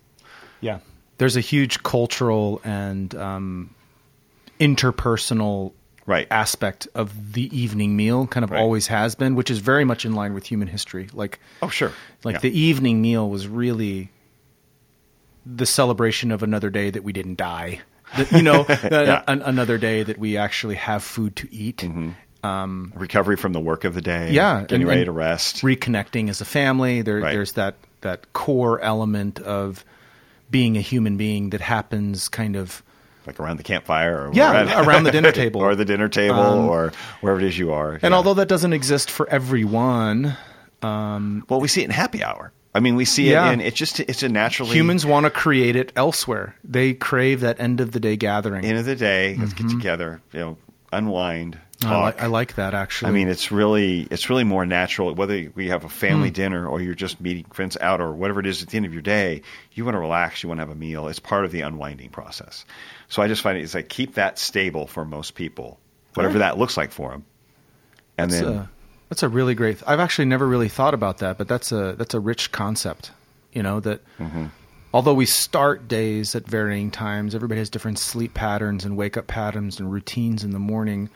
Yeah. 0.60 0.78
There's 1.18 1.36
a 1.36 1.40
huge 1.40 1.82
cultural 1.82 2.60
and 2.64 3.14
um, 3.14 3.74
interpersonal 4.58 5.72
Right. 6.06 6.26
aspect 6.30 6.88
of 6.94 7.34
the 7.34 7.54
evening 7.56 7.94
meal, 7.94 8.26
kind 8.26 8.42
of 8.42 8.50
Right. 8.50 8.60
always 8.60 8.86
has 8.88 9.14
been, 9.14 9.34
which 9.36 9.50
is 9.50 9.58
very 9.58 9.84
much 9.84 10.04
in 10.04 10.14
line 10.14 10.34
with 10.34 10.44
human 10.46 10.66
history. 10.66 11.08
Like, 11.12 11.38
Oh, 11.62 11.68
sure. 11.68 11.92
like 12.24 12.34
Yeah. 12.36 12.40
the 12.40 12.58
evening 12.58 13.00
meal 13.02 13.28
was 13.30 13.46
really 13.46 14.10
the 15.46 15.66
celebration 15.66 16.32
of 16.32 16.42
another 16.42 16.68
day 16.70 16.90
that 16.90 17.04
we 17.04 17.12
didn't 17.12 17.36
die. 17.36 17.80
That, 18.16 18.32
you 18.32 18.42
know, 18.42 18.66
Yeah. 18.90 19.22
an, 19.28 19.42
another 19.42 19.78
day 19.78 20.02
that 20.02 20.18
we 20.18 20.36
actually 20.36 20.74
have 20.76 21.02
food 21.02 21.36
to 21.36 21.54
eat. 21.54 21.78
Mm-hmm. 21.78 22.10
Um, 22.42 22.92
recovery 22.96 23.36
from 23.36 23.52
the 23.52 23.60
work 23.60 23.84
of 23.84 23.94
the 23.94 24.00
day. 24.00 24.32
Yeah, 24.32 24.62
getting 24.62 24.82
and- 24.82 24.88
ready 24.88 25.00
and 25.02 25.06
to 25.08 25.12
rest. 25.12 25.56
reconnecting 25.62 26.30
as 26.30 26.40
a 26.40 26.44
family. 26.46 27.02
There, 27.02 27.20
Right. 27.20 27.32
There's 27.32 27.52
that 27.52 27.74
that 28.00 28.32
core 28.32 28.80
element 28.80 29.40
of 29.40 29.84
being 30.50 30.78
a 30.78 30.80
human 30.80 31.18
being 31.18 31.50
that 31.50 31.60
happens 31.60 32.28
kind 32.30 32.56
of 32.56 32.82
like 33.26 33.38
around 33.38 33.58
the 33.58 33.62
campfire 33.62 34.16
or 34.26 34.30
Yeah, 34.32 34.52
wherever- 34.64 34.88
around 34.88 35.04
the 35.04 35.10
dinner 35.12 35.32
table. 35.42 35.60
or 35.60 35.74
the 35.76 35.84
dinner 35.84 36.08
table 36.08 36.40
Um, 36.40 36.68
or 36.70 36.92
wherever 37.20 37.38
it 37.40 37.46
is 37.46 37.58
you 37.58 37.72
are. 37.72 37.92
And 37.92 38.02
Yeah. 38.04 38.14
although 38.14 38.32
that 38.34 38.48
doesn't 38.48 38.72
exist 38.72 39.10
for 39.10 39.28
everyone, 39.28 40.34
um, 40.80 41.44
well, 41.50 41.60
we 41.60 41.68
see 41.68 41.82
it 41.82 41.84
in 41.84 41.90
happy 41.90 42.24
hour. 42.24 42.52
I 42.74 42.80
mean, 42.80 42.94
we 42.94 43.04
see 43.04 43.30
Yeah. 43.30 43.50
it 43.50 43.54
in 43.54 43.60
it's 43.60 43.76
just 43.76 43.98
it's 44.00 44.22
a 44.22 44.28
naturally 44.28 44.72
humans 44.74 45.04
want 45.04 45.24
to 45.24 45.30
create 45.30 45.74
it 45.76 45.92
elsewhere. 45.96 46.54
They 46.62 46.94
crave 46.94 47.40
that 47.40 47.58
end 47.60 47.80
of 47.80 47.92
the 47.92 48.00
day 48.00 48.16
gathering. 48.16 48.64
end 48.64 48.78
of 48.78 48.84
the 48.84 48.96
day. 48.96 49.36
Let's 49.38 49.52
get 49.54 49.68
together, 49.68 50.20
you 50.32 50.38
know, 50.40 50.56
unwind, 50.92 51.58
I, 51.82 51.86
talk. 51.88 52.14
li- 52.16 52.20
I 52.22 52.26
like 52.26 52.54
that 52.54 52.74
actually. 52.74 53.08
I 53.08 53.12
mean, 53.12 53.28
it's 53.28 53.50
really 53.50 54.06
it's 54.10 54.30
really 54.30 54.44
more 54.44 54.64
natural. 54.66 55.12
Whether 55.14 55.50
we 55.54 55.68
have 55.68 55.84
a 55.84 55.88
family 55.88 56.28
Hmm. 56.28 56.34
dinner 56.34 56.66
or 56.66 56.80
you're 56.80 56.94
just 56.94 57.20
meeting 57.20 57.44
friends 57.52 57.76
out 57.80 58.00
or 58.00 58.12
whatever 58.12 58.38
it 58.40 58.46
is 58.46 58.62
at 58.62 58.68
the 58.68 58.76
end 58.76 58.86
of 58.86 58.92
your 58.92 59.02
day, 59.02 59.42
you 59.72 59.84
want 59.84 59.94
to 59.96 59.98
relax. 60.00 60.42
You 60.42 60.48
want 60.48 60.58
to 60.60 60.62
have 60.66 60.70
a 60.74 60.78
meal. 60.78 61.08
It's 61.08 61.18
part 61.18 61.44
of 61.44 61.52
the 61.52 61.62
unwinding 61.62 62.10
process. 62.10 62.64
So 63.08 63.20
I 63.22 63.28
just 63.28 63.42
find 63.42 63.58
it, 63.58 63.62
it's 63.62 63.74
like 63.74 63.88
keep 63.88 64.14
that 64.14 64.38
stable 64.38 64.86
for 64.86 65.04
most 65.04 65.34
people, 65.34 65.80
whatever 66.14 66.34
Right. 66.34 66.46
that 66.50 66.58
looks 66.58 66.76
like 66.76 66.92
for 66.92 67.10
them. 67.10 67.24
And 68.18 68.30
that's 68.30 68.42
then 68.42 68.52
a, 68.54 68.70
that's 69.10 69.22
a 69.22 69.28
really 69.28 69.54
great. 69.54 69.82
I've 69.86 70.00
actually 70.00 70.24
never 70.24 70.46
really 70.48 70.68
thought 70.70 70.94
about 70.94 71.18
that, 71.18 71.36
but 71.36 71.46
that's 71.48 71.70
a 71.72 71.94
that's 71.98 72.14
a 72.14 72.20
rich 72.20 72.50
concept. 72.52 73.10
You 73.52 73.62
know 73.62 73.80
that 73.80 74.00
Mm-hmm. 74.18 74.46
although 74.94 75.12
we 75.14 75.26
start 75.26 75.86
days 75.88 76.34
at 76.34 76.46
varying 76.46 76.90
times, 76.90 77.34
everybody 77.34 77.58
has 77.58 77.68
different 77.68 77.98
sleep 77.98 78.32
patterns 78.32 78.84
and 78.86 78.96
wake 78.96 79.16
up 79.18 79.26
patterns 79.26 79.78
and 79.78 79.92
routines 79.92 80.42
in 80.44 80.52
the 80.52 80.58
morning. 80.58 81.10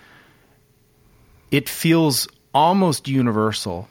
It 1.50 1.68
feels 1.68 2.26
almost 2.52 3.08
universal 3.08 3.88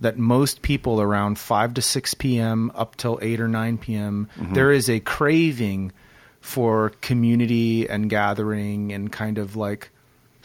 that 0.00 0.18
most 0.18 0.62
people 0.62 1.00
around 1.00 1.38
5 1.38 1.74
to 1.74 1.82
6 1.82 2.14
p.m. 2.14 2.72
up 2.74 2.96
till 2.96 3.18
8 3.22 3.40
or 3.40 3.48
9 3.48 3.78
p.m. 3.78 4.28
Mm-hmm. 4.36 4.54
there 4.54 4.72
is 4.72 4.90
a 4.90 4.98
craving 5.00 5.92
for 6.40 6.90
community 7.00 7.88
and 7.88 8.10
gathering 8.10 8.92
and 8.92 9.12
kind 9.12 9.38
of 9.38 9.54
like 9.54 9.90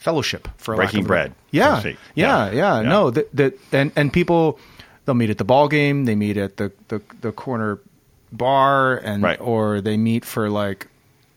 fellowship 0.07 0.47
for 0.57 0.75
Breaking 0.75 1.03
bread, 1.03 1.33
Yeah, 1.51 1.81
yeah, 1.83 1.93
Yeah. 2.15 2.51
yeah, 2.51 2.81
Yeah. 2.81 2.89
No, 2.89 3.11
that 3.11 3.27
that 3.35 3.59
and 3.73 3.91
and 3.95 4.11
people 4.13 4.57
they'll 5.03 5.15
meet 5.15 5.29
at 5.29 5.37
the 5.37 5.43
ball 5.43 5.67
game, 5.67 6.05
they 6.05 6.15
meet 6.15 6.37
at 6.37 6.55
the 6.57 6.71
the, 6.87 7.01
the 7.21 7.31
corner 7.33 7.79
bar, 8.31 8.95
and 8.97 9.21
Right. 9.23 9.39
or 9.41 9.81
they 9.81 9.97
meet 9.97 10.23
for 10.25 10.49
like 10.49 10.87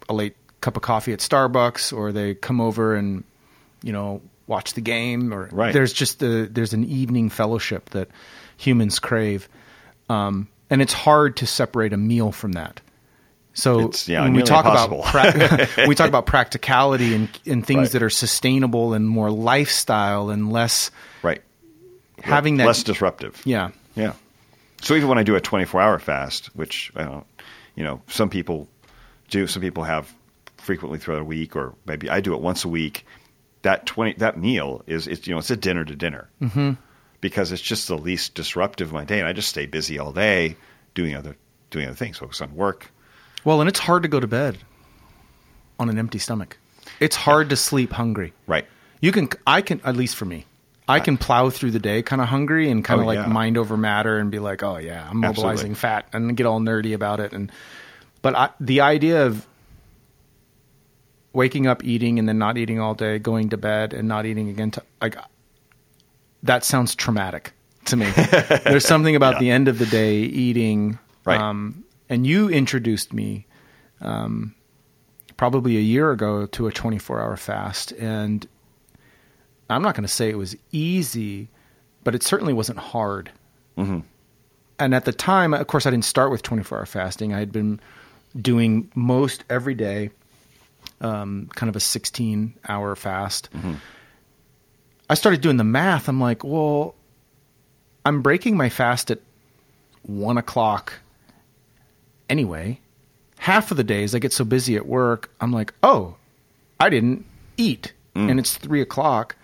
a 0.08 0.14
late 0.14 0.36
cup 0.60 0.76
of 0.76 0.82
coffee 0.82 1.12
at 1.12 1.18
Starbucks, 1.20 1.92
or 1.92 2.12
they 2.12 2.34
come 2.34 2.60
over 2.60 2.94
and 2.94 3.24
you 3.82 3.92
know 3.92 4.20
watch 4.46 4.74
the 4.74 4.80
game, 4.80 5.32
or 5.34 5.48
Right. 5.52 5.72
there's 5.72 5.92
just 5.92 6.22
a 6.22 6.46
there's 6.46 6.72
an 6.72 6.84
evening 6.84 7.30
fellowship 7.30 7.90
that 7.90 8.08
humans 8.56 8.98
crave, 9.00 9.48
um, 10.08 10.46
and 10.68 10.80
it's 10.82 10.92
hard 10.92 11.36
to 11.38 11.46
separate 11.46 11.92
a 11.92 11.96
meal 11.96 12.30
from 12.32 12.52
that. 12.52 12.80
So 13.60 13.80
It's, 13.88 14.08
yeah, 14.08 14.22
when 14.22 14.32
we 14.32 14.42
talk 14.42 14.64
impossible. 14.64 15.04
about 15.04 15.66
pra- 15.76 15.86
we 15.88 15.94
talk 15.94 16.08
about 16.08 16.26
practicality 16.36 17.14
and 17.14 17.28
and 17.46 17.66
things 17.66 17.78
Right. 17.80 17.92
that 17.92 18.02
are 18.02 18.10
sustainable 18.10 18.94
and 18.94 19.06
more 19.08 19.30
lifestyle 19.30 20.30
and 20.30 20.50
less 20.52 20.90
Right. 21.22 21.42
having 22.22 22.56
that 22.58 22.66
less 22.66 22.82
disruptive. 22.82 23.40
yeah 23.44 23.70
Yeah. 23.94 24.14
So 24.82 24.94
even 24.94 25.08
when 25.08 25.18
I 25.18 25.22
do 25.24 25.36
a 25.36 25.40
24 25.40 25.80
hour 25.80 25.98
fast, 25.98 26.46
which 26.56 26.90
I 26.96 27.04
don't, 27.04 27.26
you 27.76 27.84
know, 27.84 28.00
some 28.08 28.30
people 28.30 28.66
do, 29.28 29.46
some 29.46 29.60
people 29.60 29.84
have 29.84 30.10
frequently 30.56 30.98
throughout 30.98 31.20
a 31.20 31.24
week, 31.24 31.54
or 31.54 31.74
maybe 31.84 32.08
I 32.08 32.20
do 32.20 32.32
it 32.34 32.40
once 32.40 32.64
a 32.64 32.68
week. 32.68 33.04
That 33.62 33.84
20 33.84 34.14
that 34.14 34.38
meal 34.38 34.82
is 34.86 35.06
it's 35.06 35.26
you 35.26 35.34
know 35.34 35.38
it's 35.38 35.50
a 35.50 35.56
dinner 35.56 35.84
to 35.84 35.94
dinner 35.94 36.30
mm-hmm. 36.40 36.72
because 37.20 37.52
it's 37.52 37.60
just 37.60 37.88
the 37.88 37.98
least 37.98 38.34
disruptive 38.34 38.88
of 38.88 38.94
my 38.94 39.04
day, 39.04 39.18
and 39.20 39.28
I 39.28 39.34
just 39.34 39.50
stay 39.50 39.66
busy 39.66 39.98
all 39.98 40.12
day 40.12 40.56
doing 40.94 41.14
other 41.14 41.36
doing 41.70 41.86
other 41.86 41.94
things, 41.94 42.16
focus 42.16 42.40
on 42.40 42.54
work. 42.56 42.90
Well 43.44 43.60
and 43.60 43.68
it's 43.68 43.78
hard 43.80 44.02
to 44.02 44.08
go 44.08 44.20
to 44.20 44.26
bed 44.26 44.58
on 45.78 45.88
an 45.88 45.98
empty 45.98 46.18
stomach 46.18 46.58
it's 47.00 47.16
hard 47.16 47.48
to 47.50 47.56
sleep 47.56 47.92
hungry 47.92 48.32
Right. 48.46 48.66
you 49.00 49.12
can 49.12 49.28
i 49.46 49.62
can 49.62 49.80
at 49.84 49.96
least 49.96 50.16
for 50.16 50.24
me 50.24 50.46
i 50.88 51.00
can 51.00 51.16
plow 51.16 51.50
through 51.50 51.70
the 51.70 51.78
day 51.78 52.02
kind 52.02 52.20
of 52.20 52.28
hungry 52.28 52.70
and 52.70 52.84
kind 52.84 53.00
of 53.00 53.04
Oh, 53.04 53.06
like 53.08 53.18
yeah. 53.18 53.26
mind 53.26 53.56
over 53.56 53.76
matter 53.76 54.18
and 54.18 54.30
be 54.30 54.38
like 54.38 54.62
oh 54.62 54.76
yeah 54.78 55.08
i'm 55.08 55.18
mobilizing 55.18 55.72
Absolutely. 55.72 55.74
fat 55.74 56.06
and 56.12 56.36
get 56.36 56.46
all 56.46 56.60
nerdy 56.60 56.94
about 56.94 57.20
it 57.20 57.32
and 57.32 57.50
but 58.22 58.34
I, 58.36 58.50
the 58.60 58.80
idea 58.82 59.26
of 59.26 59.46
waking 61.32 61.66
up 61.66 61.84
eating 61.84 62.18
and 62.18 62.28
then 62.28 62.38
not 62.38 62.58
eating 62.58 62.80
all 62.80 62.94
day 62.94 63.18
going 63.18 63.50
to 63.50 63.56
bed 63.56 63.94
and 63.94 64.08
not 64.08 64.26
eating 64.26 64.48
again 64.48 64.70
to, 64.72 64.82
like 65.00 65.16
that 66.42 66.64
sounds 66.64 66.94
traumatic 66.94 67.52
to 67.84 67.96
me 67.96 68.10
there's 68.64 68.84
something 68.84 69.14
about 69.16 69.38
the 69.38 69.50
end 69.50 69.68
of 69.68 69.78
the 69.78 69.86
day 69.86 70.16
eating 70.18 70.98
Right. 71.24 71.38
um, 71.40 71.84
and 72.10 72.26
you 72.26 72.50
introduced 72.50 73.14
me 73.14 73.46
um, 74.00 74.54
probably 75.36 75.76
a 75.76 75.80
year 75.80 76.10
ago 76.10 76.44
to 76.46 76.66
a 76.66 76.72
24 76.72 77.20
hour 77.22 77.36
fast. 77.38 77.92
And 77.92 78.46
i'm 79.70 79.82
not 79.82 79.94
going 79.94 80.02
to 80.02 80.08
say 80.12 80.28
it 80.28 80.36
was 80.36 80.56
easy 80.72 81.48
but 82.02 82.14
it 82.14 82.22
certainly 82.24 82.52
wasn't 82.52 82.78
hard. 82.78 83.30
Mm-hmm. 83.78 84.00
and 84.80 84.94
at 84.94 85.04
the 85.04 85.12
time 85.12 85.54
of 85.54 85.66
course 85.68 85.86
i 85.86 85.90
didn't 85.90 86.04
start 86.04 86.30
with 86.30 86.42
24 86.42 86.78
hour 86.78 86.86
fasting. 86.86 87.32
I 87.32 87.38
had 87.38 87.52
been 87.52 87.80
doing 88.38 88.90
most 88.94 89.44
every 89.48 89.74
day 89.74 90.10
um, 91.00 91.48
kind 91.54 91.70
of 91.70 91.76
a 91.76 91.80
16 91.80 92.54
hour 92.68 92.94
fast. 92.96 93.48
I 95.08 95.14
started 95.14 95.40
doing 95.40 95.56
the 95.56 95.64
math. 95.64 96.08
I'm 96.08 96.20
like 96.20 96.42
well 96.44 96.94
i'm 98.04 98.22
breaking 98.22 98.56
my 98.56 98.68
fast 98.68 99.10
at 99.10 99.20
one 100.02 100.36
o'clock 100.38 100.94
anyway 102.30 102.80
half 103.38 103.70
of 103.70 103.76
the 103.76 103.84
days 103.84 104.14
i 104.14 104.18
get 104.18 104.32
so 104.32 104.44
busy 104.44 104.76
at 104.76 104.86
work 104.86 105.30
i'm 105.40 105.52
like 105.52 105.74
oh 105.82 106.14
i 106.78 106.88
didn't 106.88 107.24
eat. 107.58 107.92
And 108.14 108.38
it's 108.40 108.56
three 108.56 108.80
o'clock. 108.80 109.36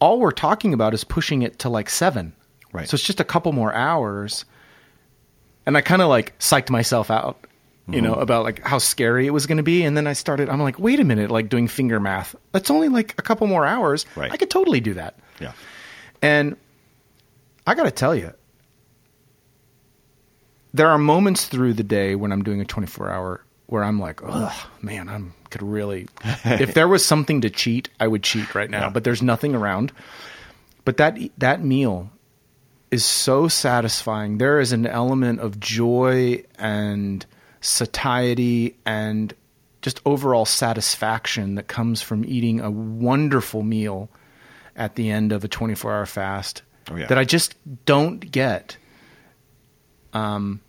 All 0.00 0.18
we're 0.18 0.32
talking 0.32 0.74
about 0.74 0.94
is 0.94 1.04
pushing 1.04 1.42
it 1.42 1.60
to 1.60 1.68
like 1.68 1.88
seven. 1.88 2.34
Right. 2.72 2.88
so 2.88 2.94
it's 2.94 3.04
just 3.04 3.20
a 3.20 3.24
couple 3.24 3.52
more 3.52 3.72
hours. 3.74 4.44
And 5.66 5.76
i 5.76 5.80
kind 5.80 6.02
of 6.02 6.08
like 6.08 6.36
psyched 6.38 6.70
myself 6.70 7.10
out 7.10 7.46
you 7.88 8.00
know 8.00 8.12
Mm-hmm. 8.12 8.20
about 8.22 8.44
like 8.44 8.60
how 8.64 8.78
scary 8.78 9.26
it 9.26 9.30
was 9.30 9.46
going 9.46 9.56
to 9.58 9.62
be. 9.62 9.84
And 9.84 9.96
then 9.96 10.06
i 10.06 10.12
started 10.12 10.48
i'm 10.48 10.60
like 10.60 10.78
wait 10.78 10.98
a 11.00 11.04
minute 11.04 11.30
like 11.30 11.48
doing 11.48 11.68
finger 11.68 12.00
math. 12.00 12.34
That's 12.52 12.70
only 12.70 12.88
like 12.88 13.14
a 13.18 13.22
couple 13.22 13.46
more 13.46 13.64
hours. 13.64 14.06
Right. 14.16 14.32
i 14.32 14.36
could 14.36 14.50
totally 14.50 14.80
do 14.80 14.94
that. 14.94 15.18
Yeah. 15.40 15.52
and 16.20 16.56
I 17.66 17.74
got 17.76 17.84
to 17.84 17.90
tell 17.92 18.14
you, 18.14 18.32
there 20.74 20.88
are 20.88 20.98
moments 20.98 21.46
through 21.46 21.74
the 21.74 21.82
day 21.82 22.14
when 22.14 22.32
I'm 22.32 22.42
doing 22.42 22.60
a 22.60 22.64
24 22.64 23.10
hour 23.10 23.44
where 23.66 23.84
I'm 23.84 23.98
like, 24.00 24.20
oh 24.22 24.68
man, 24.82 25.08
I'm 25.08 25.34
could 25.50 25.62
really. 25.62 26.08
if 26.44 26.74
there 26.74 26.88
was 26.88 27.04
something 27.04 27.40
to 27.42 27.50
cheat, 27.50 27.88
I 28.00 28.08
would 28.08 28.22
cheat 28.22 28.54
right 28.54 28.70
now. 28.70 28.82
Yeah. 28.86 28.90
But 28.90 29.04
there's 29.04 29.22
nothing 29.22 29.54
around. 29.54 29.92
But 30.84 30.96
that 30.96 31.18
that 31.38 31.62
meal 31.62 32.10
is 32.90 33.04
so 33.04 33.48
satisfying. 33.48 34.38
There 34.38 34.60
is 34.60 34.72
an 34.72 34.86
element 34.86 35.40
of 35.40 35.60
joy 35.60 36.44
and 36.58 37.24
satiety 37.60 38.76
and 38.84 39.32
just 39.80 40.00
overall 40.04 40.44
satisfaction 40.44 41.54
that 41.54 41.68
comes 41.68 42.02
from 42.02 42.24
eating 42.24 42.60
a 42.60 42.70
wonderful 42.70 43.62
meal 43.62 44.08
at 44.76 44.94
the 44.94 45.10
end 45.10 45.32
of 45.32 45.44
a 45.44 45.48
24 45.48 45.92
hour 45.92 46.06
fast 46.06 46.62
Oh, 46.90 46.96
yeah. 46.96 47.06
that 47.06 47.18
I 47.18 47.24
just 47.24 47.54
don't 47.84 48.18
get. 48.18 48.76
Um, 50.12 50.60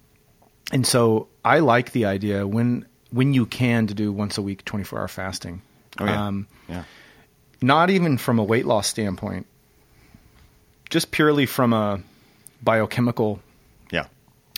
and 0.72 0.86
so 0.86 1.28
I 1.44 1.60
like 1.60 1.92
the 1.92 2.06
idea 2.06 2.48
when 2.48 2.86
when 3.12 3.34
you 3.34 3.46
can 3.46 3.88
to 3.88 3.94
do 3.94 4.12
once 4.12 4.38
a 4.38 4.42
week 4.42 4.66
24 4.66 5.00
hour 5.00 5.08
fasting. 5.08 5.62
Oh 6.00 6.06
yeah. 6.06 6.28
Um, 6.28 6.48
yeah. 6.68 6.84
not 7.62 7.90
even 7.90 8.18
from 8.18 8.40
a 8.40 8.44
weight 8.44 8.66
loss 8.66 8.88
standpoint, 8.88 9.46
just 10.90 11.12
purely 11.12 11.46
from 11.46 11.74
a 11.74 12.02
biochemical. 12.64 13.40
Yeah. 13.92 14.06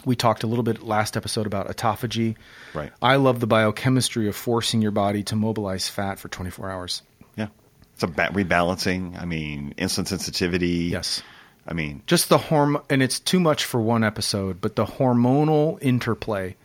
We 0.05 0.15
talked 0.15 0.43
a 0.43 0.47
little 0.47 0.63
bit 0.63 0.83
last 0.83 1.17
episode 1.17 1.47
about 1.47 1.67
autophagy. 1.67 2.36
Right. 2.73 2.91
I 3.01 3.17
love 3.17 3.39
the 3.39 3.47
biochemistry 3.47 4.27
of 4.27 4.36
forcing 4.36 4.81
your 4.81 4.91
body 4.91 5.23
to 5.23 5.36
mobilize 5.36 5.89
fat 5.89 6.19
for 6.19 6.29
24 6.29 6.69
hours. 6.69 7.01
Yeah. 7.36 7.47
It's 7.95 8.03
a 8.03 8.07
ba- 8.07 8.29
rebalancing. 8.31 9.19
I 9.19 9.25
mean, 9.25 9.73
insulin 9.77 10.07
sensitivity. 10.07 10.89
Yes. 10.91 11.23
I 11.68 11.74
mean, 11.74 12.03
Just 12.05 12.30
the 12.30 12.38
hormone, 12.38 12.84
and 12.89 13.01
it's 13.01 13.20
too 13.20 13.39
much 13.39 13.66
for 13.66 13.82
one 13.82 14.03
episode, 14.03 14.61
but 14.61 14.76
the 14.76 14.86
hormonal 14.86 15.80
interplay 15.82 16.55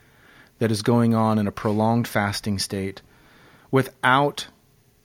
that 0.59 0.71
is 0.71 0.83
going 0.83 1.15
on 1.15 1.39
in 1.39 1.47
a 1.47 1.51
prolonged 1.51 2.07
fasting 2.07 2.59
state 2.59 3.01
without 3.71 4.47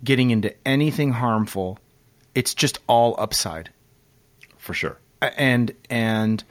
getting 0.04 0.30
into 0.30 0.54
anything 0.66 1.12
harmful, 1.12 1.78
it's 2.34 2.52
just 2.54 2.78
all 2.86 3.14
upside. 3.18 3.70
for 4.58 4.74
sure. 4.74 4.98
and 5.22 5.72
and 5.88 6.44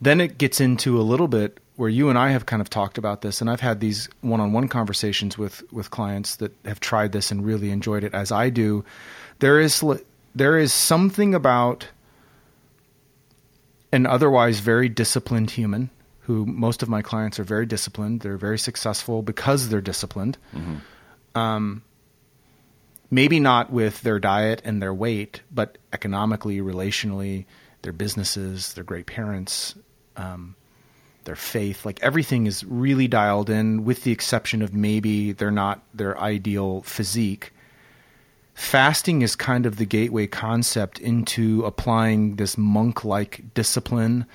then 0.00 0.20
it 0.20 0.38
gets 0.38 0.60
into 0.60 0.98
a 0.98 1.02
little 1.02 1.28
bit 1.28 1.58
where 1.76 1.88
you 1.90 2.08
and 2.08 2.18
I 2.18 2.30
have 2.30 2.46
kind 2.46 2.62
of 2.62 2.70
talked 2.70 2.98
about 2.98 3.20
this, 3.22 3.40
and 3.40 3.50
I've 3.50 3.60
had 3.60 3.80
these 3.80 4.08
one-on-one 4.20 4.68
conversations 4.68 5.36
with 5.36 5.62
with 5.72 5.90
clients 5.90 6.36
that 6.36 6.52
have 6.64 6.80
tried 6.80 7.12
this 7.12 7.30
and 7.30 7.44
really 7.44 7.70
enjoyed 7.70 8.04
it, 8.04 8.14
as 8.14 8.30
I 8.32 8.48
do. 8.48 8.84
There 9.40 9.60
is 9.60 9.82
there 10.34 10.58
is 10.58 10.72
something 10.72 11.34
about 11.34 11.88
an 13.92 14.06
otherwise 14.06 14.58
very 14.58 14.88
disciplined 14.88 15.50
human 15.50 15.90
who 16.20 16.44
most 16.46 16.82
of 16.82 16.88
my 16.88 17.02
clients 17.02 17.38
are 17.38 17.44
very 17.44 17.66
disciplined. 17.66 18.20
They're 18.20 18.36
very 18.36 18.58
successful 18.58 19.22
because 19.22 19.68
they're 19.68 19.80
disciplined. 19.80 20.38
Um, 21.34 21.82
maybe 23.10 23.38
not 23.38 23.70
with 23.70 24.00
their 24.02 24.18
diet 24.18 24.60
and 24.64 24.82
their 24.82 24.92
weight, 24.92 25.42
but 25.52 25.78
economically, 25.92 26.58
relationally, 26.58 27.44
their 27.82 27.92
businesses, 27.92 28.72
their 28.74 28.84
great 28.84 29.06
parents, 29.06 29.74
um, 30.16 30.56
their 31.24 31.36
faith. 31.36 31.84
Like 31.86 32.02
everything 32.02 32.46
is 32.46 32.64
really 32.64 33.06
dialed 33.06 33.50
in, 33.50 33.84
with 33.84 34.02
the 34.02 34.12
exception 34.12 34.62
of 34.62 34.74
maybe 34.74 35.32
they're 35.32 35.50
not 35.50 35.82
their 35.94 36.18
ideal 36.18 36.82
physique. 36.82 37.52
Fasting 38.54 39.22
is 39.22 39.34
kind 39.34 39.66
of 39.66 39.76
the 39.76 39.84
gateway 39.84 40.26
concept 40.26 41.00
into 41.00 41.64
applying 41.64 42.36
this 42.36 42.56
monk 42.56 43.04
like 43.04 43.42
discipline 43.54 44.26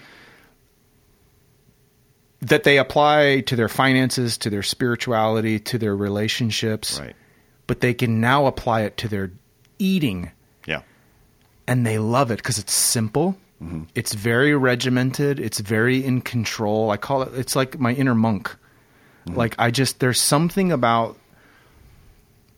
that 2.42 2.64
they 2.64 2.78
apply 2.78 3.42
to 3.42 3.56
their 3.56 3.70
finances, 3.70 4.38
to 4.40 4.50
their 4.50 4.64
spirituality, 4.64 5.60
to 5.60 5.78
their 5.78 5.96
relationships 5.96 7.00
Right. 7.00 7.16
but 7.68 7.82
they 7.82 7.94
can 7.94 8.22
now 8.22 8.46
apply 8.46 8.82
it 8.82 8.98
to 8.98 9.08
their 9.08 9.32
eating 9.78 10.32
Yeah. 10.66 10.82
and 11.68 11.86
they 11.86 11.98
love 11.98 12.32
it 12.32 12.38
because 12.38 12.58
it's 12.58 12.74
simple 12.74 13.38
mm-hmm. 13.62 13.84
it's 13.96 14.14
very 14.14 14.54
regimented 14.56 15.40
it's 15.40 15.60
very 15.60 16.04
in 16.04 16.20
control 16.20 16.92
i 16.92 16.98
call 16.98 17.22
it 17.22 17.34
it's 17.36 17.56
like 17.56 17.80
my 17.80 17.94
inner 17.94 18.16
monk 18.16 18.50
mm-hmm. 19.26 19.38
like 19.38 19.56
i 19.58 19.72
just 19.72 20.00
there's 20.02 20.20
something 20.20 20.74
about 20.74 21.18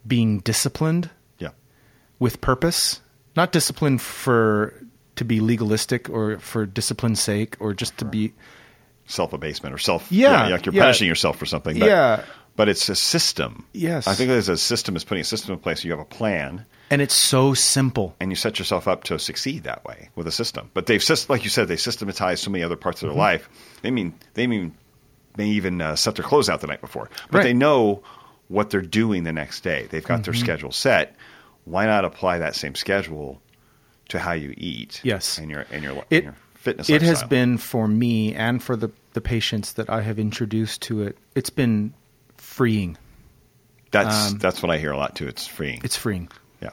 being 0.05 0.39
disciplined. 0.39 1.09
With 2.21 2.39
purpose 2.39 3.01
not 3.35 3.51
discipline 3.51 3.97
for 3.97 4.73
to 5.17 5.25
be 5.25 5.39
legalistic 5.41 6.09
or 6.09 6.37
for 6.39 6.65
discipline's 6.65 7.19
sake 7.21 7.57
or 7.59 7.73
just 7.73 7.97
to 7.97 8.05
be 8.05 8.31
Self 9.07 9.33
abasement 9.33 9.75
or 9.75 9.77
self. 9.77 10.09
Yeah, 10.09 10.47
Like 10.47 10.65
you're 10.65 10.73
yeah. 10.75 10.83
punishing 10.83 11.07
yourself 11.07 11.37
for 11.37 11.45
something. 11.45 11.77
But, 11.77 11.87
yeah 11.87 12.23
but 12.57 12.67
it's 12.69 12.87
a 12.89 12.95
system. 12.95 13.65
Yes. 13.73 14.07
I 14.07 14.13
think 14.13 14.27
there's 14.29 14.49
a 14.49 14.57
system 14.57 14.95
is 14.97 15.03
putting 15.05 15.21
a 15.21 15.25
system 15.25 15.53
in 15.53 15.59
place. 15.59 15.83
You 15.85 15.91
have 15.91 15.99
a 16.01 16.05
plan, 16.05 16.65
And 16.91 17.01
it's 17.01 17.13
so 17.15 17.53
simple. 17.53 18.13
and 18.19 18.29
you 18.29 18.35
set 18.35 18.59
yourself 18.59 18.87
up 18.89 19.05
to 19.05 19.17
succeed 19.17 19.63
that 19.63 19.83
way 19.85 20.09
with 20.15 20.27
a 20.27 20.31
system. 20.31 20.69
But 20.73 20.85
they've 20.85 21.03
like 21.29 21.43
you 21.45 21.49
said, 21.49 21.67
they 21.69 21.77
systematize 21.77 22.41
so 22.41 22.51
many 22.51 22.63
other 22.63 22.75
parts 22.75 23.01
of 23.01 23.07
Mm-hmm. 23.09 23.17
their 23.17 23.25
life. 23.25 23.49
They 23.81 23.91
mean 23.91 24.13
they 24.33 24.47
mean 24.47 24.75
may 25.37 25.47
even 25.47 25.79
uh, 25.81 25.95
set 25.95 26.15
their 26.15 26.25
clothes 26.25 26.49
out 26.49 26.59
the 26.61 26.67
night 26.67 26.81
before, 26.81 27.09
but 27.31 27.37
Right. 27.39 27.43
they 27.45 27.53
know 27.53 28.03
what 28.49 28.69
they're 28.69 28.81
doing 28.81 29.23
the 29.23 29.33
next 29.33 29.61
day. 29.63 29.87
They've 29.89 30.03
got 30.03 30.15
Mm-hmm. 30.21 30.23
their 30.31 30.33
schedule 30.33 30.71
set. 30.73 31.15
Why 31.65 31.85
not 31.85 32.05
apply 32.05 32.39
that 32.39 32.55
same 32.55 32.75
schedule 32.75 33.41
to 34.09 34.19
how 34.19 34.33
you 34.33 34.53
eat? 34.57 34.99
Yes. 35.03 35.37
and 35.37 35.49
your 35.51 35.65
and 35.71 35.83
your, 35.83 35.93
and 35.93 36.03
It, 36.09 36.23
your 36.25 36.35
fitness. 36.55 36.89
it 36.89 37.01
has 37.01 37.23
been 37.23 37.57
for 37.57 37.87
me 37.87 38.33
and 38.35 38.61
for 38.61 38.75
the, 38.75 38.89
the 39.13 39.21
patients 39.21 39.73
that 39.73 39.89
I 39.89 40.01
have 40.01 40.19
introduced 40.19 40.81
to 40.83 41.03
it, 41.03 41.17
it's 41.35 41.49
been 41.49 41.93
freeing. 42.37 42.97
that's 43.91 44.33
that's 44.35 44.61
what 44.61 44.71
I 44.71 44.77
hear 44.77 44.91
a 44.91 44.97
lot 44.97 45.15
too. 45.15 45.27
It's 45.27 45.47
freeing. 45.47 45.79
um, 45.79 45.81
It's 45.85 45.95
freeing. 45.95 46.29
yeah. 46.61 46.71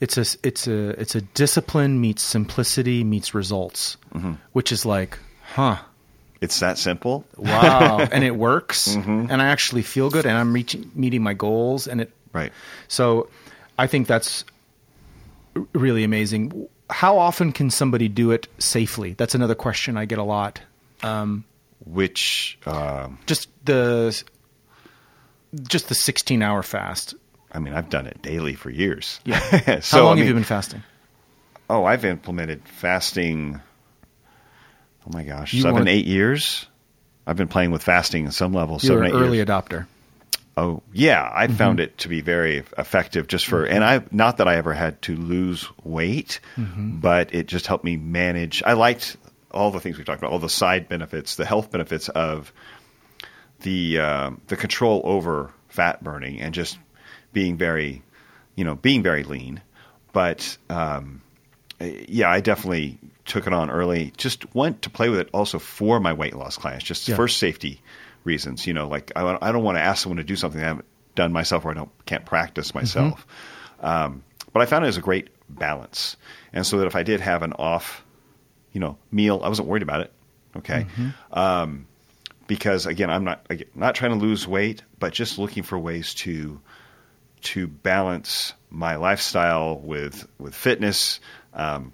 It's 0.00 0.16
a 0.16 0.24
it's 0.46 0.66
a 0.68 0.88
it's 1.00 1.14
a 1.14 1.20
discipline 1.20 2.00
meets 2.00 2.22
simplicity 2.22 3.04
meets 3.04 3.34
results, 3.34 3.96
Mm-hmm. 4.14 4.34
which 4.52 4.72
is 4.72 4.84
like, 4.86 5.18
huh, 5.54 5.78
It's 6.40 6.60
that 6.60 6.78
simple. 6.78 7.24
wow, 7.36 7.98
and 8.12 8.22
it 8.24 8.36
works, 8.36 8.88
Mm-hmm. 8.94 9.26
and 9.30 9.42
I 9.42 9.46
actually 9.46 9.82
feel 9.82 10.08
good, 10.10 10.24
and 10.26 10.36
I'm 10.38 10.52
reaching 10.52 10.90
meeting 10.94 11.22
my 11.22 11.34
goals, 11.34 11.86
and 11.88 12.00
it 12.00 12.12
Right. 12.32 12.52
So, 12.88 13.28
I 13.78 13.86
think 13.86 14.06
that's 14.08 14.44
really 15.72 16.04
amazing. 16.04 16.68
How 16.90 17.18
often 17.18 17.52
can 17.52 17.70
somebody 17.70 18.08
do 18.08 18.30
it 18.30 18.48
safely? 18.58 19.12
That's 19.14 19.34
another 19.34 19.54
question 19.54 19.96
I 19.96 20.04
get 20.04 20.18
a 20.18 20.22
lot. 20.24 20.60
Which 21.86 22.58
um, 22.66 23.18
Just 23.26 23.48
the 23.64 24.20
just 25.62 25.88
the 25.88 25.94
16 25.94 26.42
hour 26.42 26.62
fast. 26.62 27.14
I 27.52 27.58
mean, 27.60 27.72
I've 27.72 27.88
done 27.88 28.06
it 28.06 28.20
daily 28.20 28.54
for 28.54 28.68
years. 28.70 29.20
Yeah. 29.24 29.38
so, 29.80 29.98
How 29.98 30.04
long 30.04 30.12
I 30.12 30.14
mean, 30.16 30.18
have 30.24 30.28
you 30.28 30.34
been 30.34 30.44
fasting? 30.44 30.82
Oh, 31.70 31.84
I've 31.84 32.04
implemented 32.04 32.66
fasting. 32.68 33.60
Oh 35.06 35.10
my 35.12 35.22
gosh, 35.24 35.54
You 35.54 35.62
seven, 35.62 35.76
weren't- 35.76 35.88
eight 35.88 36.06
years. 36.06 36.66
I've 37.26 37.36
been 37.36 37.48
playing 37.48 37.70
with 37.72 37.82
fasting 37.82 38.26
at 38.26 38.32
some 38.32 38.52
level. 38.54 38.78
You're 38.82 39.02
seven, 39.02 39.04
an 39.04 39.10
eight 39.10 39.14
early 39.14 39.36
years. 39.36 39.48
adopter. 39.48 39.86
Oh, 40.58 40.82
yeah, 40.92 41.22
I 41.32 41.46
Mm-hmm. 41.46 41.56
found 41.56 41.80
it 41.80 41.98
to 41.98 42.08
be 42.08 42.20
very 42.20 42.64
effective. 42.76 43.26
Just 43.28 43.46
for, 43.46 43.64
and 43.64 43.84
I 43.84 44.02
not 44.10 44.38
that 44.38 44.48
I 44.48 44.56
ever 44.56 44.72
had 44.74 45.00
to 45.02 45.14
lose 45.16 45.68
weight, 45.84 46.40
Mm-hmm. 46.56 46.98
but 47.00 47.34
it 47.34 47.46
just 47.46 47.66
helped 47.66 47.84
me 47.84 47.96
manage. 47.96 48.62
I 48.64 48.72
liked 48.72 49.16
all 49.50 49.70
the 49.70 49.80
things 49.80 49.96
we 49.98 50.04
talked 50.04 50.20
about, 50.20 50.32
all 50.32 50.38
the 50.40 50.48
side 50.48 50.88
benefits, 50.88 51.36
the 51.36 51.44
health 51.46 51.70
benefits 51.70 52.08
of 52.08 52.52
the 53.60 53.98
uh, 53.98 54.30
the 54.48 54.56
control 54.56 55.00
over 55.04 55.52
fat 55.68 56.02
burning 56.02 56.40
and 56.40 56.54
just 56.54 56.78
being 57.32 57.56
very, 57.56 58.02
you 58.56 58.64
know, 58.64 58.74
being 58.74 59.02
very 59.02 59.24
lean. 59.24 59.60
But 60.12 60.56
um, 60.70 61.22
yeah, 61.80 62.30
I 62.30 62.40
definitely 62.40 62.98
took 63.24 63.46
it 63.46 63.52
on 63.52 63.70
early. 63.70 64.12
Just 64.16 64.54
went 64.54 64.82
to 64.82 64.90
play 64.90 65.08
with 65.08 65.20
it 65.20 65.28
also 65.32 65.58
for 65.58 66.00
my 66.00 66.12
weight 66.12 66.34
loss 66.34 66.56
clients, 66.56 66.84
just 66.84 67.06
Yeah. 67.08 67.16
for 67.16 67.28
safety 67.28 67.80
reasons. 68.28 68.66
You 68.66 68.74
know, 68.74 68.86
like 68.86 69.10
I, 69.16 69.38
I 69.40 69.50
don't 69.50 69.64
want 69.64 69.78
to 69.78 69.82
ask 69.82 70.02
someone 70.02 70.18
to 70.18 70.24
do 70.24 70.36
something 70.36 70.60
I 70.60 70.66
haven't 70.66 70.86
done 71.14 71.32
myself 71.32 71.64
or 71.64 71.70
I 71.72 71.74
don't 71.74 71.90
can't 72.06 72.24
practice 72.24 72.74
myself. 72.74 73.26
Um, 73.80 74.22
but 74.52 74.62
I 74.62 74.66
found 74.66 74.84
it 74.84 74.88
as 74.88 74.96
a 74.96 75.00
great 75.00 75.28
balance, 75.48 76.16
and 76.52 76.66
so 76.66 76.78
that 76.78 76.86
if 76.86 76.96
I 76.96 77.02
did 77.02 77.20
have 77.20 77.42
an 77.42 77.52
off, 77.54 78.04
you 78.72 78.80
know, 78.80 78.96
meal, 79.10 79.40
I 79.42 79.48
wasn't 79.48 79.68
worried 79.68 79.82
about 79.82 80.00
it. 80.02 80.12
Okay. 80.56 80.86
Um, 81.32 81.86
because 82.46 82.86
again, 82.86 83.10
I'm 83.10 83.24
not 83.24 83.46
again, 83.50 83.68
not 83.74 83.94
trying 83.94 84.18
to 84.18 84.24
lose 84.24 84.48
weight, 84.48 84.82
but 84.98 85.12
just 85.12 85.38
looking 85.38 85.62
for 85.62 85.78
ways 85.78 86.14
to 86.14 86.60
to 87.42 87.66
balance 87.68 88.52
my 88.70 88.96
lifestyle 88.96 89.78
with 89.78 90.26
with 90.38 90.54
fitness, 90.54 91.20
um, 91.54 91.92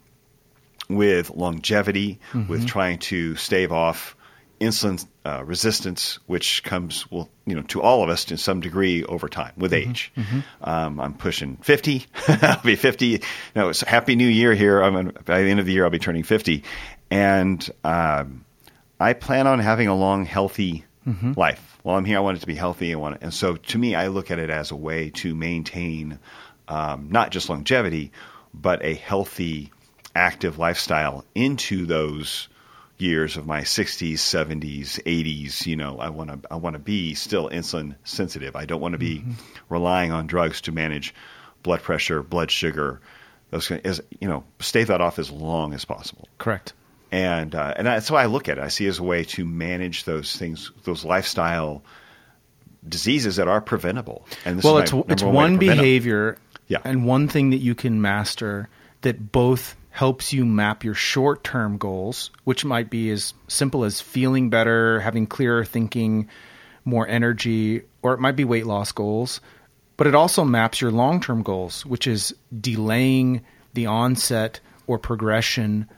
with 0.89 1.31
longevity, 1.31 2.21
with 2.49 2.67
trying 2.67 2.99
to 2.99 3.37
stave 3.37 3.73
off 3.73 4.17
insulin 4.65 5.07
uh, 5.25 5.43
resistance, 5.45 6.19
which 6.27 6.63
comes 6.65 7.11
well, 7.11 7.29
you 7.47 7.55
know, 7.55 7.63
to 7.63 7.81
all 7.81 8.03
of 8.03 8.09
us 8.11 8.25
to 8.27 8.37
some 8.37 8.61
degree 8.61 9.05
over 9.05 9.29
time 9.29 9.53
with 9.57 9.73
age. 9.73 10.13
Um, 10.63 11.01
I'm 11.01 11.15
pushing 11.15 11.57
fifty. 11.59 12.07
I'll 12.29 12.61
be 12.63 12.77
fifty. 12.77 13.23
No, 13.55 13.69
it's 13.69 13.81
Happy 13.83 14.17
New 14.17 14.29
Year 14.29 14.55
here. 14.55 14.81
I'm 14.83 14.97
on, 14.97 15.13
by 15.25 15.43
the 15.43 15.51
end 15.51 15.61
of 15.61 15.67
the 15.67 15.73
year, 15.73 15.85
I'll 15.85 15.91
be 15.91 15.99
turning 15.99 16.23
fifty, 16.25 16.65
and 17.11 17.69
um, 17.85 18.45
I 18.99 19.13
plan 19.13 19.47
on 19.47 19.59
having 19.61 19.89
a 19.89 19.95
long, 19.95 20.25
healthy 20.25 20.85
life. 21.37 21.79
While 21.83 21.97
I'm 21.99 22.05
here, 22.07 22.17
I 22.17 22.21
want 22.21 22.39
it 22.39 22.41
to 22.41 22.47
be 22.47 22.55
healthy. 22.55 22.93
I 22.93 22.97
want 22.97 23.17
it, 23.17 23.23
and 23.23 23.33
so 23.33 23.57
to 23.57 23.79
me, 23.79 23.95
I 23.95 24.09
look 24.09 24.31
at 24.31 24.39
it 24.39 24.51
as 24.51 24.71
a 24.71 24.77
way 24.77 25.11
to 25.17 25.35
maintain 25.35 26.19
um, 26.69 27.09
not 27.11 27.31
just 27.31 27.49
longevity, 27.49 28.11
but 28.55 28.83
a 28.83 28.95
healthy, 28.95 29.71
active 30.15 30.59
lifestyle 30.59 31.25
into 31.35 31.87
those 31.87 32.49
years 32.99 33.37
of 33.37 33.47
my 33.47 33.63
60s, 33.63 34.15
70s, 34.15 35.03
80s. 35.03 35.67
You 35.67 35.77
know, 35.77 35.99
I 35.99 36.09
want 36.11 36.31
to 36.31 36.49
I 36.51 36.57
want 36.57 36.75
to 36.75 36.79
be 36.81 37.15
still 37.15 37.49
insulin 37.51 37.95
sensitive. 38.05 38.55
I 38.57 38.65
don't 38.65 38.81
want 38.81 38.93
to 38.93 38.99
be 38.99 39.25
relying 39.69 40.13
on 40.13 40.27
drugs 40.27 40.61
to 40.63 40.73
manage 40.73 41.15
blood 41.63 41.83
pressure, 41.83 42.23
blood 42.23 42.51
sugar. 42.51 43.01
Those 43.51 43.69
kind 43.69 43.81
as 43.85 44.01
you 44.21 44.29
know, 44.29 44.45
stave 44.61 44.89
that 44.89 45.01
off 45.01 45.19
as 45.19 45.31
long 45.31 45.75
as 45.75 45.85
possible 45.85 46.29
Correct. 46.39 46.73
and 47.13 47.55
uh, 47.55 47.75
and 47.77 47.87
that's 47.87 48.11
why 48.11 48.23
I 48.23 48.27
look 48.27 48.49
at 48.49 48.59
it. 48.59 48.65
I 48.65 48.69
see 48.69 48.87
it 48.87 48.89
as 48.89 48.99
a 48.99 49.03
way 49.05 49.23
to 49.25 49.45
manage 49.45 50.05
those 50.05 50.35
things, 50.37 50.73
those 50.85 51.05
lifestyle 51.05 51.83
diseases 52.89 53.37
that 53.37 53.49
are 53.49 53.61
preventable. 53.61 54.27
And 54.45 54.59
this 54.59 54.65
well, 54.65 54.79
it's 54.79 54.93
it's 55.09 55.23
to 55.23 55.29
one 55.29 55.59
behavior 55.59 56.37
Yeah. 56.69 56.79
and 56.85 57.07
one 57.07 57.29
thing 57.29 57.51
that 57.51 57.59
you 57.59 57.75
can 57.75 58.01
master 58.03 58.69
that 59.03 59.31
both 59.33 59.77
helps 59.95 60.33
you 60.33 60.45
map 60.45 60.83
your 60.83 60.93
short-term 60.93 61.79
goals, 61.79 62.33
which 62.43 62.65
might 62.65 62.91
be 62.91 63.11
as 63.11 63.33
simple 63.47 63.85
as 63.85 64.01
feeling 64.01 64.51
better, 64.51 64.99
having 64.99 65.25
clearer 65.25 65.65
thinking, 65.65 66.29
more 66.85 67.07
energy, 67.07 67.81
or 68.03 68.13
it 68.13 68.19
might 68.19 68.35
be 68.35 68.43
weight 68.43 68.67
loss 68.67 68.91
goals, 68.91 69.41
but 69.97 70.09
it 70.09 70.15
also 70.17 70.43
maps 70.43 70.81
your 70.81 70.91
long-term 70.91 71.45
goals, 71.45 71.87
which 71.87 72.09
is 72.09 72.35
delaying 72.61 73.41
the 73.75 73.87
onset 73.87 74.59
or 74.89 74.99
progression 74.99 75.89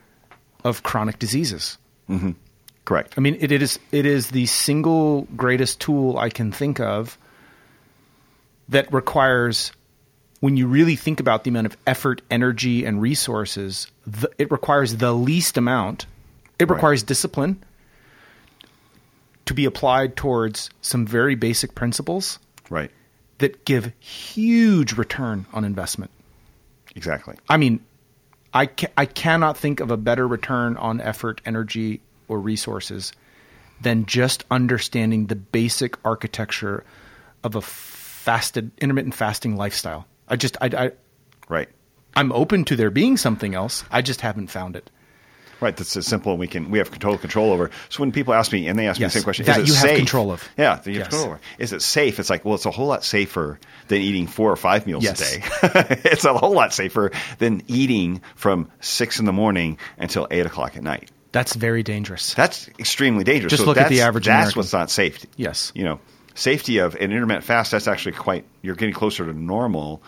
of 0.63 0.83
chronic 0.83 1.19
diseases. 1.19 1.79
Mm-hmm. 2.11 2.33
Correct. 2.85 3.15
I 3.17 3.23
mean, 3.23 3.39
it, 3.41 3.51
it 3.51 3.63
is 3.63 3.79
it 3.93 4.05
is 4.05 4.29
the 4.29 4.45
single 4.45 5.23
greatest 5.37 5.81
tool 5.81 6.19
I 6.19 6.29
can 6.29 6.53
think 6.53 6.81
of 6.81 7.17
that 8.69 8.93
requires, 8.93 9.73
when 10.41 10.57
you 10.57 10.67
really 10.67 10.97
think 10.97 11.21
about 11.21 11.45
the 11.45 11.51
amount 11.51 11.67
of 11.67 11.77
effort, 11.87 12.23
energy, 12.31 12.85
and 12.85 13.01
resources, 13.01 13.87
the, 14.07 14.31
it 14.39 14.51
requires 14.51 14.97
the 14.97 15.13
least 15.13 15.57
amount. 15.57 16.07
It 16.59 16.69
Right. 16.69 16.75
requires 16.77 17.03
discipline 17.03 17.63
to 19.47 19.55
be 19.55 19.65
applied 19.65 20.17
towards 20.17 20.71
some 20.81 21.07
very 21.07 21.35
basic 21.35 21.75
principles 21.75 22.39
Right. 22.69 22.91
that 23.39 23.65
give 23.65 23.93
huge 24.01 24.95
return 24.95 25.47
on 25.53 25.65
investment. 25.65 26.11
Exactly. 26.95 27.37
I 27.49 27.57
mean, 27.57 27.81
I 28.53 28.67
ca- 28.67 28.93
I 28.97 29.05
cannot 29.05 29.57
think 29.59 29.81
of 29.81 29.91
a 29.91 29.97
better 29.99 30.27
return 30.27 30.77
on 30.79 31.01
effort, 31.01 31.41
energy, 31.45 32.01
or 32.29 32.41
resources 32.41 33.13
than 33.83 34.07
just 34.07 34.45
understanding 34.51 35.27
the 35.27 35.37
basic 35.37 35.99
architecture 36.05 36.83
of 37.45 37.55
a 37.55 37.61
fasted, 37.61 38.71
intermittent 38.79 39.15
fasting 39.15 39.57
lifestyle. 39.57 40.07
I 40.29 40.37
just 40.37 40.57
I, 40.61 40.67
I 40.67 40.91
Right. 41.49 41.69
I'm 42.15 42.33
open 42.33 42.65
to 42.67 42.77
there 42.77 42.91
being 42.91 43.17
something 43.17 43.55
else. 43.55 43.85
I 43.91 44.03
just 44.03 44.21
haven't 44.23 44.49
found 44.49 44.75
it. 44.77 44.91
Right. 45.61 45.75
That's 45.77 45.97
as 45.97 46.07
simple. 46.07 46.37
We 46.37 46.47
can 46.49 46.71
we 46.71 46.79
have 46.79 46.91
total 46.99 47.17
control 47.17 47.51
over. 47.53 47.71
So 47.89 48.01
when 48.01 48.13
people 48.13 48.35
ask 48.35 48.53
me 48.53 48.69
and 48.69 48.79
they 48.79 48.87
ask 48.89 49.01
me 49.01 49.07
the 49.07 49.11
same 49.11 49.23
question, 49.23 49.47
that 49.47 49.61
is 49.61 49.71
it 49.71 49.83
you 49.83 49.89
have 49.89 49.97
control 49.97 50.31
of. 50.31 50.47
Yeah, 50.59 50.77
that 50.77 50.91
you 50.93 50.99
have 50.99 51.09
control 51.09 51.31
over. 51.33 51.41
Is 51.59 51.73
it 51.73 51.81
safe? 51.81 52.19
It's 52.19 52.29
like, 52.29 52.45
well, 52.45 52.55
it's 52.57 52.67
a 52.67 52.71
whole 52.71 52.87
lot 52.89 53.05
safer 53.05 53.59
than 53.89 54.03
eating 54.03 54.27
four 54.27 54.51
or 54.53 54.57
five 54.57 54.87
meals 54.87 55.03
Yes. 55.05 55.37
a 55.37 55.39
day. 55.39 56.01
it's 56.05 56.25
a 56.27 56.35
whole 56.35 56.53
lot 56.53 56.75
safer 56.75 57.11
than 57.39 57.63
eating 57.69 58.21
from 58.35 58.71
six 58.81 59.19
in 59.19 59.25
the 59.25 59.33
morning 59.33 59.79
until 59.97 60.27
eight 60.31 60.45
o'clock 60.45 60.77
at 60.77 60.83
night. 60.83 61.11
That's 61.33 61.55
very 61.55 61.83
dangerous. 61.83 62.35
That's 62.35 62.69
extremely 62.79 63.25
dangerous. 63.25 63.51
Just 63.51 63.63
So 63.63 63.67
look 63.67 63.77
at 63.79 63.89
the 63.89 64.03
average 64.03 64.27
That's 64.27 64.37
American. 64.53 64.59
what's 64.61 64.73
not 64.73 64.91
safe. 64.91 65.25
Yes. 65.37 65.73
You 65.75 65.85
know, 65.85 66.01
safety 66.37 66.79
of 66.79 66.95
an 66.95 67.11
intermittent 67.11 67.45
fast. 67.45 67.73
That's 67.73 67.89
actually 67.89 68.13
quite. 68.13 68.45
You're 68.63 68.77
getting 68.77 68.95
closer 68.95 69.25
to 69.27 69.33
normal. 69.33 70.03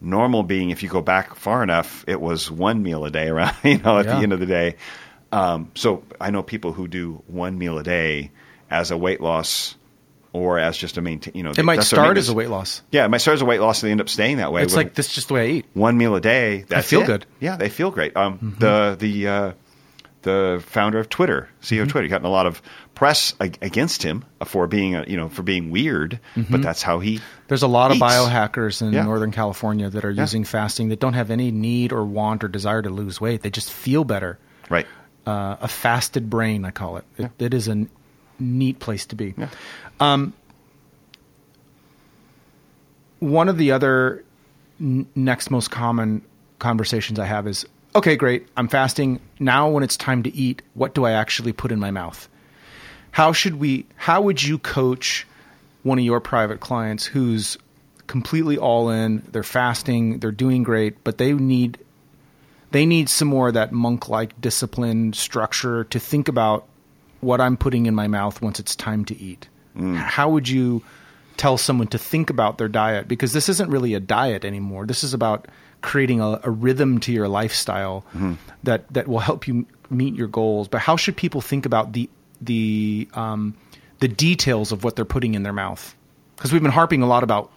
Normal 0.00 0.42
being, 0.42 0.70
if 0.70 0.82
you 0.82 0.88
go 0.88 1.00
back 1.00 1.36
far 1.36 1.62
enough, 1.62 2.04
it 2.08 2.20
was 2.20 2.50
one 2.50 2.82
meal 2.82 3.04
a 3.04 3.10
day 3.10 3.28
around. 3.34 3.54
You 3.62 3.78
know, 3.78 3.98
at 3.98 4.06
Yeah. 4.06 4.16
the 4.16 4.22
end 4.22 4.32
of 4.32 4.40
the 4.40 4.46
day. 4.46 4.76
Um, 5.30 5.70
so 5.74 6.02
I 6.20 6.30
know 6.30 6.42
people 6.42 6.72
who 6.72 6.88
do 6.88 7.22
one 7.26 7.56
meal 7.58 7.78
a 7.78 7.82
day 7.84 8.30
as 8.70 8.90
a 8.90 8.96
weight 8.96 9.20
loss, 9.20 9.76
or 10.32 10.58
as 10.58 10.76
just 10.76 10.96
a 10.96 11.02
maintain. 11.02 11.34
You 11.36 11.42
know, 11.42 11.52
it 11.56 11.64
might 11.64 11.82
start 11.84 12.16
as 12.18 12.28
a 12.30 12.34
weight 12.34 12.48
loss. 12.50 12.82
Yeah, 12.90 13.04
it 13.04 13.08
might 13.08 13.18
start 13.18 13.34
as 13.36 13.42
a 13.42 13.44
weight 13.44 13.60
loss, 13.60 13.82
and 13.82 13.88
they 13.88 13.92
end 13.92 14.00
up 14.00 14.08
staying 14.08 14.38
that 14.38 14.52
way. 14.52 14.62
It's 14.62 14.72
with- 14.72 14.76
like 14.86 14.94
this 14.94 15.06
is 15.08 15.14
just 15.14 15.28
the 15.28 15.34
way 15.34 15.42
I 15.42 15.50
eat. 15.58 15.66
one 15.74 15.96
meal 15.98 16.14
a 16.16 16.20
day. 16.20 16.64
That's 16.68 16.88
feel 16.88 17.02
it. 17.02 17.06
good. 17.06 17.26
Yeah, 17.38 17.56
they 17.56 17.68
feel 17.68 17.90
great. 17.90 18.16
Um, 18.16 18.56
The 18.58 18.96
the 18.98 19.28
uh, 19.28 19.52
the 20.22 20.62
founder 20.66 20.98
of 20.98 21.08
Twitter, 21.08 21.48
CEO 21.60 21.82
of 21.82 21.88
Twitter, 21.88 22.08
gotten 22.08 22.26
a 22.26 22.30
lot 22.30 22.46
of 22.46 22.62
press 22.94 23.34
ag- 23.40 23.58
against 23.62 24.02
him 24.02 24.24
for 24.44 24.66
being 24.66 24.94
a, 24.94 25.04
you 25.06 25.16
know 25.16 25.28
for 25.28 25.42
being 25.42 25.70
weird, 25.70 26.18
but 26.50 26.62
that's 26.62 26.82
how 26.82 27.00
he. 27.00 27.20
There's 27.48 27.62
a 27.62 27.68
lot 27.68 27.90
of 27.90 27.98
biohackers 27.98 28.80
in 28.82 28.92
Yeah. 28.92 29.02
Northern 29.04 29.32
California 29.32 29.90
that 29.90 30.04
are 30.04 30.10
using 30.10 30.44
fasting 30.44 30.88
that 30.88 31.00
don't 31.00 31.14
have 31.14 31.30
any 31.30 31.50
need 31.50 31.92
or 31.92 32.04
want 32.04 32.44
or 32.44 32.48
desire 32.48 32.82
to 32.82 32.90
lose 32.90 33.20
weight. 33.20 33.42
They 33.42 33.50
just 33.50 33.72
feel 33.72 34.04
better. 34.04 34.38
Right. 34.70 34.86
Uh, 35.26 35.56
a 35.60 35.68
fasted 35.68 36.28
brain, 36.30 36.64
I 36.64 36.70
call 36.70 36.96
it. 36.96 37.04
It, 37.18 37.30
it 37.38 37.54
is 37.54 37.68
a 37.68 37.86
neat 38.38 38.78
place 38.80 39.06
to 39.06 39.14
be. 39.16 39.34
Yeah. 39.36 39.48
Um, 40.00 40.32
one 43.18 43.48
of 43.48 43.56
the 43.58 43.72
other 43.72 44.24
n- 44.80 45.06
next 45.14 45.50
most 45.50 45.70
common 45.70 46.22
conversations 46.58 47.18
I 47.18 47.26
have 47.26 47.46
is 47.46 47.66
okay, 47.94 48.16
great, 48.16 48.46
I'm 48.56 48.68
fasting. 48.68 49.20
Now, 49.38 49.68
when 49.68 49.82
it's 49.82 49.96
time 49.96 50.22
to 50.22 50.34
eat, 50.34 50.62
what 50.74 50.94
do 50.94 51.04
I 51.04 51.12
actually 51.12 51.52
put 51.52 51.72
in 51.72 51.78
my 51.78 51.90
mouth? 51.90 52.28
How 53.10 53.32
should 53.32 53.56
we, 53.56 53.86
how 53.96 54.22
would 54.22 54.42
you 54.42 54.58
coach 54.58 55.26
one 55.82 55.98
of 55.98 56.04
your 56.04 56.20
private 56.20 56.60
clients 56.60 57.04
who's 57.04 57.58
completely 58.06 58.58
all 58.58 58.90
in, 58.90 59.22
they're 59.32 59.42
fasting, 59.42 60.18
they're 60.18 60.30
doing 60.30 60.62
great, 60.62 61.02
but 61.04 61.18
they 61.18 61.32
need 61.32 61.78
they 62.72 62.86
need 62.86 63.08
some 63.08 63.28
more 63.28 63.48
of 63.48 63.54
that 63.54 63.70
monk 63.70 64.08
like 64.08 64.38
discipline 64.40 65.12
structure 65.12 65.84
to 65.84 66.00
think 66.00 66.28
about 66.28 66.66
what 67.20 67.40
I'm 67.40 67.56
putting 67.56 67.86
in 67.86 67.94
my 67.94 68.08
mouth 68.08 68.40
once 68.40 68.58
it's 68.58 68.74
time 68.74 69.04
to 69.06 69.18
eat. 69.20 69.46
Mm. 69.76 69.94
How 69.96 70.30
would 70.30 70.48
you 70.48 70.82
tell 71.36 71.58
someone 71.58 71.88
to 71.88 71.98
think 71.98 72.30
about 72.30 72.56
their 72.56 72.68
diet? 72.68 73.08
Because 73.08 73.34
this 73.34 73.50
isn't 73.50 73.70
really 73.70 73.92
a 73.92 74.00
diet 74.00 74.44
anymore. 74.44 74.86
This 74.86 75.04
is 75.04 75.12
about 75.12 75.48
creating 75.82 76.20
a, 76.20 76.40
a 76.44 76.50
rhythm 76.50 76.98
to 77.00 77.12
your 77.12 77.28
lifestyle 77.28 78.04
that, 78.64 78.92
that 78.92 79.06
will 79.08 79.18
help 79.18 79.46
you 79.46 79.66
meet 79.90 80.14
your 80.14 80.28
goals. 80.28 80.68
But 80.68 80.80
how 80.80 80.96
should 80.96 81.16
people 81.16 81.40
think 81.40 81.66
about 81.66 81.92
the 81.92 82.08
the 82.40 83.08
um, 83.14 83.54
the 84.00 84.08
details 84.08 84.72
of 84.72 84.82
what 84.84 84.96
they're 84.96 85.04
putting 85.04 85.34
in 85.34 85.42
their 85.42 85.52
mouth? 85.52 85.94
Because 86.36 86.52
we've 86.52 86.62
been 86.62 86.72
harping 86.72 87.02
a 87.02 87.06
lot 87.06 87.22
about 87.22 87.50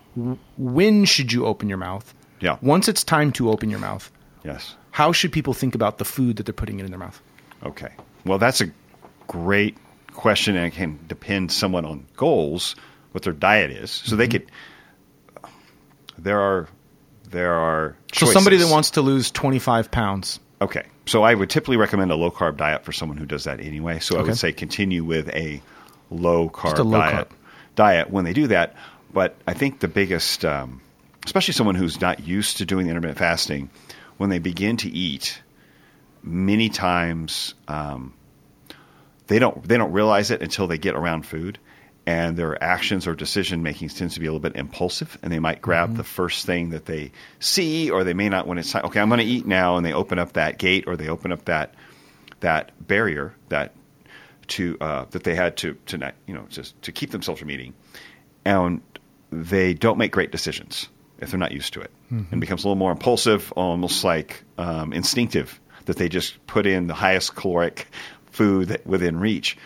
when 0.57 1.05
should 1.05 1.31
you 1.31 1.45
open 1.45 1.69
your 1.69 1.77
mouth. 1.77 2.13
Yeah. 2.41 2.57
Once 2.61 2.87
it's 2.87 3.03
time 3.03 3.31
to 3.33 3.49
open 3.49 3.69
your 3.69 3.79
mouth, 3.79 4.11
Yes. 4.43 4.75
how 4.91 5.11
should 5.11 5.31
people 5.31 5.53
think 5.53 5.73
about 5.75 5.97
the 5.97 6.05
food 6.05 6.35
that 6.37 6.45
they're 6.45 6.53
putting 6.53 6.79
in 6.79 6.85
their 6.89 6.99
mouth? 6.99 7.19
Okay. 7.63 7.89
Well, 8.25 8.37
that's 8.37 8.61
a 8.61 8.67
great 9.27 9.77
question, 10.13 10.55
and 10.55 10.67
it 10.67 10.75
can 10.75 10.99
depend 11.07 11.51
somewhat 11.51 11.85
on 11.85 12.05
goals, 12.15 12.75
what 13.11 13.23
their 13.23 13.33
diet 13.33 13.71
is. 13.71 13.89
So 13.91 14.03
Mm-hmm. 14.11 14.17
they 14.17 14.27
could. 14.27 14.51
There 16.17 16.39
are, 16.39 16.67
there 17.29 17.53
are. 17.53 17.95
So 18.15 18.25
somebody 18.25 18.57
that 18.57 18.69
wants 18.69 18.91
to 18.91 19.01
lose 19.01 19.31
25 19.31 19.91
pounds. 19.91 20.39
Okay. 20.61 20.85
So 21.05 21.23
I 21.23 21.33
would 21.33 21.49
typically 21.49 21.77
recommend 21.77 22.11
a 22.11 22.15
low 22.15 22.31
carb 22.31 22.57
diet 22.57 22.83
for 22.83 22.91
someone 22.91 23.17
who 23.17 23.25
does 23.25 23.43
that 23.43 23.59
anyway. 23.59 23.99
So 23.99 24.17
I 24.17 24.23
would 24.23 24.37
say 24.37 24.51
continue 24.51 25.03
with 25.03 25.29
a 25.29 25.61
low 26.09 26.49
carb 26.49 26.79
a 26.79 26.83
low 26.83 26.99
diet, 26.99 27.29
carb. 27.29 27.35
diet 27.75 28.09
when 28.09 28.25
they 28.25 28.33
do 28.33 28.47
that. 28.47 28.75
But 29.13 29.35
I 29.47 29.53
think 29.53 29.79
the 29.79 29.87
biggest, 29.87 30.43
um, 30.43 30.81
especially 31.25 31.53
someone 31.53 31.75
who's 31.75 32.01
not 32.01 32.21
used 32.21 32.57
to 32.57 32.65
doing 32.65 32.87
intermittent 32.87 33.17
fasting, 33.17 33.69
when 34.17 34.29
they 34.29 34.39
begin 34.39 34.77
to 34.77 34.89
eat, 34.89 35.41
many 36.23 36.69
times 36.69 37.53
um, 37.67 38.13
they 39.27 39.39
don't 39.39 39.63
they 39.67 39.77
don't 39.77 39.91
realize 39.91 40.31
it 40.31 40.41
until 40.41 40.67
they 40.67 40.77
get 40.77 40.95
around 40.95 41.25
food, 41.25 41.59
and 42.07 42.37
their 42.37 42.61
actions 42.63 43.07
or 43.07 43.15
decision 43.15 43.63
making 43.63 43.89
tends 43.89 44.13
to 44.13 44.19
be 44.19 44.27
a 44.27 44.29
little 44.29 44.39
bit 44.39 44.55
impulsive, 44.55 45.17
and 45.23 45.31
they 45.31 45.39
might 45.39 45.61
grab 45.61 45.95
the 45.95 46.03
first 46.03 46.45
thing 46.45 46.69
that 46.69 46.85
they 46.85 47.11
see, 47.39 47.89
or 47.89 48.03
they 48.03 48.13
may 48.13 48.29
not 48.29 48.47
when 48.47 48.57
it's 48.57 48.71
time. 48.71 48.85
Okay, 48.85 48.99
I'm 48.99 49.09
going 49.09 49.19
to 49.19 49.25
eat 49.25 49.45
now, 49.45 49.77
and 49.77 49.85
they 49.85 49.93
open 49.93 50.19
up 50.19 50.33
that 50.33 50.57
gate 50.57 50.85
or 50.87 50.95
they 50.95 51.09
open 51.09 51.31
up 51.31 51.45
that 51.45 51.73
that 52.41 52.71
barrier 52.85 53.33
that 53.49 53.73
to 54.47 54.77
uh, 54.81 55.05
that 55.11 55.23
they 55.23 55.35
had 55.35 55.57
to 55.57 55.75
to 55.87 55.97
not, 55.97 56.13
you 56.27 56.33
know 56.35 56.45
just 56.49 56.79
to 56.83 56.91
keep 56.91 57.11
themselves 57.11 57.39
from 57.39 57.49
eating, 57.49 57.73
and 58.43 58.81
they 59.31 59.73
don't 59.73 59.97
make 59.97 60.11
great 60.11 60.31
decisions 60.31 60.89
if 61.19 61.31
they're 61.31 61.39
not 61.39 61.51
used 61.53 61.73
to 61.73 61.81
it, 61.81 61.91
and 62.31 62.39
becomes 62.41 62.63
a 62.63 62.67
little 62.67 62.75
more 62.77 62.91
impulsive, 62.91 63.51
almost 63.55 64.03
like 64.03 64.43
um, 64.57 64.93
instinctive 64.93 65.59
that 65.85 65.97
they 65.97 66.09
just 66.09 66.45
put 66.45 66.65
in 66.67 66.87
the 66.87 66.93
highest 66.93 67.35
caloric 67.35 67.87
food 68.31 68.67
that 68.67 68.85
within 68.85 69.19
reach. 69.19 69.57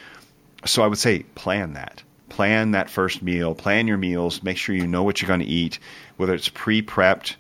So 0.66 0.84
I 0.84 0.88
would 0.88 0.98
say 0.98 1.24
plan 1.36 1.74
that. 1.74 2.04
Plan 2.40 2.72
that 2.72 2.90
first 2.90 3.22
meal. 3.22 3.54
Plan 3.54 3.86
your 3.86 3.98
meals. 3.98 4.42
Make 4.42 4.56
sure 4.56 4.74
you 4.74 4.88
know 4.88 5.04
what 5.04 5.22
you're 5.22 5.28
going 5.28 5.42
to 5.42 5.46
eat, 5.46 5.78
whether 6.16 6.34
it's 6.34 6.48
pre-prepped, 6.48 7.36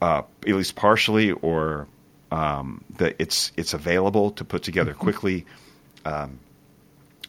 uh, 0.00 0.22
at 0.46 0.54
least 0.54 0.74
partially, 0.74 1.32
or 1.32 1.86
um, 2.30 2.82
that 2.96 3.16
it's 3.18 3.52
it's 3.58 3.74
available 3.74 4.30
to 4.30 4.44
put 4.46 4.62
together 4.62 4.94
quickly. 4.94 5.44
Um, 6.06 6.38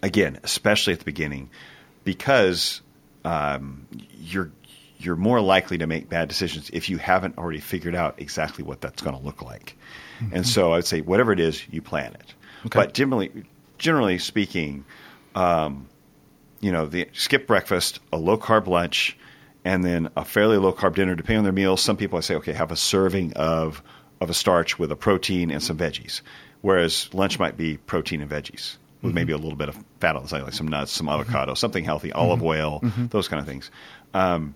again, 0.01 0.39
especially 0.43 0.93
at 0.93 0.99
the 0.99 1.03
beginning, 1.03 1.49
because 2.05 2.79
um, 3.25 3.85
you're 4.17 4.49
you're 4.97 5.17
more 5.17 5.41
likely 5.41 5.79
to 5.79 5.87
make 5.87 6.07
bad 6.07 6.29
decisions 6.29 6.69
if 6.71 6.89
you 6.89 6.99
haven't 6.99 7.37
already 7.37 7.59
figured 7.59 7.95
out 7.95 8.15
exactly 8.21 8.63
what 8.63 8.79
that's 8.79 9.01
going 9.01 9.17
to 9.17 9.21
look 9.21 9.41
like. 9.41 9.75
And 10.31 10.47
so 10.47 10.71
I'd 10.71 10.85
say 10.85 11.01
whatever 11.01 11.33
it 11.33 11.41
is, 11.41 11.67
you 11.69 11.81
plan 11.81 12.13
it. 12.13 12.33
Okay. 12.67 12.79
But 12.79 12.93
generally, 12.93 13.43
generally 13.77 14.19
speaking, 14.19 14.85
um, 15.35 15.89
you 16.63 16.71
know, 16.71 16.85
the 16.85 17.07
skip 17.13 17.45
breakfast, 17.45 17.99
a 18.11 18.17
low 18.17 18.37
carb 18.37 18.67
lunch, 18.67 19.17
and 19.65 19.83
then 19.83 20.09
a 20.15 20.25
fairly 20.25 20.57
low 20.57 20.73
carb 20.73 20.95
dinner, 20.95 21.15
depending 21.15 21.39
on 21.39 21.43
their 21.43 21.53
meals. 21.53 21.81
Some 21.81 21.97
people 21.97 22.17
I 22.17 22.21
say, 22.21 22.35
okay, 22.35 22.53
have 22.53 22.71
a 22.71 22.75
serving 22.75 23.33
of 23.33 23.83
of 24.21 24.29
a 24.29 24.33
starch 24.33 24.79
with 24.79 24.91
a 24.91 24.95
protein 24.95 25.51
and 25.51 25.61
some 25.61 25.77
veggies, 25.77 26.21
whereas 26.61 27.13
lunch 27.13 27.39
might 27.39 27.57
be 27.57 27.77
protein 27.77 28.21
and 28.21 28.31
veggies 28.31 28.77
with 29.01 29.13
maybe 29.13 29.33
a 29.33 29.37
little 29.37 29.57
bit 29.57 29.67
of 29.67 29.77
fat 29.99 30.15
on 30.15 30.23
the 30.23 30.29
side, 30.29 30.43
like 30.43 30.53
some 30.53 30.67
nuts, 30.69 30.93
some 30.93 31.09
avocado, 31.09 31.53
something 31.55 31.83
healthy, 31.83 32.13
olive 32.13 32.41
oil, 32.41 32.79
those 33.09 33.27
kind 33.27 33.41
of 33.41 33.45
things. 33.45 33.69
Um, 34.13 34.55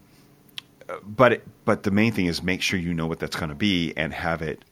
but 1.04 1.34
it, 1.34 1.48
but 1.66 1.84
the 1.84 1.92
main 1.92 2.14
thing 2.14 2.28
is 2.28 2.42
make 2.42 2.62
sure 2.62 2.80
you 2.80 2.94
know 2.94 3.08
what 3.08 3.20
that's 3.20 3.36
going 3.36 3.50
to 3.50 3.56
be 3.56 3.92
and 3.98 4.14
have 4.14 4.42
it 4.42 4.64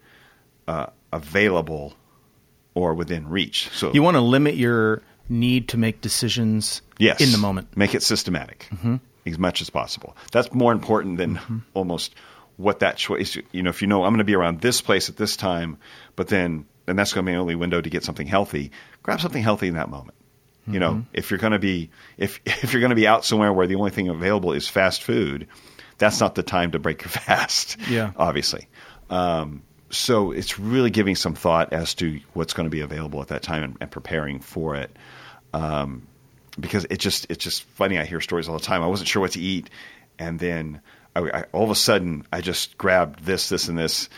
uh, 0.70 0.86
available 1.12 1.94
or 2.74 2.94
within 2.94 3.28
reach. 3.28 3.70
So 3.74 3.92
You 3.94 4.02
want 4.02 4.16
to 4.16 4.22
limit 4.22 4.56
your 4.56 5.02
need 5.30 5.70
to 5.70 5.78
make 5.78 6.02
decisions 6.02 6.82
Yes. 6.98 7.22
in 7.22 7.32
the 7.32 7.38
moment. 7.38 7.76
Make 7.76 7.94
it 7.96 8.04
systematic 8.04 8.68
mm-hmm. 8.72 8.98
as 9.26 9.38
much 9.38 9.62
as 9.62 9.70
possible. 9.70 10.16
That's 10.32 10.54
more 10.54 10.72
important 10.72 11.18
than 11.18 11.36
mm-hmm. 11.36 11.58
almost 11.74 12.16
what 12.58 12.80
that 12.80 12.98
choice. 12.98 13.38
You 13.52 13.64
know, 13.64 13.70
if 13.70 13.82
you 13.82 13.88
know 13.88 14.04
I'm 14.04 14.12
going 14.12 14.20
to 14.20 14.24
be 14.24 14.36
around 14.36 14.62
this 14.62 14.82
place 14.82 15.10
at 15.10 15.18
this 15.18 15.36
time, 15.36 15.78
but 16.16 16.28
then 16.28 16.66
and 16.88 16.98
that's 16.98 17.14
going 17.14 17.26
to 17.26 17.30
be 17.30 17.34
the 17.34 17.42
only 17.42 17.56
window 17.56 17.82
to 17.82 17.90
get 17.90 18.04
something 18.04 18.28
healthy. 18.28 18.72
Grab 19.04 19.20
something 19.20 19.42
healthy 19.42 19.68
in 19.68 19.76
that 19.76 19.90
moment. 19.90 20.18
You 20.68 20.80
know, 20.80 20.92
mm-hmm. 20.94 21.10
if 21.14 21.30
you're 21.30 21.38
going 21.38 21.54
to 21.54 21.60
be 21.60 21.92
if 22.18 22.40
if 22.46 22.74
you're 22.74 22.82
going 22.82 22.90
to 22.90 22.96
be 22.96 23.08
out 23.08 23.26
somewhere 23.26 23.54
where 23.54 23.68
the 23.68 23.76
only 23.76 23.92
thing 23.92 24.08
available 24.08 24.52
is 24.52 24.68
fast 24.68 25.04
food, 25.04 25.48
that's 25.98 26.20
not 26.20 26.36
the 26.36 26.44
time 26.44 26.72
to 26.72 26.80
break 26.80 27.04
your 27.04 27.10
fast. 27.10 27.78
Yeah. 27.90 28.12
obviously. 28.18 28.68
Um, 29.10 29.62
so 29.96 30.32
it's 30.32 30.60
really 30.60 30.90
giving 30.90 31.16
some 31.16 31.34
thought 31.36 31.74
as 31.74 31.94
to 31.96 32.20
what's 32.34 32.54
going 32.54 32.66
to 32.66 32.70
be 32.70 32.82
available 32.82 33.22
at 33.22 33.30
that 33.30 33.42
time 33.42 33.64
and, 33.64 33.78
and 33.82 33.92
preparing 33.92 34.40
for 34.40 34.76
it 34.76 34.96
Um, 35.54 36.08
because 36.60 36.86
it 36.90 36.98
just 37.00 37.28
it's 37.30 37.44
just 37.44 37.64
funny. 37.64 37.98
I 38.00 38.06
hear 38.06 38.22
stories 38.22 38.48
all 38.48 38.58
the 38.58 38.64
time. 38.64 38.82
I 38.84 38.88
wasn't 38.88 39.10
sure 39.10 39.22
what 39.22 39.32
to 39.32 39.40
eat, 39.42 39.70
and 40.20 40.40
then 40.40 40.82
I, 41.16 41.20
I, 41.22 41.44
all 41.52 41.64
of 41.64 41.70
a 41.70 41.76
sudden 41.76 42.26
I 42.32 42.42
just 42.42 42.78
grabbed 42.78 43.26
this, 43.26 43.50
this, 43.50 43.68
and 43.68 43.78
this, 43.78 44.10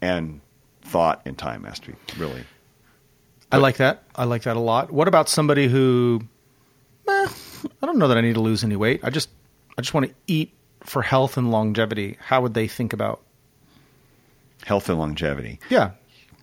and 0.00 0.40
thought 0.82 1.22
and 1.24 1.36
time 1.38 1.64
has 1.64 1.78
to 1.80 1.92
be 1.92 1.96
really. 2.18 2.44
I 3.52 3.56
like 3.56 3.78
that. 3.78 4.04
I 4.14 4.24
like 4.24 4.42
that 4.42 4.56
a 4.56 4.60
lot. 4.60 4.90
What 4.92 5.08
about 5.08 5.28
somebody 5.28 5.68
who, 5.68 6.22
eh, 7.08 7.28
I 7.82 7.86
don't 7.86 7.98
know 7.98 8.08
that 8.08 8.16
I 8.16 8.20
need 8.20 8.34
to 8.34 8.40
lose 8.40 8.62
any 8.62 8.76
weight. 8.76 9.00
I 9.02 9.10
just, 9.10 9.28
I 9.76 9.82
just 9.82 9.92
want 9.92 10.06
to 10.06 10.14
eat 10.26 10.52
for 10.84 11.02
health 11.02 11.36
and 11.36 11.50
longevity. 11.50 12.16
How 12.20 12.42
would 12.42 12.54
they 12.54 12.68
think 12.68 12.92
about? 12.92 13.22
Health 14.64 14.88
and 14.88 14.98
longevity. 14.98 15.58
Yeah, 15.68 15.90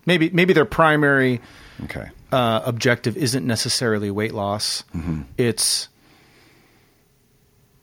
maybe 0.06 0.30
maybe 0.30 0.52
their 0.52 0.64
primary 0.64 1.40
Okay. 1.84 2.08
uh, 2.32 2.60
objective 2.64 3.16
isn't 3.16 3.46
necessarily 3.46 4.10
weight 4.10 4.34
loss. 4.34 4.84
It's 5.36 5.88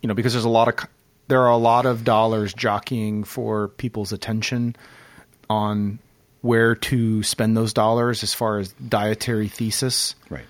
you 0.01 0.07
know 0.07 0.13
because 0.13 0.33
there's 0.33 0.45
a 0.45 0.49
lot 0.49 0.67
of 0.67 0.88
there 1.27 1.41
are 1.41 1.49
a 1.51 1.57
lot 1.57 1.86
of 1.86 2.03
dollars 2.03 2.53
jockeying 2.53 3.23
for 3.23 3.69
people's 3.69 4.11
attention 4.13 4.75
on 5.49 5.99
where 6.41 6.75
to 6.75 7.23
spend 7.23 7.57
those 7.57 7.73
dollars 7.73 8.21
as 8.21 8.33
far 8.33 8.59
as 8.59 8.71
dietary 8.73 9.47
thesis. 9.47 10.13
Right. 10.29 10.45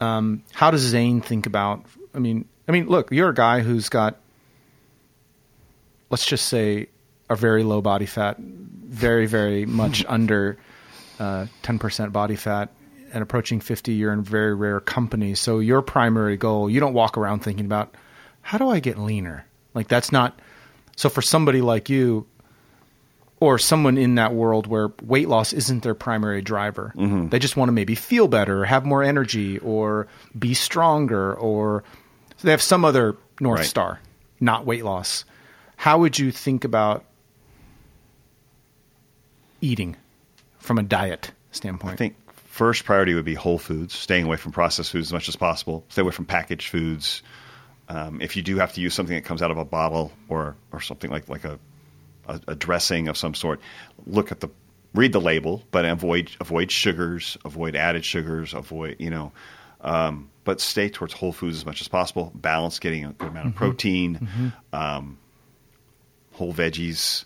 Um, 0.00 0.42
how 0.52 0.70
does 0.70 0.82
Zane 0.82 1.20
think 1.22 1.46
about? 1.46 1.84
I 2.14 2.18
mean, 2.18 2.44
I 2.68 2.72
mean, 2.72 2.88
look, 2.88 3.10
you're 3.10 3.30
a 3.30 3.34
guy 3.34 3.60
who's 3.60 3.88
got, 3.88 4.16
let's 6.10 6.26
just 6.26 6.46
say, 6.46 6.88
a 7.30 7.36
very 7.36 7.62
low 7.62 7.80
body 7.80 8.04
fat, 8.06 8.36
very, 8.38 9.24
very 9.26 9.64
much 9.64 10.04
under 10.08 10.58
uh, 11.18 11.46
ten 11.62 11.78
percent 11.78 12.12
body 12.12 12.36
fat, 12.36 12.68
and 13.14 13.22
approaching 13.22 13.60
fifty. 13.60 13.94
You're 13.94 14.12
in 14.12 14.22
very 14.22 14.54
rare 14.54 14.80
company, 14.80 15.34
so 15.34 15.58
your 15.60 15.80
primary 15.80 16.36
goal, 16.36 16.68
you 16.68 16.80
don't 16.80 16.92
walk 16.94 17.16
around 17.16 17.40
thinking 17.40 17.64
about 17.64 17.94
how 18.42 18.58
do 18.58 18.68
I 18.68 18.80
get 18.80 18.98
leaner. 18.98 19.46
Like 19.72 19.88
that's 19.88 20.12
not. 20.12 20.38
So 20.96 21.08
for 21.08 21.22
somebody 21.22 21.60
like 21.62 21.88
you, 21.88 22.26
or 23.38 23.58
someone 23.58 23.96
in 23.96 24.16
that 24.16 24.34
world 24.34 24.66
where 24.66 24.90
weight 25.02 25.28
loss 25.28 25.52
isn't 25.54 25.82
their 25.82 25.94
primary 25.94 26.42
driver. 26.42 26.92
They 27.28 27.38
just 27.38 27.56
want 27.56 27.68
to 27.68 27.72
maybe 27.72 27.94
feel 27.94 28.28
better, 28.28 28.62
or 28.62 28.64
have 28.66 28.84
more 28.84 29.02
energy, 29.02 29.58
or 29.58 30.08
be 30.38 30.52
stronger, 30.54 31.32
or 31.34 31.84
so 32.36 32.46
they 32.46 32.50
have 32.50 32.60
some 32.62 32.84
other 32.84 33.16
north 33.40 33.60
Right. 33.60 33.66
star, 33.68 34.00
not 34.40 34.66
weight 34.66 34.84
loss. 34.84 35.24
How 35.76 35.98
would 35.98 36.18
you 36.18 36.30
think 36.32 36.64
about 36.64 37.04
eating 39.60 39.96
from 40.58 40.78
a 40.78 40.82
diet 40.82 41.32
standpoint? 41.52 41.94
I 41.94 41.96
think 41.96 42.16
first 42.34 42.84
priority 42.84 43.14
would 43.14 43.24
be 43.24 43.34
whole 43.34 43.58
foods, 43.58 43.94
staying 43.94 44.24
away 44.24 44.36
from 44.36 44.52
processed 44.52 44.92
foods 44.92 45.08
as 45.08 45.12
much 45.12 45.28
as 45.28 45.36
possible. 45.36 45.84
Stay 45.88 46.02
away 46.02 46.12
from 46.12 46.26
packaged 46.26 46.68
foods. 46.68 47.22
Um, 47.88 48.20
if 48.20 48.36
you 48.36 48.42
do 48.42 48.56
have 48.58 48.72
to 48.74 48.80
use 48.80 48.94
something 48.94 49.14
that 49.14 49.24
comes 49.24 49.42
out 49.42 49.50
of 49.50 49.58
a 49.58 49.64
bottle 49.64 50.12
or 50.28 50.56
or 50.72 50.80
something 50.80 51.10
like 51.10 51.28
like 51.28 51.44
a, 51.44 51.58
a 52.28 52.40
a 52.48 52.54
dressing 52.54 53.08
of 53.08 53.16
some 53.16 53.34
sort, 53.34 53.60
look 54.06 54.30
at 54.30 54.40
the 54.40 54.48
read 54.94 55.12
the 55.12 55.20
label, 55.20 55.62
but 55.70 55.84
avoid 55.84 56.30
avoid 56.40 56.70
sugars, 56.70 57.36
avoid 57.44 57.76
added 57.76 58.04
sugars, 58.04 58.54
avoid 58.54 58.96
you 58.98 59.10
know. 59.10 59.32
Um, 59.80 60.30
but 60.44 60.60
stay 60.60 60.88
towards 60.88 61.14
whole 61.14 61.32
foods 61.32 61.56
as 61.56 61.64
much 61.64 61.80
as 61.80 61.88
possible. 61.88 62.32
Balance, 62.34 62.78
getting 62.78 63.04
a 63.06 63.12
good 63.12 63.28
amount 63.28 63.48
of 63.48 63.54
protein, 63.54 64.52
um, 64.72 65.18
whole 66.32 66.52
veggies, 66.52 67.24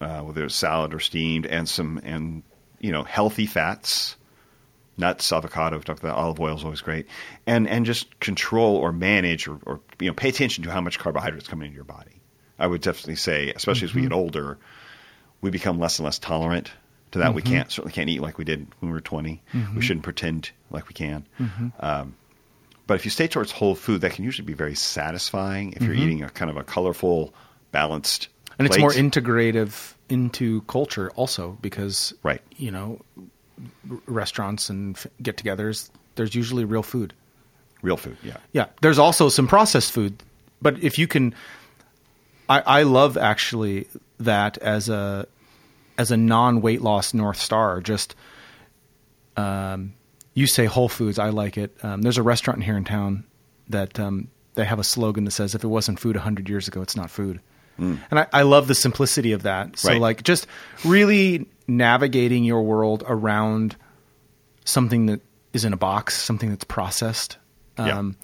uh, 0.00 0.20
whether 0.20 0.44
it's 0.44 0.54
salad 0.54 0.94
or 0.94 1.00
steamed, 1.00 1.46
and 1.46 1.68
some 1.68 2.00
and 2.04 2.42
you 2.80 2.92
know 2.92 3.02
healthy 3.02 3.46
fats, 3.46 4.16
nuts, 4.96 5.30
avocado. 5.32 5.76
We 5.76 5.84
talked 5.84 6.00
about 6.00 6.16
olive 6.16 6.40
oil 6.40 6.56
is 6.56 6.64
always 6.64 6.80
great, 6.80 7.06
and 7.46 7.68
and 7.68 7.86
just 7.86 8.18
control 8.20 8.76
or 8.76 8.92
manage 8.92 9.48
or, 9.48 9.58
or 9.64 9.80
you 9.98 10.08
know 10.08 10.14
pay 10.14 10.28
attention 10.28 10.64
to 10.64 10.70
how 10.70 10.80
much 10.80 10.98
carbohydrates 10.98 11.48
come 11.48 11.62
into 11.62 11.74
your 11.74 11.84
body. 11.84 12.20
I 12.58 12.66
would 12.66 12.80
definitely 12.80 13.16
say, 13.16 13.52
especially 13.54 13.86
as 13.86 13.94
we 13.94 14.02
get 14.02 14.10
mm-hmm. 14.10 14.18
older, 14.18 14.58
we 15.42 15.50
become 15.50 15.78
less 15.78 15.98
and 15.98 16.04
less 16.04 16.18
tolerant 16.18 16.70
to 17.12 17.18
that. 17.18 17.34
We 17.34 17.42
mm-hmm. 17.42 17.52
can't 17.52 17.70
certainly 17.70 17.92
can't 17.92 18.08
eat 18.08 18.20
like 18.20 18.38
we 18.38 18.44
did 18.44 18.66
when 18.80 18.90
we 18.90 18.94
were 18.94 19.00
20 19.00 19.42
We 19.52 19.60
mm-hmm. 19.60 19.80
shouldn't 19.80 20.04
pretend 20.04 20.50
like 20.70 20.88
we 20.88 20.94
can. 20.94 21.26
Um, 21.80 22.16
but 22.86 22.94
if 22.94 23.04
you 23.04 23.10
stay 23.10 23.26
towards 23.26 23.50
whole 23.50 23.74
food, 23.74 24.02
that 24.02 24.12
can 24.12 24.24
usually 24.24 24.46
be 24.46 24.52
very 24.52 24.74
satisfying 24.74 25.72
if 25.72 25.82
you're 25.82 25.94
eating 25.94 26.22
a 26.22 26.30
kind 26.30 26.50
of 26.50 26.56
a 26.56 26.62
colorful, 26.62 27.34
balanced. 27.72 28.28
And 28.58 28.66
it's 28.66 28.78
more 28.78 28.90
integrative 28.90 29.94
into 30.08 30.60
culture 30.62 31.10
also 31.16 31.58
because 31.60 32.14
Right. 32.22 32.40
you 32.56 32.70
know 32.70 33.00
restaurants 34.06 34.68
and 34.70 34.96
get-togethers 35.22 35.90
there's 36.16 36.34
usually 36.34 36.64
real 36.64 36.82
food. 36.82 37.12
Real 37.82 37.96
food. 37.96 38.16
Yeah, 38.22 38.36
yeah 38.52 38.66
there's 38.82 38.98
also 38.98 39.28
some 39.28 39.46
processed 39.46 39.92
food. 39.92 40.22
But 40.62 40.82
if 40.82 40.98
you 40.98 41.06
can 41.06 41.34
i 42.48 42.60
i 42.60 42.82
love 42.84 43.16
actually 43.18 43.88
that 44.20 44.56
as 44.58 44.88
a 44.88 45.26
as 45.98 46.10
a 46.10 46.16
non-weight 46.16 46.80
loss 46.80 47.12
north 47.14 47.38
star 47.38 47.80
just 47.80 48.14
um 49.36 49.92
you 50.34 50.46
say 50.46 50.64
whole 50.66 50.88
foods 50.88 51.18
i 51.18 51.28
like 51.30 51.56
it. 51.58 51.76
Um, 51.82 52.02
there's 52.02 52.18
a 52.18 52.22
restaurant 52.22 52.62
here 52.62 52.76
in 52.76 52.84
town 52.84 53.24
that 53.68 53.98
um, 53.98 54.28
they 54.54 54.64
have 54.64 54.78
a 54.78 54.84
slogan 54.84 55.24
that 55.24 55.32
says 55.32 55.54
if 55.54 55.64
it 55.64 55.68
wasn't 55.68 55.98
food 55.98 56.16
100 56.16 56.48
years 56.48 56.68
ago 56.68 56.80
it's 56.82 56.96
not 56.96 57.10
food 57.10 57.40
and 57.78 58.00
I, 58.12 58.26
I 58.32 58.42
love 58.42 58.66
the 58.68 58.74
simplicity 58.74 59.32
of 59.32 59.42
that 59.44 59.78
so 59.78 59.90
Right. 59.90 60.00
like 60.00 60.22
just 60.22 60.46
really 60.84 61.46
navigating 61.68 62.44
your 62.44 62.62
world 62.62 63.04
around 63.06 63.76
something 64.64 65.06
that 65.06 65.20
is 65.52 65.64
in 65.64 65.72
a 65.72 65.76
box 65.76 66.16
something 66.20 66.48
that's 66.50 66.64
processed 66.64 67.36
Yeah. 67.78 67.98
um, 67.98 68.16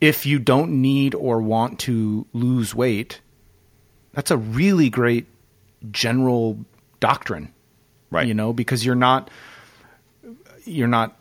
if 0.00 0.26
you 0.26 0.38
don't 0.38 0.80
need 0.80 1.14
or 1.14 1.40
want 1.42 1.80
to 1.80 2.24
lose 2.32 2.72
weight, 2.72 3.20
that's 4.12 4.30
a 4.30 4.36
really 4.36 4.90
great 4.90 5.26
general 5.90 6.64
doctrine. 7.00 7.52
Right. 8.10 8.28
You 8.28 8.34
know, 8.34 8.52
because 8.52 8.84
you're 8.86 8.94
not 8.94 9.28
you're 10.64 10.86
not 10.86 11.18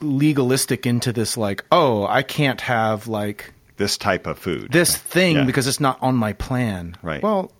legalistic 0.00 0.86
into 0.86 1.12
this 1.12 1.36
like, 1.36 1.64
oh, 1.72 2.06
I 2.06 2.22
can't 2.22 2.60
have 2.60 3.08
like 3.08 3.52
this 3.78 3.96
type 3.96 4.26
of 4.26 4.38
food. 4.38 4.70
this 4.70 4.96
thing 4.96 5.36
Yeah. 5.36 5.44
because 5.44 5.66
it's 5.66 5.80
not 5.80 5.98
on 6.02 6.14
my 6.16 6.34
plan. 6.34 6.96
Right. 7.02 7.22
Well, 7.22 7.50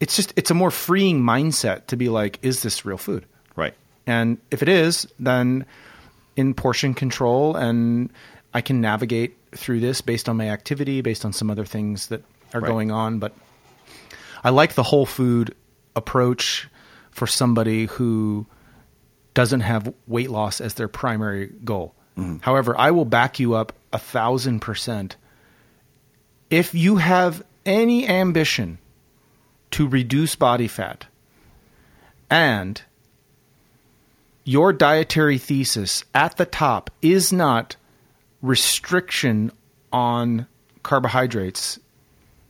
it's 0.00 0.16
just 0.16 0.32
it's 0.36 0.50
a 0.50 0.54
more 0.54 0.70
freeing 0.70 1.20
mindset 1.22 1.86
to 1.88 1.96
be 1.96 2.08
like, 2.08 2.38
is 2.42 2.62
this 2.62 2.84
real 2.84 2.98
food? 2.98 3.26
right. 3.56 3.74
And 4.06 4.36
if 4.50 4.62
it 4.62 4.68
is, 4.68 5.06
then 5.18 5.64
in 6.36 6.52
portion 6.54 6.92
control, 6.94 7.56
and 7.56 8.10
I 8.52 8.60
can 8.60 8.80
navigate 8.82 9.36
through 9.56 9.80
this 9.80 10.00
based 10.02 10.28
on 10.28 10.36
my 10.36 10.48
activity, 10.50 11.00
based 11.00 11.24
on 11.24 11.32
some 11.32 11.48
other 11.50 11.64
things 11.64 12.08
that 12.08 12.22
are 12.52 12.60
Right. 12.60 12.68
going 12.68 12.90
on. 12.90 13.18
But 13.18 13.32
I 14.42 14.50
like 14.50 14.74
the 14.74 14.82
whole 14.82 15.06
food 15.06 15.54
approach 15.96 16.68
for 17.12 17.26
somebody 17.26 17.86
who 17.86 18.46
doesn't 19.32 19.60
have 19.60 19.92
weight 20.06 20.28
loss 20.30 20.60
as 20.60 20.74
their 20.74 20.88
primary 20.88 21.50
goal. 21.64 21.94
Mm-hmm. 22.18 22.38
However, 22.42 22.78
I 22.78 22.90
will 22.90 23.04
back 23.06 23.40
you 23.40 23.54
up 23.54 23.72
a 23.92 23.98
thousand 23.98 24.60
percent. 24.60 25.16
If 26.50 26.74
you 26.74 26.96
have 26.96 27.42
any 27.66 28.06
ambition 28.08 28.78
to 29.72 29.88
reduce 29.88 30.36
body 30.36 30.68
fat 30.68 31.06
and 32.30 32.80
your 34.44 34.72
dietary 34.72 35.38
thesis 35.38 36.04
at 36.14 36.36
the 36.36 36.46
top 36.46 36.90
is 37.02 37.32
not 37.32 37.76
restriction 38.42 39.50
on 39.92 40.46
carbohydrates, 40.82 41.78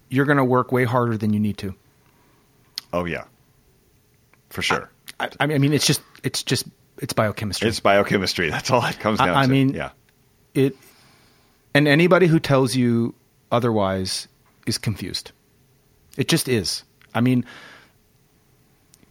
you're 0.09 0.24
going 0.24 0.38
to 0.38 0.45
work 0.45 0.72
way 0.72 0.84
harder 0.84 1.16
than 1.16 1.32
you 1.32 1.40
need 1.40 1.59
to. 1.59 1.74
Oh 2.92 3.05
yeah, 3.05 3.24
for 4.51 4.62
sure. 4.62 4.90
I, 5.18 5.28
I 5.40 5.47
mean, 5.47 5.72
it's 5.72 5.86
just 5.86 6.03
it's 6.22 6.42
just 6.42 6.64
it's 6.99 7.12
biochemistry. 7.12 7.68
it's 7.68 7.80
biochemistry. 7.80 8.51
That's 8.51 8.70
all 8.70 8.84
it 8.84 8.99
comes 8.99 9.20
I- 9.20 9.26
down 9.26 9.36
I 9.36 9.40
to. 9.42 9.49
I 9.49 9.51
mean- 9.51 9.68
yeah, 9.70 9.90
it 10.55 10.76
and 11.74 11.88
anybody 11.88 12.26
who 12.26 12.38
tells 12.38 12.74
you 12.76 13.14
otherwise 13.55 14.28
is 14.66 14.76
confused. 14.78 15.32
It 16.16 16.28
just 16.28 16.48
is. 16.48 16.84
I 17.14 17.20
mean, 17.20 17.44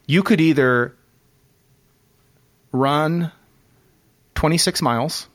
you 0.06 0.22
could 0.24 0.42
either 0.42 0.94
run 2.72 3.32
26 4.36 4.82
miles 4.82 5.28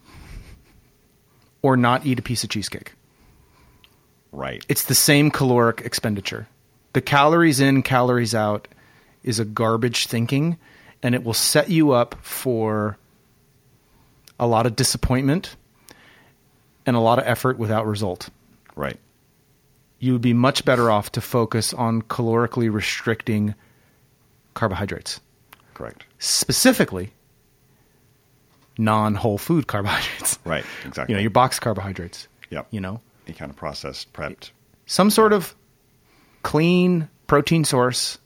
or 1.62 1.76
not 1.76 2.06
eat 2.06 2.18
a 2.18 2.22
piece 2.22 2.44
of 2.44 2.50
cheesecake. 2.50 2.92
right. 4.32 4.64
It's 4.68 4.84
the 4.84 4.94
same 4.94 5.30
caloric 5.30 5.80
expenditure. 5.84 6.46
The 6.92 7.00
calories 7.00 7.60
in, 7.60 7.82
calories 7.82 8.34
out 8.34 8.68
is 9.22 9.38
a 9.40 9.44
garbage 9.44 10.06
thinking, 10.06 10.58
and 11.02 11.14
it 11.14 11.24
will 11.24 11.34
set 11.34 11.70
you 11.70 11.92
up 11.92 12.14
for 12.22 12.98
a 14.38 14.46
lot 14.46 14.66
of 14.66 14.76
disappointment 14.76 15.56
and 16.86 16.96
a 16.96 17.00
lot 17.00 17.18
of 17.18 17.24
effort 17.26 17.58
without 17.58 17.86
result. 17.86 18.30
Right. 18.78 18.98
You 20.00 20.12
would 20.12 20.22
be 20.22 20.32
much 20.32 20.64
better 20.64 20.90
off 20.90 21.10
to 21.12 21.20
focus 21.20 21.74
on 21.74 22.02
calorically 22.02 22.72
restricting 22.72 23.54
carbohydrates, 24.54 25.20
Correct. 25.74 26.04
specifically 26.20 27.12
non 28.78 29.14
whole 29.16 29.38
food 29.38 29.66
carbohydrates. 29.66 30.38
Right. 30.44 30.64
Exactly. 30.86 31.12
You 31.12 31.16
know, 31.16 31.20
your 31.22 31.30
box 31.30 31.58
carbohydrates. 31.58 32.28
Yep. 32.50 32.68
You 32.70 32.80
know, 32.80 33.00
Any 33.26 33.34
kind 33.36 33.50
of 33.50 33.56
processed, 33.56 34.12
prepped. 34.12 34.50
some 34.86 35.10
sort 35.10 35.32
of 35.32 35.54
clean 36.42 37.08
protein 37.26 37.64
source 37.64 38.18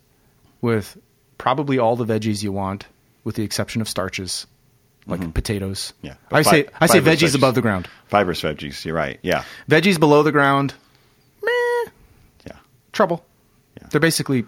with 0.61 0.96
probably 1.38 1.78
all 1.78 1.96
the 1.96 2.05
veggies 2.05 2.42
you 2.42 2.53
want, 2.53 2.86
with 3.24 3.34
the 3.36 3.42
exception 3.42 3.80
of 3.80 3.88
starches 3.88 4.46
like 5.07 5.34
potatoes. 5.34 5.92
Mm-hmm. 5.98 6.07
Yeah. 6.07 6.14
I 6.30 6.42
Fi- 6.42 6.50
say 6.50 6.66
I 6.80 6.86
say 6.86 7.00
veggies 7.00 7.16
veggies. 7.30 7.34
above 7.34 7.55
the 7.55 7.62
ground. 7.62 7.88
Fibrous 8.07 8.40
veggies. 8.42 8.84
You're 8.84 8.94
right. 8.94 9.18
Yeah. 9.22 9.44
Veggies 9.68 9.98
below 9.98 10.22
the 10.22 10.32
ground, 10.32 10.74
meh, 11.42 11.90
Yeah. 12.46 12.57
trouble. 12.92 13.24
Yeah. 13.80 13.88
They're 13.90 14.00
basically 14.00 14.44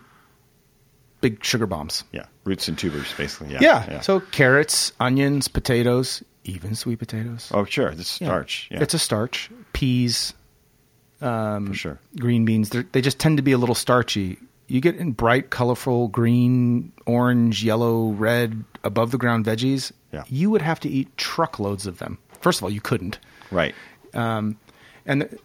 big 1.20 1.42
sugar 1.44 1.66
bombs. 1.66 2.04
Yeah. 2.12 2.26
Roots 2.44 2.68
and 2.68 2.78
tubers, 2.78 3.12
basically. 3.16 3.52
Yeah. 3.52 3.60
Yeah. 3.62 4.00
So 4.00 4.20
carrots, 4.20 4.92
onions, 5.00 5.48
potatoes, 5.48 6.22
even 6.44 6.74
sweet 6.74 6.98
potatoes. 6.98 7.50
Oh, 7.54 7.64
sure. 7.64 7.88
It's 7.88 8.20
Yeah. 8.20 8.28
starch. 8.28 8.68
Yeah. 8.70 8.82
It's 8.82 8.94
a 8.94 8.98
starch. 8.98 9.50
Peas, 9.72 10.34
for 11.20 11.70
sure. 11.72 11.98
green 12.18 12.44
beans, 12.44 12.68
they're- 12.68 12.86
they 12.92 13.00
just 13.00 13.18
tend 13.18 13.38
to 13.38 13.42
be 13.42 13.52
a 13.52 13.58
little 13.58 13.74
starchy. 13.74 14.38
You 14.66 14.80
get 14.80 14.96
in 14.96 15.12
bright, 15.12 15.50
colorful 15.50 16.08
green, 16.08 16.92
orange, 17.06 17.64
yellow, 17.64 18.10
red, 18.12 18.64
above 18.82 19.10
the 19.10 19.18
ground 19.18 19.44
veggies. 19.46 19.92
Yeah. 20.14 20.24
You 20.28 20.50
would 20.50 20.62
have 20.62 20.80
to 20.80 20.88
eat 20.88 21.14
truckloads 21.16 21.86
of 21.86 21.98
them. 21.98 22.18
First 22.40 22.60
of 22.60 22.64
all, 22.64 22.70
you 22.70 22.80
couldn't. 22.80 23.18
Right. 23.50 23.74
And 25.04 25.38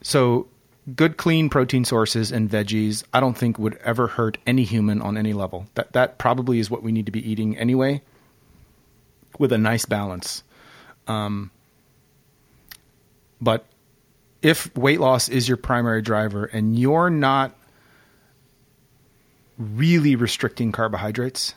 so, 0.00 0.46
good, 0.94 1.16
clean 1.16 1.50
protein 1.50 1.84
sources 1.84 2.32
and 2.32 2.48
veggies, 2.48 3.04
I 3.12 3.20
don't 3.20 3.36
think 3.36 3.58
would 3.58 3.76
ever 3.84 4.06
hurt 4.06 4.38
any 4.46 4.64
human 4.64 5.02
on 5.02 5.18
any 5.18 5.32
level. 5.32 5.66
That 5.74 5.92
that 5.92 6.18
probably 6.18 6.60
is 6.60 6.70
what 6.70 6.82
we 6.82 6.92
need 6.92 7.06
to 7.06 7.12
be 7.12 7.28
eating 7.30 7.58
anyway, 7.58 8.00
with 9.38 9.52
a 9.52 9.58
nice 9.58 9.84
balance. 9.84 10.42
Um, 11.06 11.50
but 13.40 13.66
if 14.40 14.74
weight 14.76 15.00
loss 15.00 15.28
is 15.28 15.48
your 15.48 15.56
primary 15.56 16.00
driver 16.00 16.44
and 16.44 16.78
you're 16.78 17.10
not 17.10 17.54
really 19.60 20.16
restricting 20.16 20.72
carbohydrates. 20.72 21.54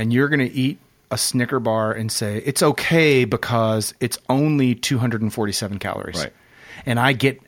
And 0.00 0.12
you're 0.12 0.28
going 0.28 0.40
to 0.40 0.50
eat 0.52 0.78
a 1.10 1.18
Snicker 1.18 1.60
bar 1.60 1.92
and 1.92 2.10
say 2.10 2.38
it's 2.46 2.62
okay 2.62 3.24
because 3.24 3.92
it's 4.00 4.16
only 4.28 4.74
247 4.74 5.78
calories, 5.78 6.16
Right. 6.18 6.32
and 6.86 6.98
I 6.98 7.12
get 7.12 7.38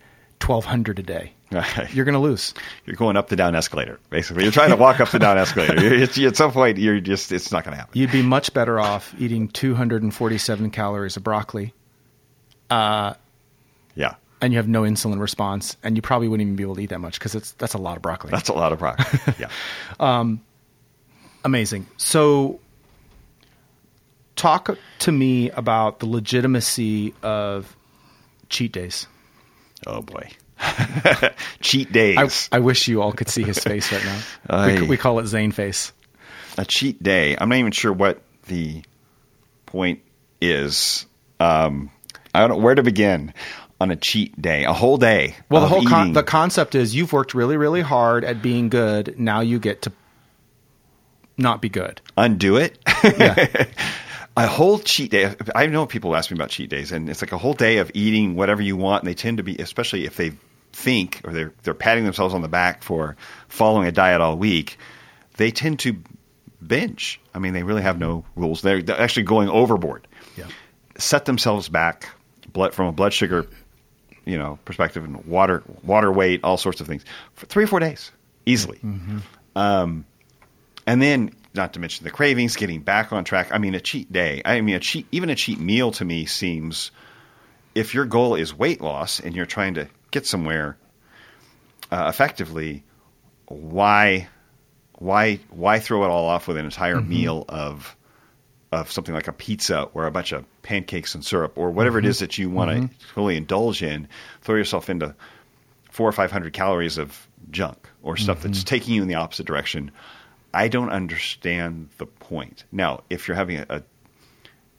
1,200 0.45 0.99
a 0.99 1.03
day. 1.03 1.33
Right. 1.53 1.93
You're 1.95 2.07
going 2.07 2.15
to 2.15 2.19
lose. 2.19 2.55
You're 2.87 2.97
going 2.97 3.17
up 3.19 3.29
the 3.29 3.37
down 3.37 3.55
escalator, 3.55 4.01
basically. 4.09 4.43
You're 4.45 4.53
trying 4.53 4.71
to 4.71 4.77
walk 4.77 5.01
up 5.01 5.11
the 5.11 5.19
down 5.19 5.37
escalator. 5.37 5.79
You're- 5.97 6.27
at 6.27 6.35
some 6.37 6.51
point, 6.51 6.79
you're 6.79 6.99
just, 6.99 7.31
it's 7.31 7.53
not 7.53 7.63
going 7.65 7.73
to 7.73 7.79
happen. 7.79 7.93
You'd 7.99 8.11
be 8.11 8.23
much 8.23 8.55
better 8.55 8.81
off 8.81 9.15
eating 9.19 9.49
247 9.49 10.71
calories 10.71 11.17
of 11.19 11.23
broccoli, 11.25 11.75
uh, 12.71 13.13
Yeah. 13.95 14.15
and 14.41 14.53
you 14.55 14.59
have 14.59 14.67
no 14.69 14.83
insulin 14.83 15.21
response, 15.21 15.77
and 15.83 15.95
you 15.95 16.01
probably 16.01 16.27
wouldn't 16.29 16.47
even 16.47 16.57
be 16.57 16.63
able 16.63 16.77
to 16.77 16.81
eat 16.81 16.89
that 16.91 17.01
much 17.01 17.19
because 17.19 17.35
it's 17.35 17.53
that's 17.53 17.75
a 17.75 17.79
lot 17.79 17.97
of 17.97 18.03
broccoli. 18.03 18.31
That's 18.31 18.49
a 18.49 18.55
lot 18.55 18.73
of 18.73 18.79
broccoli. 18.79 19.21
Yeah. 19.39 19.49
Um, 20.01 20.41
Amazing. 21.45 21.87
So, 21.97 22.61
talk 24.37 24.77
to 25.01 25.13
me 25.13 25.51
about 25.51 25.99
the 26.01 26.07
legitimacy 26.07 27.15
of 27.23 27.77
cheat 28.49 28.73
days. 28.73 29.07
Oh, 29.87 30.03
boy. 30.03 30.31
Cheat 31.61 31.91
days. 31.93 32.49
I, 32.53 32.57
I 32.57 32.61
wish 32.61 32.87
you 32.87 33.03
all 33.03 33.13
could 33.13 33.29
see 33.29 33.43
his 33.43 33.59
face 33.59 33.91
right 33.91 34.05
now. 34.05 34.21
Aye. 34.51 34.81
We, 34.83 34.89
we 34.91 34.97
call 34.97 35.19
it 35.19 35.27
Zane 35.27 35.51
face. 35.51 35.93
a 36.57 36.65
cheat 36.65 37.03
day. 37.03 37.37
I'm 37.37 37.49
not 37.49 37.57
even 37.59 37.73
sure 37.73 37.93
what 37.93 38.23
the 38.47 38.85
point 39.67 40.01
is. 40.41 41.05
Um, 41.41 41.91
I 42.33 42.41
don't 42.41 42.51
know 42.51 42.57
where 42.59 42.77
to 42.77 42.83
begin 42.85 43.35
on 43.81 43.91
a 43.91 43.97
cheat 43.97 44.41
day. 44.41 44.63
A 44.65 44.73
whole 44.73 44.99
day. 44.99 45.35
Well, 45.51 45.63
the 45.63 45.69
whole 45.69 45.85
con- 45.85 46.13
the 46.13 46.23
concept 46.23 46.77
is 46.77 46.95
you've 46.95 47.13
worked 47.13 47.35
really, 47.35 47.57
really 47.57 47.81
hard 47.81 48.25
at 48.25 48.41
being 48.41 48.69
good. 48.69 49.19
Now 49.19 49.41
you 49.41 49.59
get 49.59 49.83
to 49.83 49.93
not 51.37 51.61
be 51.63 51.69
good. 51.69 52.01
undo 52.17 52.57
it. 52.57 52.79
Yeah. 53.05 53.67
a 54.37 54.47
whole 54.47 54.79
cheat 54.79 55.11
day. 55.11 55.35
I 55.55 55.67
know 55.67 55.87
people 55.87 56.15
ask 56.17 56.31
me 56.31 56.37
about 56.37 56.51
cheat 56.51 56.71
days, 56.71 56.93
and 56.93 57.09
it's 57.11 57.23
like 57.23 57.33
a 57.33 57.39
whole 57.39 57.55
day 57.55 57.79
of 57.79 57.91
eating 57.95 58.35
whatever 58.35 58.63
you 58.63 58.77
want. 58.77 59.03
And 59.03 59.11
they 59.11 59.15
tend 59.15 59.39
to 59.39 59.43
be, 59.43 59.57
especially 59.57 60.05
if 60.05 60.17
they 60.17 60.33
think 60.73 61.21
or 61.25 61.33
they're 61.33 61.53
they're 61.65 61.75
patting 61.75 62.05
themselves 62.05 62.35
on 62.35 62.41
the 62.41 62.49
back 62.49 62.83
for 62.83 63.17
following 63.49 63.87
a 63.87 63.93
diet 63.93 64.21
all 64.21 64.37
week. 64.37 64.79
They 65.37 65.51
tend 65.51 65.81
to 65.81 65.97
binge. 66.67 67.21
I 67.35 67.39
mean, 67.39 67.53
they 67.53 67.63
really 67.63 67.83
have 67.83 67.99
no 67.99 68.25
rules. 68.37 68.63
They're, 68.63 68.83
they're 68.83 69.01
actually 69.01 69.25
going 69.25 69.49
overboard. 69.49 70.07
Yeah. 70.37 70.47
Set 70.99 71.25
themselves 71.25 71.69
back, 71.69 72.09
blood 72.53 72.75
from 72.75 72.87
a 72.87 72.93
blood 72.93 73.13
sugar, 73.13 73.47
you 74.25 74.39
know, 74.39 74.59
perspective, 74.65 75.05
and 75.05 75.25
water 75.25 75.63
water 75.83 76.13
weight, 76.13 76.41
all 76.45 76.57
sorts 76.57 76.81
of 76.81 76.87
things 76.87 77.05
for 77.35 77.47
three 77.47 77.65
or 77.65 77.67
four 77.67 77.81
days 77.81 78.11
easily. 78.47 78.79
Um, 79.57 80.05
and 80.87 81.01
then 81.01 81.35
not 81.55 81.75
to 81.75 81.81
mention 81.81 82.05
the 82.05 82.11
cravings, 82.11 82.57
getting 82.57 82.81
back 82.81 83.13
on 83.13 83.25
track. 83.25 83.49
I 83.53 83.59
mean, 83.59 83.75
a 83.75 83.81
cheat 83.81 84.11
day. 84.11 84.41
I 84.45 84.61
mean, 84.61 84.75
a 84.75 84.81
cheat, 84.81 85.07
even 85.13 85.29
a 85.29 85.35
cheat 85.35 85.61
meal 85.61 85.91
to 85.93 86.05
me 86.05 86.25
seems, 86.25 86.91
if 87.75 87.95
your 87.95 88.07
goal 88.07 88.35
is 88.35 88.57
weight 88.57 88.81
loss 88.81 89.21
and 89.21 89.37
you're 89.37 89.47
trying 89.47 89.75
to 89.75 89.89
get 90.11 90.27
somewhere 90.27 90.79
uh, 91.91 92.07
effectively, 92.09 92.85
why, 93.47 94.29
why, 94.99 95.41
why 95.51 95.79
throw 95.79 96.05
it 96.05 96.09
all 96.09 96.27
off 96.27 96.49
with 96.49 96.57
an 96.57 96.65
entire 96.65 96.97
mm-hmm. 96.97 97.09
meal 97.11 97.45
of, 97.51 97.97
of 98.71 98.91
something 98.91 99.15
like 99.15 99.29
a 99.29 99.33
pizza 99.33 99.83
or 99.93 100.07
a 100.07 100.11
bunch 100.11 100.33
of 100.33 100.47
pancakes 100.63 101.15
and 101.15 101.23
syrup 101.23 101.53
or 101.57 101.71
whatever 101.71 101.99
it 101.99 102.03
mm-hmm. 102.03 102.11
is 102.11 102.21
that 102.21 102.39
you 102.39 102.49
want 102.49 102.71
to 102.71 102.77
mm-hmm. 102.79 103.09
totally 103.15 103.37
indulge 103.37 103.83
in? 103.83 104.09
Throw 104.41 104.57
yourself 104.57 104.89
into 104.89 105.15
four 105.91 106.09
or 106.09 106.13
five 106.13 106.33
hundred 106.33 106.55
calories 106.55 106.97
of 106.97 107.29
junk 107.51 107.87
or 108.03 108.17
stuff 108.17 108.41
that's 108.41 108.65
taking 108.65 108.95
you 108.95 109.03
in 109.03 109.09
the 109.09 109.17
opposite 109.17 109.45
direction. 109.45 109.91
I 110.55 110.69
don't 110.69 110.91
understand 110.91 111.89
the 111.99 112.07
point. 112.07 112.65
Now, 112.73 113.03
if 113.11 113.27
you're 113.27 113.37
having 113.37 113.59
a, 113.59 113.67
a, 113.69 113.83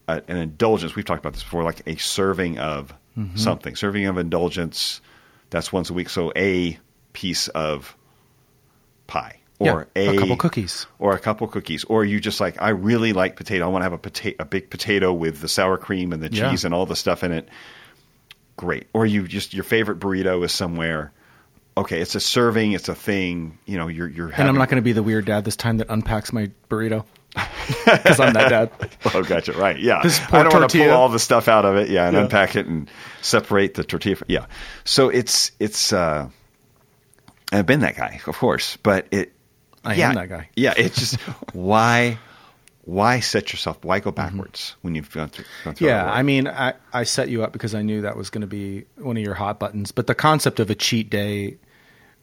a 0.07 0.21
an 0.27 0.37
indulgence, 0.37 0.95
we've 0.95 1.05
talked 1.05 1.19
about 1.19 1.33
this 1.33 1.43
before, 1.43 1.63
like 1.63 1.81
a 1.87 1.95
serving 1.95 2.59
of 2.59 2.93
mm-hmm. 3.17 3.35
something, 3.37 3.75
serving 3.75 4.05
of 4.05 4.17
indulgence, 4.17 5.01
that's 5.49 5.71
once 5.73 5.89
a 5.89 5.93
week. 5.93 6.09
So 6.09 6.31
a 6.35 6.77
piece 7.13 7.47
of 7.49 7.95
pie 9.07 9.39
or 9.59 9.87
Yeah, 9.95 10.11
a, 10.11 10.15
a 10.15 10.19
couple 10.19 10.37
cookies. 10.37 10.87
or 10.99 11.13
a 11.13 11.19
couple 11.19 11.47
cookies, 11.47 11.83
or 11.85 12.03
you 12.03 12.19
just 12.19 12.39
like 12.39 12.61
I 12.61 12.69
really 12.69 13.13
like 13.13 13.35
potato. 13.35 13.65
I 13.65 13.67
want 13.67 13.81
to 13.81 13.85
have 13.85 13.93
a 13.93 13.97
potato, 13.97 14.35
a 14.39 14.45
big 14.45 14.69
potato 14.69 15.13
with 15.13 15.41
the 15.41 15.47
sour 15.47 15.77
cream 15.77 16.11
and 16.13 16.21
the 16.21 16.31
Yeah. 16.31 16.49
cheese 16.49 16.65
and 16.65 16.73
all 16.73 16.85
the 16.85 16.95
stuff 16.95 17.23
in 17.23 17.31
it. 17.31 17.49
Great. 18.57 18.87
Or 18.93 19.05
you 19.05 19.27
just 19.27 19.53
your 19.53 19.63
favorite 19.63 19.99
burrito 19.99 20.43
is 20.43 20.51
somewhere. 20.51 21.11
Okay, 21.75 21.99
it's 21.99 22.13
a 22.15 22.19
serving, 22.19 22.73
it's 22.73 22.87
a 22.89 22.95
thing. 22.95 23.57
You 23.65 23.77
know, 23.77 23.87
you're 23.87 24.07
you're. 24.07 24.29
And 24.29 24.47
I'm 24.47 24.55
not 24.57 24.69
going 24.69 24.75
to 24.77 24.83
be 24.83 24.91
the 24.91 25.01
weird 25.03 25.25
dad 25.25 25.43
this 25.45 25.55
time 25.55 25.77
that 25.77 25.87
unpacks 25.89 26.31
my 26.31 26.51
burrito 26.69 27.03
because 27.33 28.19
I'm 28.19 28.33
that 28.33 28.49
dad. 28.49 28.71
Oh, 29.15 29.23
gotcha. 29.23 29.53
Right. 29.53 29.79
Yeah. 29.79 30.01
This 30.03 30.19
I 30.31 30.43
don't 30.43 30.53
want 30.53 30.69
to 30.69 30.77
pull 30.77 30.91
all 30.91 31.09
the 31.09 31.19
stuff 31.19 31.47
out 31.47 31.65
of 31.65 31.75
it. 31.75 31.89
Yeah, 31.89 32.05
and 32.07 32.15
Yeah. 32.15 32.23
unpack 32.23 32.55
it 32.55 32.67
and 32.67 32.89
separate 33.21 33.73
the 33.73 33.83
tortilla. 33.83 34.15
fr- 34.17 34.23
Yeah. 34.27 34.45
So 34.85 35.09
it's 35.09 35.51
it's. 35.59 35.91
uh 35.93 36.29
I've 37.51 37.65
been 37.67 37.81
that 37.81 37.95
guy, 37.95 38.19
of 38.27 38.37
course, 38.37 38.77
but 38.83 39.07
it. 39.11 39.33
I 39.85 39.95
yeah, 39.95 40.09
am 40.09 40.15
that 40.15 40.29
guy. 40.29 40.49
Yeah. 40.55 40.73
It's 40.77 40.97
just 40.97 41.15
why. 41.53 42.17
Why 42.85 43.21
set 43.21 43.53
yourself? 43.53 43.77
Why 43.85 43.99
go 43.99 44.11
backwards 44.11 44.75
when 44.81 44.93
you've 44.93 45.09
gone 45.09 45.29
through? 45.29 45.45
Gone 45.63 45.73
through 45.75 45.87
Mm-hmm. 45.87 45.95
Yeah. 46.05 46.11
I 46.11 46.21
mean, 46.21 46.47
I, 46.49 46.73
I 46.91 47.03
set 47.03 47.29
you 47.29 47.41
up 47.41 47.53
because 47.53 47.73
I 47.73 47.81
knew 47.81 48.01
that 48.01 48.17
was 48.17 48.29
going 48.29 48.41
to 48.41 48.47
be 48.47 48.83
one 48.97 49.15
of 49.15 49.23
your 49.23 49.35
hot 49.35 49.57
buttons. 49.57 49.91
But 49.93 50.07
the 50.07 50.15
concept 50.15 50.59
of 50.59 50.69
a 50.69 50.75
cheat 50.75 51.09
day 51.09 51.55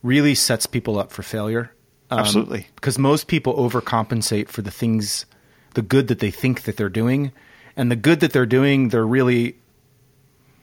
really 0.03 0.35
sets 0.35 0.67
people 0.67 0.99
up 0.99 1.13
for 1.13 1.23
failure. 1.23 1.73
Um, 2.11 2.21
Absolutely. 2.21 2.67
Because 2.75 2.99
most 2.99 3.27
people 3.27 3.55
overcompensate 3.55 4.49
for 4.49 4.63
the 4.63 4.71
things, 4.71 5.27
the 5.75 5.83
good 5.83 6.09
that 6.09 6.19
they 6.19 6.31
think 6.31 6.63
that 6.63 6.77
they're 6.77 6.89
doing. 6.89 7.33
And 7.77 7.91
the 7.91 7.97
good 7.97 8.21
that 8.21 8.33
they're 8.33 8.47
doing, 8.47 8.89
they're 8.89 9.07
really 9.07 9.57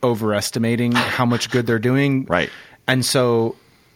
overestimating 0.03 0.91
how 0.93 1.25
much 1.25 1.49
good 1.49 1.65
they're 1.65 1.79
doing. 1.79 2.25
Right. 2.25 2.49
And 2.87 3.05
so 3.05 3.55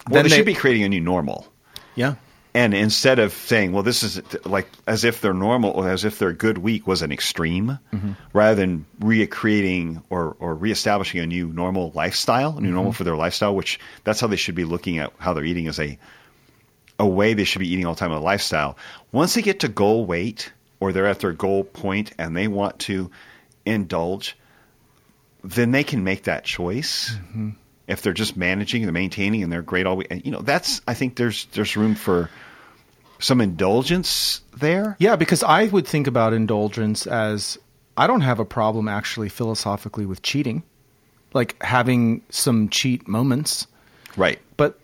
Well, 0.10 0.24
then 0.24 0.30
they 0.30 0.38
should 0.38 0.46
be 0.46 0.54
creating 0.54 0.84
a 0.84 0.90
new 0.90 1.02
normal. 1.02 1.52
Yeah. 1.96 2.16
And 2.54 2.74
instead 2.74 3.20
of 3.20 3.32
saying, 3.32 3.72
well, 3.72 3.84
this 3.84 4.04
is 4.04 4.22
like 4.46 4.68
as 4.86 5.06
if 5.06 5.22
their 5.22 5.34
normal 5.34 5.72
or 5.72 5.90
as 5.90 6.04
if 6.04 6.20
their 6.20 6.34
good 6.34 6.58
week 6.58 6.86
was 6.86 7.02
an 7.02 7.12
extreme, 7.12 7.80
mm-hmm. 7.94 8.12
rather 8.34 8.56
than 8.56 8.86
recreating 9.00 10.04
or, 10.10 10.36
or 10.40 10.54
reestablishing 10.56 11.22
a 11.22 11.28
new 11.28 11.48
normal 11.48 11.92
lifestyle, 11.96 12.58
a 12.58 12.62
new 12.62 12.72
normal 12.72 12.92
mm-hmm. 12.92 12.98
for 12.98 13.04
their 13.06 13.16
lifestyle, 13.16 13.56
which 13.56 13.80
that's 14.04 14.20
how 14.20 14.28
they 14.28 14.36
should 14.36 14.56
be 14.56 14.66
looking 14.66 14.98
at 14.98 15.14
how 15.18 15.34
they're 15.34 15.46
eating 15.46 15.68
as 15.68 15.80
a 15.80 15.98
a 17.00 17.08
way 17.08 17.34
they 17.34 17.46
should 17.46 17.60
be 17.60 17.68
eating 17.68 17.86
all 17.86 17.96
the 17.96 18.00
time, 18.00 18.12
a 18.12 18.20
lifestyle. 18.20 18.78
Once 19.12 19.34
they 19.34 19.42
get 19.42 19.62
to 19.62 19.68
goal 19.68 20.06
weight 20.06 20.52
or 20.80 20.92
they're 20.92 21.08
at 21.08 21.20
their 21.20 21.32
goal 21.32 21.64
point 21.64 22.12
and 22.20 22.36
they 22.38 22.48
want 22.48 22.78
to 22.80 23.10
indulge, 23.66 24.38
then 25.44 25.72
they 25.72 25.84
can 25.84 26.04
make 26.04 26.24
that 26.24 26.44
choice. 26.44 27.12
Mm-hmm. 27.12 27.50
If 27.92 28.02
they're 28.02 28.14
just 28.14 28.36
managing 28.38 28.84
and 28.84 28.92
maintaining 28.94 29.44
and 29.44 29.52
they're 29.52 29.62
great 29.62 29.86
all 29.86 29.98
week, 29.98 30.08
and 30.10 30.26
you 30.26 30.32
know 30.32 30.42
that's 30.42 30.82
I 30.88 30.94
think 30.94 31.16
there's 31.18 31.46
there's 31.54 31.76
room 31.78 31.94
for 31.96 32.30
some 33.20 33.42
indulgence 33.42 34.42
there. 34.58 34.96
Yeah, 35.00 35.16
because 35.16 35.44
I 35.44 35.66
would 35.66 35.86
think 35.88 36.08
about 36.08 36.34
indulgence 36.34 37.06
as 37.06 37.58
I 37.98 38.08
don't 38.08 38.22
have 38.22 38.40
a 38.40 38.46
problem 38.46 38.88
actually 38.88 39.30
philosophically 39.30 40.06
with 40.08 40.22
cheating, 40.24 40.64
like 41.34 41.62
having 41.62 42.22
some 42.30 42.70
cheat 42.70 43.08
moments, 43.08 43.68
Right. 44.18 44.40
but 44.58 44.80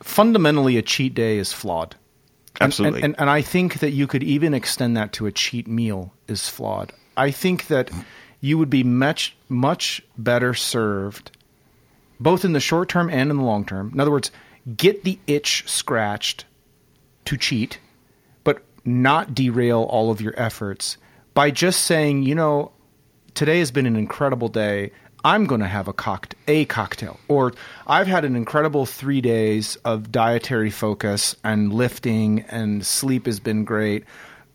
fundamentally 0.00 0.76
a 0.76 0.82
cheat 0.82 1.14
day 1.14 1.38
is 1.38 1.52
flawed. 1.52 1.96
And- 2.60 2.66
Absolutely. 2.68 2.98
And, 3.02 3.14
and, 3.14 3.20
and 3.22 3.30
I 3.30 3.42
think 3.42 3.80
that 3.80 3.90
you 3.92 4.06
could 4.06 4.22
even 4.22 4.54
extend 4.54 4.96
that 4.96 5.12
to 5.14 5.26
a 5.26 5.32
cheat 5.32 5.66
meal 5.66 6.12
is 6.28 6.48
flawed. 6.48 6.92
I 7.16 7.30
think 7.30 7.66
that 7.66 7.90
you 8.40 8.58
would 8.58 8.70
be 8.70 8.84
much, 8.84 9.34
much 9.48 10.02
better 10.18 10.54
served, 10.54 11.30
both 12.22 12.44
in 12.44 12.52
the 12.52 12.60
short 12.60 12.88
term 12.88 13.10
and 13.10 13.30
in 13.30 13.36
the 13.36 13.42
long 13.42 13.64
term. 13.64 13.90
In 13.92 14.00
other 14.00 14.10
words, 14.10 14.30
get 14.76 15.04
the 15.04 15.18
itch 15.26 15.64
scratched 15.68 16.44
to 17.24 17.36
cheat, 17.36 17.78
but 18.44 18.62
not 18.84 19.34
derail 19.34 19.82
all 19.82 20.10
of 20.10 20.20
your 20.20 20.34
efforts 20.36 20.96
by 21.34 21.50
just 21.50 21.84
saying, 21.84 22.22
you 22.22 22.34
know, 22.34 22.72
today 23.34 23.58
has 23.58 23.70
been 23.70 23.86
an 23.86 23.96
incredible 23.96 24.48
day. 24.48 24.92
I'm 25.24 25.46
going 25.46 25.60
to 25.60 25.68
have 25.68 25.86
a 25.86 25.92
cocktail, 25.92 26.38
a 26.48 26.64
cocktail, 26.64 27.20
or 27.28 27.52
I've 27.86 28.08
had 28.08 28.24
an 28.24 28.34
incredible 28.34 28.86
three 28.86 29.20
days 29.20 29.76
of 29.84 30.10
dietary 30.10 30.70
focus 30.70 31.36
and 31.44 31.72
lifting, 31.72 32.40
and 32.48 32.84
sleep 32.84 33.26
has 33.26 33.38
been 33.38 33.64
great. 33.64 34.04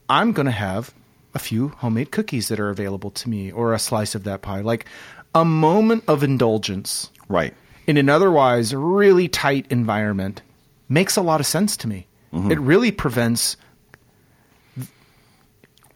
I'm 0.09 0.33
going 0.33 0.45
to 0.45 0.51
have 0.51 0.93
a 1.33 1.39
few 1.39 1.69
homemade 1.69 2.11
cookies 2.11 2.49
that 2.49 2.59
are 2.59 2.69
available 2.69 3.11
to 3.11 3.29
me, 3.29 3.49
or 3.49 3.73
a 3.73 3.79
slice 3.79 4.13
of 4.13 4.25
that 4.25 4.41
pie, 4.41 4.59
like 4.59 4.85
a 5.33 5.45
moment 5.45 6.03
of 6.07 6.21
indulgence 6.21 7.11
right. 7.27 7.53
in 7.87 7.97
an 7.97 8.09
otherwise 8.09 8.73
really 8.73 9.27
tight 9.27 9.65
environment 9.69 10.41
makes 10.89 11.17
a 11.17 11.21
lot 11.21 11.39
of 11.39 11.45
sense 11.45 11.75
to 11.77 11.87
me. 11.87 12.07
Mm-hmm. 12.33 12.51
It 12.51 12.59
really 12.59 12.91
prevents 12.91 13.57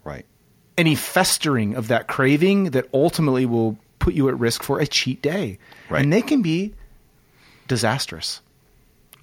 Right. 0.04 0.26
any 0.78 0.96
festering 0.96 1.76
of 1.76 1.88
that 1.90 2.08
craving 2.08 2.72
that 2.72 2.88
ultimately 2.94 3.46
will 3.46 3.78
put 4.00 4.14
you 4.16 4.28
at 4.30 4.40
risk 4.40 4.64
for 4.64 4.80
a 4.80 4.88
cheat 4.88 5.22
day. 5.22 5.60
Right. 5.90 6.02
And 6.04 6.12
they 6.12 6.22
can 6.24 6.42
be 6.42 6.74
disastrous. 7.68 8.42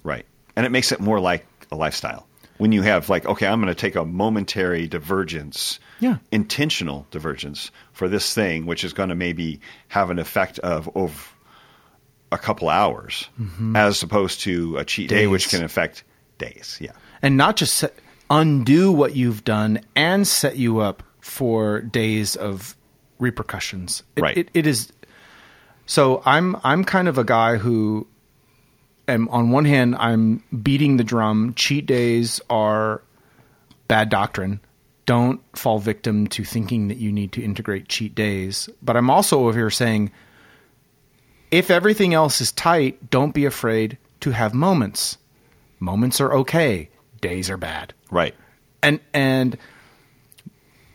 Right. 0.03 0.25
And 0.55 0.65
it 0.65 0.69
makes 0.69 0.91
it 0.91 0.99
more 1.01 1.19
like 1.19 1.45
a 1.71 1.75
lifestyle. 1.75 2.25
When 2.59 2.71
you 2.71 2.81
have 2.81 3.09
like, 3.09 3.25
okay, 3.25 3.45
I'm 3.47 3.61
going 3.61 3.73
to 3.73 3.79
take 3.79 3.95
a 3.95 4.05
momentary 4.05 4.87
divergence, 4.87 5.79
Yeah. 5.99 6.17
intentional 6.31 7.05
divergence 7.11 7.71
for 7.93 8.07
this 8.07 8.33
thing, 8.33 8.65
which 8.65 8.83
is 8.83 8.93
going 8.93 9.09
to 9.09 9.15
maybe 9.15 9.59
have 9.89 10.09
an 10.09 10.19
effect 10.19 10.59
of 10.59 10.89
of 10.95 11.33
a 12.31 12.37
couple 12.37 12.69
hours, 12.69 13.27
as 13.75 14.03
opposed 14.03 14.41
to 14.41 14.77
a 14.77 14.85
cheat 14.85 15.09
day, 15.09 15.27
which 15.27 15.47
Mm-hmm. 15.47 15.57
Can 15.57 15.65
affect 15.65 16.03
days. 16.37 16.77
Yeah, 16.79 16.91
and 17.21 17.37
not 17.37 17.55
just 17.55 17.75
set, 17.75 17.95
undo 18.29 18.91
what 18.91 19.15
you've 19.15 19.43
done 19.43 19.81
and 19.95 20.27
set 20.27 20.57
you 20.57 20.79
up 20.79 21.03
for 21.19 21.81
days 21.81 22.35
of 22.35 22.75
repercussions. 23.19 24.03
It, 24.15 24.21
Right. 24.21 24.37
It, 24.37 24.49
it 24.53 24.67
is. 24.67 24.91
So 25.85 26.21
I'm 26.25 26.55
I'm 26.63 26.83
kind 26.83 27.07
of 27.07 27.17
a 27.17 27.23
guy 27.23 27.57
who 27.57 28.07
am 29.07 29.27
on 29.29 29.49
one 29.49 29.65
hand 29.65 29.95
I'm 29.95 30.43
beating 30.61 30.97
the 30.97 31.03
drum. 31.03 31.53
Cheat 31.55 31.85
days 31.85 32.39
are 32.49 33.01
bad 33.87 34.09
doctrine. 34.09 34.59
Don't 35.07 35.41
fall 35.57 35.79
victim 35.79 36.27
to 36.27 36.43
thinking 36.43 36.89
that 36.89 36.97
you 36.97 37.11
need 37.11 37.31
to 37.31 37.43
integrate 37.43 37.89
cheat 37.89 38.13
days. 38.13 38.69
But 38.83 38.95
I'm 38.95 39.09
also 39.09 39.39
over 39.39 39.57
here 39.57 39.71
saying 39.71 40.11
if 41.51 41.71
everything 41.71 42.13
else 42.13 42.41
is 42.41 42.51
tight, 42.51 43.09
don't 43.09 43.33
be 43.33 43.45
afraid 43.45 43.97
to 44.21 44.31
have 44.31 44.53
moments. 44.53 45.17
Moments 45.79 46.19
are 46.21 46.33
okay. 46.33 46.89
Days 47.21 47.49
are 47.49 47.57
bad. 47.57 47.93
right. 48.11 48.35
And 48.81 49.01
and 49.13 49.57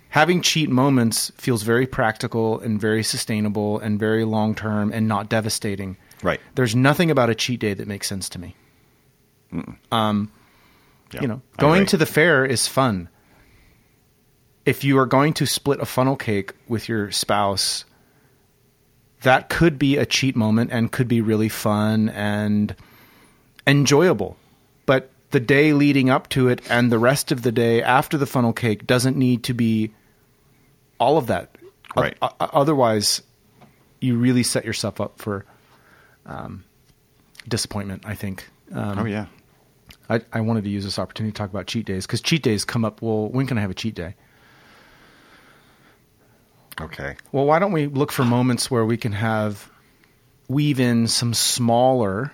having 0.08 0.40
cheat 0.40 0.70
moments 0.70 1.30
feels 1.36 1.62
very 1.62 1.86
practical 1.86 2.58
and 2.60 2.80
very 2.80 3.02
sustainable 3.02 3.78
and 3.78 3.98
very 3.98 4.24
long 4.24 4.54
term 4.54 4.90
and 4.92 5.06
not 5.06 5.28
devastating. 5.28 5.98
Right. 6.22 6.40
There's 6.54 6.74
nothing 6.74 7.10
about 7.10 7.28
a 7.28 7.34
cheat 7.34 7.60
day 7.60 7.74
that 7.74 7.86
makes 7.86 8.06
sense 8.06 8.30
to 8.30 8.38
me. 8.38 8.56
Um, 9.92 10.32
yeah, 11.12 11.20
You 11.20 11.28
know, 11.28 11.42
going 11.58 11.84
to 11.86 11.98
the 11.98 12.06
fair 12.06 12.46
is 12.46 12.66
fun. 12.66 13.10
If 14.64 14.82
you 14.82 14.98
are 14.98 15.06
going 15.06 15.34
to 15.34 15.46
split 15.46 15.80
a 15.80 15.84
funnel 15.84 16.16
cake 16.16 16.52
with 16.68 16.88
your 16.88 17.10
spouse, 17.10 17.84
that 19.24 19.48
could 19.48 19.78
be 19.78 19.96
a 19.96 20.06
cheat 20.06 20.36
moment 20.36 20.70
and 20.72 20.90
could 20.90 21.08
be 21.08 21.20
really 21.20 21.48
fun 21.48 22.08
and 22.10 22.74
enjoyable. 23.66 24.36
But 24.86 25.10
the 25.30 25.40
day 25.40 25.72
leading 25.72 26.10
up 26.10 26.28
to 26.30 26.48
it 26.48 26.60
and 26.70 26.92
the 26.92 26.98
rest 26.98 27.32
of 27.32 27.42
the 27.42 27.52
day 27.52 27.82
after 27.82 28.16
the 28.16 28.26
funnel 28.26 28.52
cake 28.52 28.86
doesn't 28.86 29.16
need 29.16 29.42
to 29.44 29.54
be 29.54 29.92
all 30.98 31.18
of 31.18 31.26
that. 31.26 31.56
Right. 31.96 32.16
o- 32.22 32.34
otherwise, 32.38 33.22
you 34.00 34.16
really 34.16 34.42
set 34.42 34.64
yourself 34.64 35.00
up 35.00 35.18
for 35.18 35.44
um, 36.26 36.64
disappointment, 37.48 38.04
I 38.06 38.14
think. 38.14 38.48
Um, 38.72 38.98
oh 39.00 39.04
yeah, 39.04 39.26
I, 40.08 40.20
I 40.32 40.40
wanted 40.40 40.64
to 40.64 40.70
use 40.70 40.84
this 40.84 40.98
opportunity 40.98 41.32
to 41.32 41.36
talk 41.36 41.50
about 41.50 41.66
cheat 41.66 41.86
days 41.86 42.06
because 42.06 42.20
cheat 42.20 42.42
days 42.42 42.64
come 42.64 42.84
up. 42.84 43.00
Well, 43.00 43.28
when 43.28 43.46
can 43.46 43.58
I 43.58 43.60
have 43.60 43.70
a 43.70 43.74
cheat 43.74 43.94
day? 43.94 44.14
Okay, 46.80 47.16
Well, 47.32 47.46
why 47.46 47.58
don't 47.58 47.72
we 47.72 47.86
look 47.86 48.12
for 48.12 48.24
moments 48.24 48.70
where 48.70 48.84
we 48.84 48.96
can 48.96 49.12
have 49.12 49.70
weave 50.48 50.80
in 50.80 51.06
some 51.06 51.34
smaller, 51.34 52.32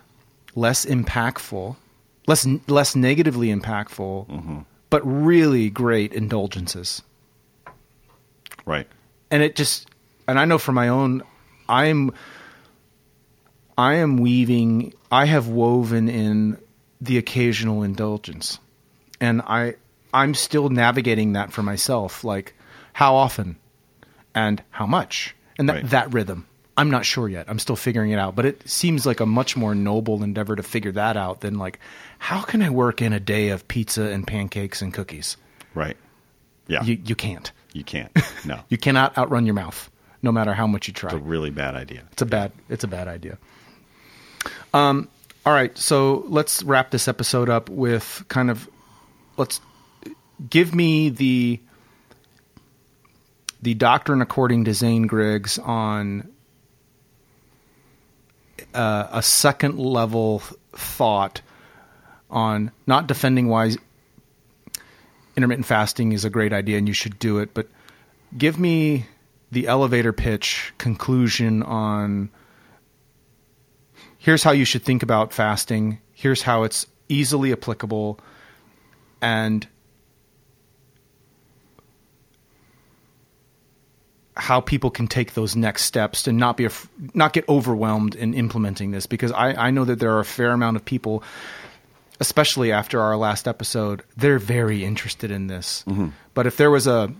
less 0.54 0.84
impactful, 0.84 1.76
less 2.26 2.46
less 2.66 2.96
negatively 2.96 3.48
impactful, 3.48 4.28
mm-hmm. 4.28 4.58
but 4.88 5.00
really 5.04 5.70
great 5.70 6.12
indulgences. 6.12 7.02
right, 8.66 8.86
And 9.30 9.42
it 9.42 9.56
just 9.56 9.88
and 10.26 10.38
I 10.38 10.44
know 10.44 10.58
for 10.58 10.72
my 10.72 10.88
own 10.88 11.22
I'm 11.68 12.12
I 13.78 13.94
am 13.94 14.18
weaving 14.18 14.94
I 15.10 15.26
have 15.26 15.48
woven 15.48 16.08
in 16.08 16.58
the 17.00 17.18
occasional 17.18 17.82
indulgence. 17.82 18.58
And 19.20 19.42
I 19.42 19.74
I'm 20.12 20.34
still 20.34 20.68
navigating 20.68 21.34
that 21.34 21.52
for 21.52 21.62
myself 21.62 22.24
like 22.24 22.54
how 22.92 23.14
often 23.14 23.56
and 24.34 24.62
how 24.70 24.86
much 24.86 25.34
and 25.58 25.68
that 25.68 25.74
Right. 25.74 25.90
that 25.90 26.12
rhythm. 26.14 26.46
I'm 26.76 26.90
not 26.90 27.04
sure 27.04 27.28
yet. 27.28 27.46
I'm 27.48 27.58
still 27.58 27.76
figuring 27.76 28.10
it 28.12 28.18
out, 28.18 28.34
but 28.34 28.46
it 28.46 28.66
seems 28.68 29.04
like 29.04 29.20
a 29.20 29.26
much 29.26 29.54
more 29.56 29.74
noble 29.74 30.22
endeavor 30.22 30.56
to 30.56 30.62
figure 30.62 30.92
that 30.92 31.16
out 31.16 31.40
than 31.42 31.58
like 31.58 31.78
how 32.18 32.40
can 32.42 32.62
I 32.62 32.70
work 32.70 33.02
in 33.02 33.12
a 33.12 33.20
day 33.20 33.50
of 33.50 33.66
pizza 33.68 34.02
and 34.04 34.26
pancakes 34.26 34.80
and 34.82 34.92
cookies? 34.94 35.36
right. 35.74 35.96
Yeah, 36.66 36.82
You 36.84 36.94
you, 36.94 37.02
you 37.06 37.14
can't. 37.16 37.50
You 37.72 37.82
can't. 37.84 38.10
No, 38.44 38.60
You 38.68 38.78
cannot 38.78 39.18
outrun 39.18 39.44
your 39.44 39.54
mouth, 39.56 39.90
no 40.22 40.30
matter 40.32 40.54
how 40.54 40.66
much 40.68 40.86
you 40.88 40.94
try. 40.94 41.10
it's 41.10 41.16
a 41.18 41.18
really 41.22 41.50
bad 41.50 41.74
idea. 41.74 42.04
It's 42.12 42.22
a 42.22 42.26
bad. 42.26 42.52
It's 42.68 42.84
a 42.84 42.88
bad 42.88 43.08
idea. 43.08 43.38
Um. 44.72 45.08
All 45.44 45.52
right. 45.52 45.76
So 45.76 46.24
let's 46.28 46.62
wrap 46.62 46.90
this 46.90 47.08
episode 47.08 47.48
up 47.48 47.68
with 47.68 48.24
kind 48.28 48.50
of 48.50 48.68
let's 49.36 49.60
give 50.48 50.74
me 50.74 51.08
the 51.10 51.60
the 53.62 53.74
doctrine 53.74 54.22
according 54.22 54.64
to 54.64 54.74
Zane 54.74 55.06
Griggs 55.06 55.58
on 55.58 56.30
uh, 58.74 59.08
a 59.10 59.22
second 59.22 59.78
level 59.78 60.42
thought 60.72 61.40
on 62.30 62.70
not 62.86 63.06
defending 63.06 63.48
why 63.48 63.72
intermittent 65.36 65.66
fasting 65.66 66.12
is 66.12 66.24
a 66.24 66.30
great 66.30 66.52
idea 66.52 66.78
and 66.78 66.86
you 66.88 66.94
should 66.94 67.18
do 67.18 67.38
it, 67.38 67.52
but 67.54 67.68
give 68.36 68.58
me 68.58 69.06
the 69.50 69.66
elevator 69.66 70.12
pitch 70.12 70.72
conclusion 70.78 71.62
on 71.62 72.30
here's 74.18 74.42
how 74.42 74.52
you 74.52 74.64
should 74.64 74.82
think 74.82 75.02
about 75.02 75.32
fasting, 75.32 75.98
here's 76.12 76.42
how 76.42 76.62
it's 76.62 76.86
easily 77.08 77.52
applicable, 77.52 78.20
and 79.20 79.66
how 84.40 84.60
people 84.60 84.90
can 84.90 85.06
take 85.06 85.34
those 85.34 85.54
next 85.54 85.84
steps 85.84 86.22
to 86.24 86.32
not 86.32 86.56
be 86.56 86.64
af- 86.64 86.88
not 87.14 87.32
get 87.32 87.48
overwhelmed 87.48 88.14
in 88.14 88.34
implementing 88.34 88.90
this 88.90 89.06
because 89.06 89.30
I, 89.32 89.52
I 89.68 89.70
know 89.70 89.84
that 89.84 90.00
there 90.00 90.12
are 90.16 90.20
a 90.20 90.24
fair 90.24 90.50
amount 90.50 90.76
of 90.76 90.84
people 90.84 91.22
especially 92.18 92.72
after 92.72 93.00
our 93.00 93.16
last 93.16 93.46
episode 93.46 94.02
they're 94.16 94.38
very 94.38 94.84
interested 94.84 95.30
in 95.30 95.46
this 95.46 95.84
but 96.34 96.46
if 96.46 96.56
there 96.56 96.70
was 96.70 96.86
a 96.86 97.12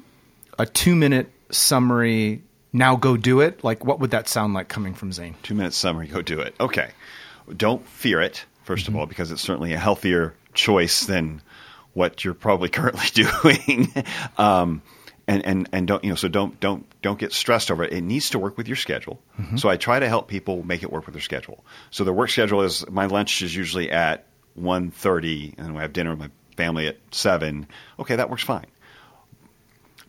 a 0.59 0.67
two 0.67 0.97
minute 0.97 1.31
summary 1.51 2.43
now 2.73 2.97
go 2.97 3.17
do 3.17 3.41
it 3.41 3.63
like 3.65 3.85
what 3.85 4.01
would 4.01 4.11
that 4.13 4.29
sound 4.29 4.55
like 4.55 4.69
coming 4.69 4.95
from 4.95 5.13
zane 5.13 5.35
Two 5.43 5.55
minute 5.55 5.75
summary, 5.75 6.07
go 6.07 6.23
do 6.23 6.41
it. 6.41 6.55
Okay. 6.61 6.91
Don't 7.57 7.85
fear 7.87 8.21
it, 8.21 8.45
1st 8.67 8.89
of 8.89 8.97
all, 8.97 9.07
because 9.07 9.33
it's 9.33 9.43
certainly 9.43 9.73
a 9.73 9.79
healthier 9.79 10.35
choice 10.55 11.05
than 11.07 11.43
what 11.95 12.25
you're 12.25 12.35
probably 12.35 12.69
currently 12.79 13.09
doing. 13.13 13.93
um, 14.39 14.83
and, 15.27 15.45
and, 15.45 15.69
and 15.73 15.87
don't, 15.87 16.03
you 16.03 16.11
know, 16.11 16.17
so 16.17 16.29
don't, 16.29 16.59
don't, 16.61 16.87
don't 17.03 17.19
get 17.19 17.33
stressed 17.33 17.71
over 17.71 17.85
it. 17.85 17.93
It 17.93 18.03
needs 18.03 18.31
to 18.31 18.39
work 18.39 18.57
with 18.57 18.67
your 18.67 18.77
schedule. 18.77 19.21
Mm-hmm. 19.39 19.57
So 19.57 19.69
I 19.69 19.77
try 19.77 19.99
to 19.99 20.09
help 20.09 20.29
people 20.29 20.63
make 20.63 20.83
it 20.83 20.93
work 20.93 21.07
with 21.07 21.15
their 21.15 21.23
schedule. 21.23 21.65
So 21.91 22.05
their 22.05 22.15
work 22.15 22.31
schedule 22.31 22.63
is 22.63 22.89
my 22.91 23.07
lunch 23.07 23.43
is 23.43 23.55
usually 23.55 23.91
at 23.91 24.27
1.30 24.59 25.59
and 25.59 25.79
I 25.79 25.83
have 25.83 25.93
dinner 25.93 26.11
with 26.11 26.19
my 26.19 26.31
family 26.57 26.89
at 26.89 26.99
seven. 27.11 27.67
Okay. 27.99 28.17
That 28.17 28.31
works 28.31 28.43
fine 28.43 28.67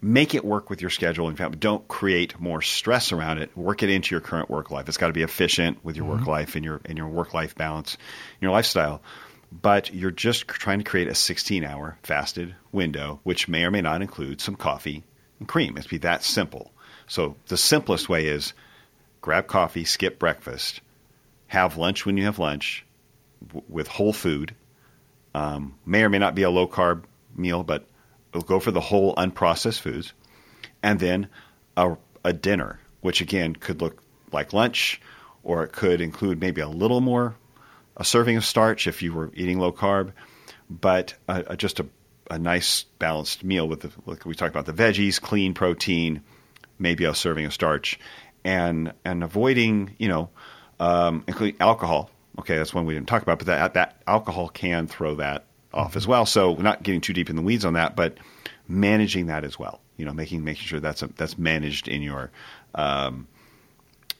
make 0.02 0.34
it 0.34 0.44
work 0.44 0.70
with 0.70 0.82
your 0.82 0.90
schedule. 0.90 1.32
Fact, 1.36 1.60
don't 1.60 1.88
create 1.88 2.40
more 2.40 2.62
stress 2.62 3.12
around 3.12 3.38
it. 3.38 3.56
Work 3.56 3.84
it 3.84 3.90
into 3.90 4.14
your 4.14 4.22
current 4.22 4.50
work 4.50 4.72
life. 4.72 4.88
It's 4.88 4.98
got 4.98 5.08
to 5.08 5.14
be 5.14 5.22
efficient 5.22 5.84
with 5.86 5.96
your 5.96 6.06
work 6.06 6.22
mm-hmm. 6.22 6.30
life 6.30 6.56
and 6.56 6.66
your 6.66 6.82
and 6.86 6.98
your 6.98 7.08
work 7.08 7.34
life 7.34 7.56
balance, 7.56 7.96
and 7.96 8.42
your 8.42 8.52
lifestyle. 8.52 9.02
But 9.52 9.94
you're 9.94 10.12
just 10.12 10.48
trying 10.48 10.80
to 10.80 10.86
create 10.86 11.08
a 11.08 11.16
16 11.16 11.64
hour 11.64 11.98
fasted 12.04 12.56
window, 12.72 13.20
which 13.24 13.48
may 13.48 13.64
or 13.64 13.72
may 13.72 13.82
not 13.82 14.02
include 14.02 14.40
some 14.40 14.56
coffee 14.56 15.04
and 15.40 15.48
cream. 15.48 15.78
It's 15.78 15.88
be 15.88 15.98
that 16.00 16.24
simple. 16.24 16.72
So 17.08 17.36
the 17.48 17.58
simplest 17.58 18.08
way 18.08 18.28
is 18.28 18.54
grab 19.20 19.48
coffee, 19.48 19.84
skip 19.84 20.20
breakfast, 20.20 20.82
have 21.48 21.76
lunch 21.76 22.06
when 22.06 22.16
you 22.16 22.24
have 22.24 22.40
lunch 22.40 22.86
w- 23.48 23.66
with 23.68 23.88
whole 23.88 24.14
food. 24.14 24.56
Um, 25.36 25.76
may 25.86 26.04
or 26.04 26.10
may 26.10 26.20
not 26.20 26.36
be 26.36 26.44
a 26.44 26.50
low 26.50 26.68
carb 26.68 27.04
meal, 27.36 27.64
but 27.64 27.86
go 28.46 28.60
for 28.60 28.72
the 28.72 28.80
whole 28.80 29.14
unprocessed 29.16 29.80
foods, 29.80 30.14
and 30.82 31.00
then 31.00 31.28
a, 31.76 31.98
a 32.24 32.34
dinner, 32.34 32.80
which 33.02 33.22
again 33.22 33.56
could 33.56 33.82
look 33.82 34.02
like 34.32 34.54
lunch, 34.54 35.02
or 35.44 35.64
it 35.64 35.72
could 35.74 36.02
include 36.02 36.40
maybe 36.40 36.62
a 36.62 36.68
little 36.68 37.02
more, 37.02 37.36
a 37.98 38.04
serving 38.04 38.38
of 38.38 38.46
starch 38.46 38.88
if 38.88 39.02
you 39.02 39.14
were 39.14 39.32
eating 39.34 39.60
low 39.60 39.72
carb, 39.72 40.12
but 40.70 41.14
uh, 41.28 41.56
just 41.56 41.80
a, 41.80 41.86
a 42.30 42.40
nice 42.40 42.84
balanced 43.00 43.44
meal 43.44 43.68
with 43.68 43.82
the 43.82 43.92
like 44.06 44.26
we 44.26 44.36
talked 44.36 44.56
about 44.56 44.66
the 44.66 44.74
veggies, 44.74 45.20
clean 45.20 45.54
protein, 45.54 46.22
maybe 46.80 47.06
a 47.06 47.14
serving 47.14 47.46
of 47.46 47.54
starch, 47.54 48.00
and 48.44 48.94
and 49.06 49.24
avoiding 49.24 49.96
you 50.00 50.08
know 50.08 50.30
um, 50.80 51.24
including 51.28 51.60
alcohol. 51.62 52.10
Okay, 52.40 52.58
that's 52.58 52.74
one 52.74 52.86
we 52.86 52.94
didn't 52.94 53.08
talk 53.08 53.22
about, 53.22 53.38
but 53.38 53.48
that 53.48 53.74
that 53.76 54.02
alcohol 54.08 54.50
can 54.50 54.88
throw 54.88 55.16
that 55.16 55.46
off 55.74 55.96
as 55.96 56.08
well. 56.08 56.26
So 56.26 56.52
we're 56.52 56.64
not 56.64 56.84
getting 56.84 57.02
too 57.02 57.14
deep 57.14 57.30
in 57.30 57.36
the 57.36 57.42
weeds 57.42 57.66
on 57.66 57.74
that, 57.74 57.96
but 57.96 58.18
managing 58.68 59.28
that 59.28 59.44
as 59.44 59.60
well. 59.60 59.82
You 59.98 60.06
know, 60.06 60.14
making 60.14 60.44
making 60.44 60.64
sure 60.64 60.80
that's 60.80 61.04
a, 61.04 61.08
that's 61.08 61.38
managed 61.38 61.88
in 61.88 62.02
your 62.02 62.32
um, 62.74 63.28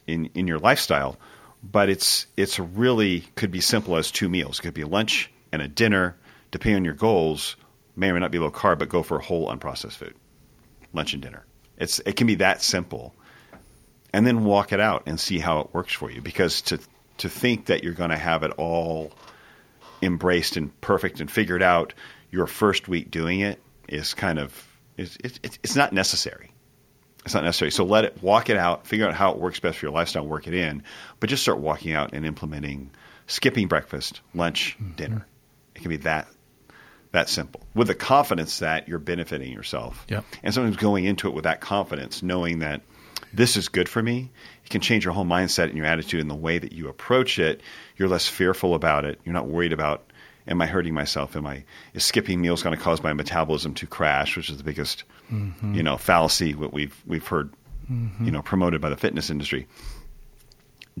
in 0.06 0.30
in 0.34 0.46
your 0.46 0.58
lifestyle. 0.58 1.18
But 1.62 1.88
it's 1.88 2.26
it's 2.36 2.58
really 2.58 3.20
could 3.36 3.50
be 3.50 3.60
simple 3.60 3.96
as 3.96 4.10
two 4.10 4.28
meals. 4.28 4.58
It 4.58 4.62
could 4.62 4.74
be 4.74 4.82
a 4.82 4.86
lunch 4.86 5.30
and 5.52 5.62
a 5.62 5.68
dinner 5.68 6.16
depending 6.50 6.76
on 6.76 6.84
your 6.84 6.94
goals, 6.94 7.56
may 7.96 8.10
or 8.10 8.14
may 8.14 8.20
not 8.20 8.30
be 8.30 8.38
low 8.38 8.50
carb, 8.50 8.78
but 8.78 8.88
go 8.88 9.02
for 9.02 9.18
whole 9.18 9.48
unprocessed 9.48 9.96
food, 9.96 10.14
lunch 10.92 11.14
and 11.14 11.22
dinner. 11.22 11.44
It's 11.78 12.00
it 12.00 12.16
can 12.16 12.26
be 12.26 12.36
that 12.36 12.62
simple, 12.62 13.14
and 14.12 14.26
then 14.26 14.44
walk 14.44 14.72
it 14.72 14.80
out 14.80 15.04
and 15.06 15.18
see 15.18 15.38
how 15.38 15.60
it 15.60 15.74
works 15.74 15.92
for 15.92 16.10
you. 16.10 16.20
Because 16.20 16.62
to 16.62 16.78
to 17.18 17.28
think 17.28 17.66
that 17.66 17.84
you're 17.84 17.92
going 17.92 18.10
to 18.10 18.16
have 18.16 18.42
it 18.42 18.52
all 18.52 19.12
embraced 20.02 20.56
and 20.56 20.78
perfect 20.80 21.20
and 21.20 21.30
figured 21.30 21.62
out 21.62 21.94
your 22.30 22.46
first 22.46 22.88
week 22.88 23.10
doing 23.10 23.40
it 23.40 23.60
is 23.88 24.14
kind 24.14 24.38
of 24.38 24.66
it's, 24.96 25.16
it's, 25.22 25.58
it's 25.62 25.76
not 25.76 25.92
necessary. 25.92 26.51
It's 27.24 27.34
not 27.34 27.44
necessary. 27.44 27.70
So 27.70 27.84
let 27.84 28.04
it 28.04 28.22
walk 28.22 28.50
it 28.50 28.56
out, 28.56 28.86
figure 28.86 29.06
out 29.06 29.14
how 29.14 29.30
it 29.32 29.38
works 29.38 29.60
best 29.60 29.78
for 29.78 29.86
your 29.86 29.92
lifestyle, 29.92 30.26
work 30.26 30.48
it 30.48 30.54
in, 30.54 30.82
but 31.20 31.30
just 31.30 31.42
start 31.42 31.58
walking 31.58 31.92
out 31.92 32.12
and 32.12 32.26
implementing 32.26 32.90
skipping 33.26 33.68
breakfast, 33.68 34.20
lunch, 34.34 34.76
mm-hmm. 34.80 34.96
dinner. 34.96 35.26
It 35.74 35.80
can 35.80 35.88
be 35.88 35.98
that 35.98 36.28
that 37.12 37.28
simple 37.28 37.60
with 37.74 37.88
the 37.88 37.94
confidence 37.94 38.60
that 38.60 38.88
you're 38.88 38.98
benefiting 38.98 39.52
yourself. 39.52 40.04
Yep. 40.08 40.24
And 40.42 40.54
sometimes 40.54 40.76
going 40.78 41.04
into 41.04 41.28
it 41.28 41.34
with 41.34 41.44
that 41.44 41.60
confidence, 41.60 42.22
knowing 42.22 42.60
that 42.60 42.80
this 43.34 43.56
is 43.56 43.68
good 43.68 43.88
for 43.88 44.02
me, 44.02 44.30
it 44.64 44.70
can 44.70 44.80
change 44.80 45.04
your 45.04 45.14
whole 45.14 45.24
mindset 45.24 45.64
and 45.64 45.76
your 45.76 45.86
attitude 45.86 46.20
and 46.20 46.30
the 46.30 46.34
way 46.34 46.58
that 46.58 46.72
you 46.72 46.88
approach 46.88 47.38
it. 47.38 47.60
You're 47.96 48.08
less 48.08 48.26
fearful 48.26 48.74
about 48.74 49.04
it. 49.04 49.20
You're 49.24 49.34
not 49.34 49.46
worried 49.46 49.72
about 49.72 50.10
am 50.48 50.60
I 50.60 50.66
hurting 50.66 50.94
myself? 50.94 51.36
Am 51.36 51.46
I 51.46 51.64
is 51.94 52.04
skipping 52.04 52.40
meals 52.40 52.62
going 52.62 52.76
to 52.76 52.82
cause 52.82 53.02
my 53.02 53.12
metabolism 53.12 53.74
to 53.74 53.86
crash, 53.86 54.36
which 54.36 54.50
is 54.50 54.58
the 54.58 54.64
biggest 54.64 55.04
mm-hmm. 55.32 55.74
you 55.74 55.82
know 55.82 55.96
fallacy 55.96 56.54
what 56.54 56.72
we've 56.72 57.00
we've 57.06 57.26
heard 57.26 57.52
mm-hmm. 57.90 58.24
you 58.24 58.30
know 58.30 58.42
promoted 58.42 58.80
by 58.80 58.88
the 58.88 58.96
fitness 58.96 59.30
industry. 59.30 59.66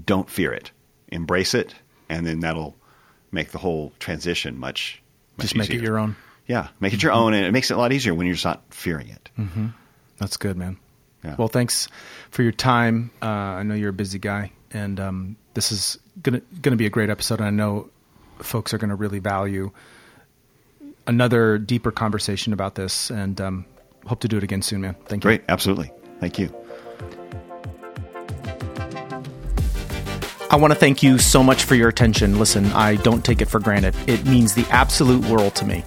Don't 0.04 0.28
fear 0.30 0.52
it. 0.52 0.70
Embrace 1.08 1.54
it 1.54 1.74
and 2.12 2.26
then 2.26 2.40
that'll 2.40 2.76
make 3.30 3.50
the 3.50 3.58
whole 3.58 3.92
transition 3.98 4.58
much, 4.58 5.02
much 5.38 5.44
just 5.44 5.56
make 5.56 5.70
easier. 5.70 5.82
it 5.82 5.84
your 5.84 5.98
own. 5.98 6.16
Yeah, 6.46 6.68
make 6.80 6.92
it 6.92 6.96
mm-hmm. 6.96 7.06
your 7.06 7.12
own, 7.12 7.34
and 7.34 7.46
it 7.46 7.52
makes 7.52 7.70
it 7.70 7.74
a 7.74 7.78
lot 7.78 7.92
easier 7.92 8.14
when 8.14 8.26
you're 8.26 8.34
just 8.34 8.44
not 8.44 8.62
fearing 8.70 9.08
it. 9.08 9.30
Mm-hmm. 9.38 9.68
That's 10.18 10.36
good, 10.36 10.56
man. 10.56 10.76
Yeah. 11.24 11.36
Well, 11.38 11.48
thanks 11.48 11.88
for 12.30 12.42
your 12.42 12.52
time. 12.52 13.10
Uh, 13.22 13.26
I 13.26 13.62
know 13.62 13.74
you're 13.74 13.90
a 13.90 13.94
busy 13.94 14.18
guy, 14.18 14.52
and 14.72 15.00
um, 15.00 15.36
this 15.54 15.72
is 15.72 15.98
gonna 16.20 16.42
gonna 16.60 16.76
be 16.76 16.86
a 16.86 16.90
great 16.90 17.10
episode. 17.10 17.38
And 17.38 17.46
I 17.46 17.50
know 17.50 17.88
folks 18.38 18.72
are 18.74 18.78
going 18.78 18.90
to 18.90 18.96
really 18.96 19.18
value 19.18 19.70
another 21.06 21.58
deeper 21.58 21.90
conversation 21.90 22.52
about 22.52 22.74
this. 22.74 23.10
And 23.10 23.40
um, 23.40 23.66
hope 24.06 24.20
to 24.20 24.28
do 24.28 24.36
it 24.36 24.42
again 24.42 24.62
soon, 24.62 24.82
man. 24.82 24.94
Thank 25.06 25.24
you. 25.24 25.28
Great, 25.28 25.42
absolutely. 25.48 25.90
Thank 26.20 26.38
you. 26.38 26.54
I 30.50 30.56
want 30.56 30.72
to 30.74 30.78
thank 30.78 31.02
you 31.02 31.16
so 31.16 31.42
much 31.42 31.64
for 31.64 31.74
your 31.74 31.88
attention. 31.88 32.38
Listen, 32.38 32.66
I 32.72 32.96
don't 32.96 33.24
take 33.24 33.40
it 33.40 33.46
for 33.46 33.58
granted. 33.58 33.94
It 34.06 34.26
means 34.26 34.54
the 34.54 34.66
absolute 34.68 35.24
world 35.24 35.54
to 35.56 35.64
me. 35.64 35.82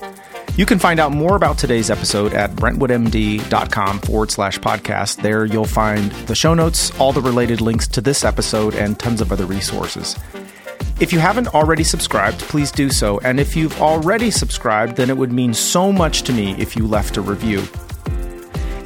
You 0.58 0.66
can 0.66 0.80
find 0.80 1.00
out 1.00 1.12
more 1.12 1.36
about 1.36 1.58
today's 1.58 1.92
episode 1.92 2.34
at 2.34 2.50
brentwoodmd.com 2.52 4.00
forward 4.00 4.32
slash 4.32 4.58
podcast. 4.60 5.22
There 5.22 5.46
you'll 5.46 5.66
find 5.66 6.12
the 6.28 6.36
show 6.36 6.54
notes, 6.54 6.98
all 7.00 7.12
the 7.12 7.22
related 7.22 7.62
links 7.62 7.88
to 7.90 8.02
this 8.02 8.24
episode, 8.24 8.74
and 8.74 8.98
tons 8.98 9.22
of 9.22 9.32
other 9.32 9.46
resources. 9.46 10.18
If 10.98 11.12
you 11.12 11.20
haven't 11.20 11.54
already 11.54 11.84
subscribed, 11.84 12.40
please 12.40 12.72
do 12.72 12.90
so. 12.90 13.20
And 13.20 13.38
if 13.38 13.54
you've 13.54 13.82
already 13.82 14.32
subscribed, 14.32 14.96
then 14.96 15.10
it 15.10 15.18
would 15.18 15.34
mean 15.34 15.54
so 15.54 15.92
much 15.92 16.22
to 16.24 16.32
me 16.32 16.54
if 16.54 16.78
you 16.78 16.88
left 16.88 17.18
a 17.18 17.22
review. 17.22 17.60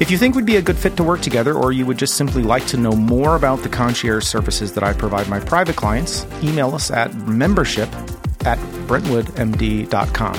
If 0.00 0.10
you 0.10 0.18
think 0.18 0.34
we'd 0.34 0.44
be 0.44 0.56
a 0.56 0.62
good 0.62 0.76
fit 0.76 0.96
to 0.96 1.04
work 1.04 1.20
together, 1.20 1.54
or 1.54 1.70
you 1.70 1.86
would 1.86 1.98
just 1.98 2.16
simply 2.16 2.42
like 2.42 2.66
to 2.68 2.76
know 2.76 2.92
more 2.92 3.36
about 3.36 3.62
the 3.62 3.68
concierge 3.68 4.24
services 4.24 4.72
that 4.72 4.82
I 4.82 4.92
provide 4.92 5.28
my 5.28 5.38
private 5.38 5.76
clients, 5.76 6.26
email 6.42 6.74
us 6.74 6.90
at 6.90 7.14
membership 7.14 7.88
at 8.44 8.58
brentwoodmd.com. 8.88 10.34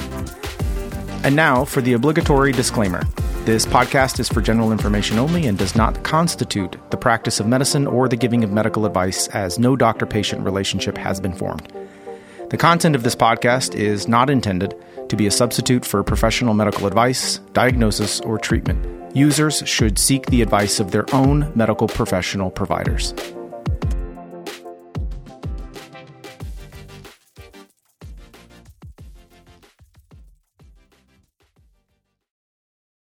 And 1.24 1.36
now 1.38 1.64
for 1.64 1.80
the 1.82 1.94
obligatory 1.94 2.52
disclaimer. 2.52 3.04
This 3.44 3.66
podcast 3.66 4.20
is 4.20 4.30
for 4.30 4.40
general 4.40 4.72
information 4.72 5.18
only 5.18 5.48
and 5.48 5.58
does 5.58 5.76
not 5.76 6.04
constitute 6.04 6.78
the 6.92 6.96
practice 6.96 7.40
of 7.40 7.48
medicine 7.48 7.88
or 7.88 8.08
the 8.08 8.16
giving 8.16 8.44
of 8.44 8.52
medical 8.52 8.86
advice, 8.86 9.28
as 9.30 9.58
no 9.58 9.76
doctor 9.76 10.06
patient 10.06 10.46
relationship 10.46 10.96
has 10.96 11.20
been 11.20 11.34
formed. 11.34 11.74
The 12.52 12.58
content 12.58 12.96
of 12.96 13.02
this 13.02 13.16
podcast 13.16 13.74
is 13.74 14.08
not 14.08 14.30
intended 14.30 14.76
to 15.10 15.16
be 15.16 15.26
a 15.26 15.32
substitute 15.32 15.86
for 15.86 16.04
professional 16.04 16.54
medical 16.54 16.86
advice, 16.86 17.40
diagnosis, 17.54 18.20
or 18.20 18.38
treatment. 18.38 19.18
Users 19.18 19.64
should 19.66 19.98
seek 19.98 20.28
the 20.28 20.44
advice 20.44 20.80
of 20.80 20.92
their 20.92 21.12
own 21.12 21.52
medical 21.56 21.88
professional 21.88 22.52
providers. 22.52 23.12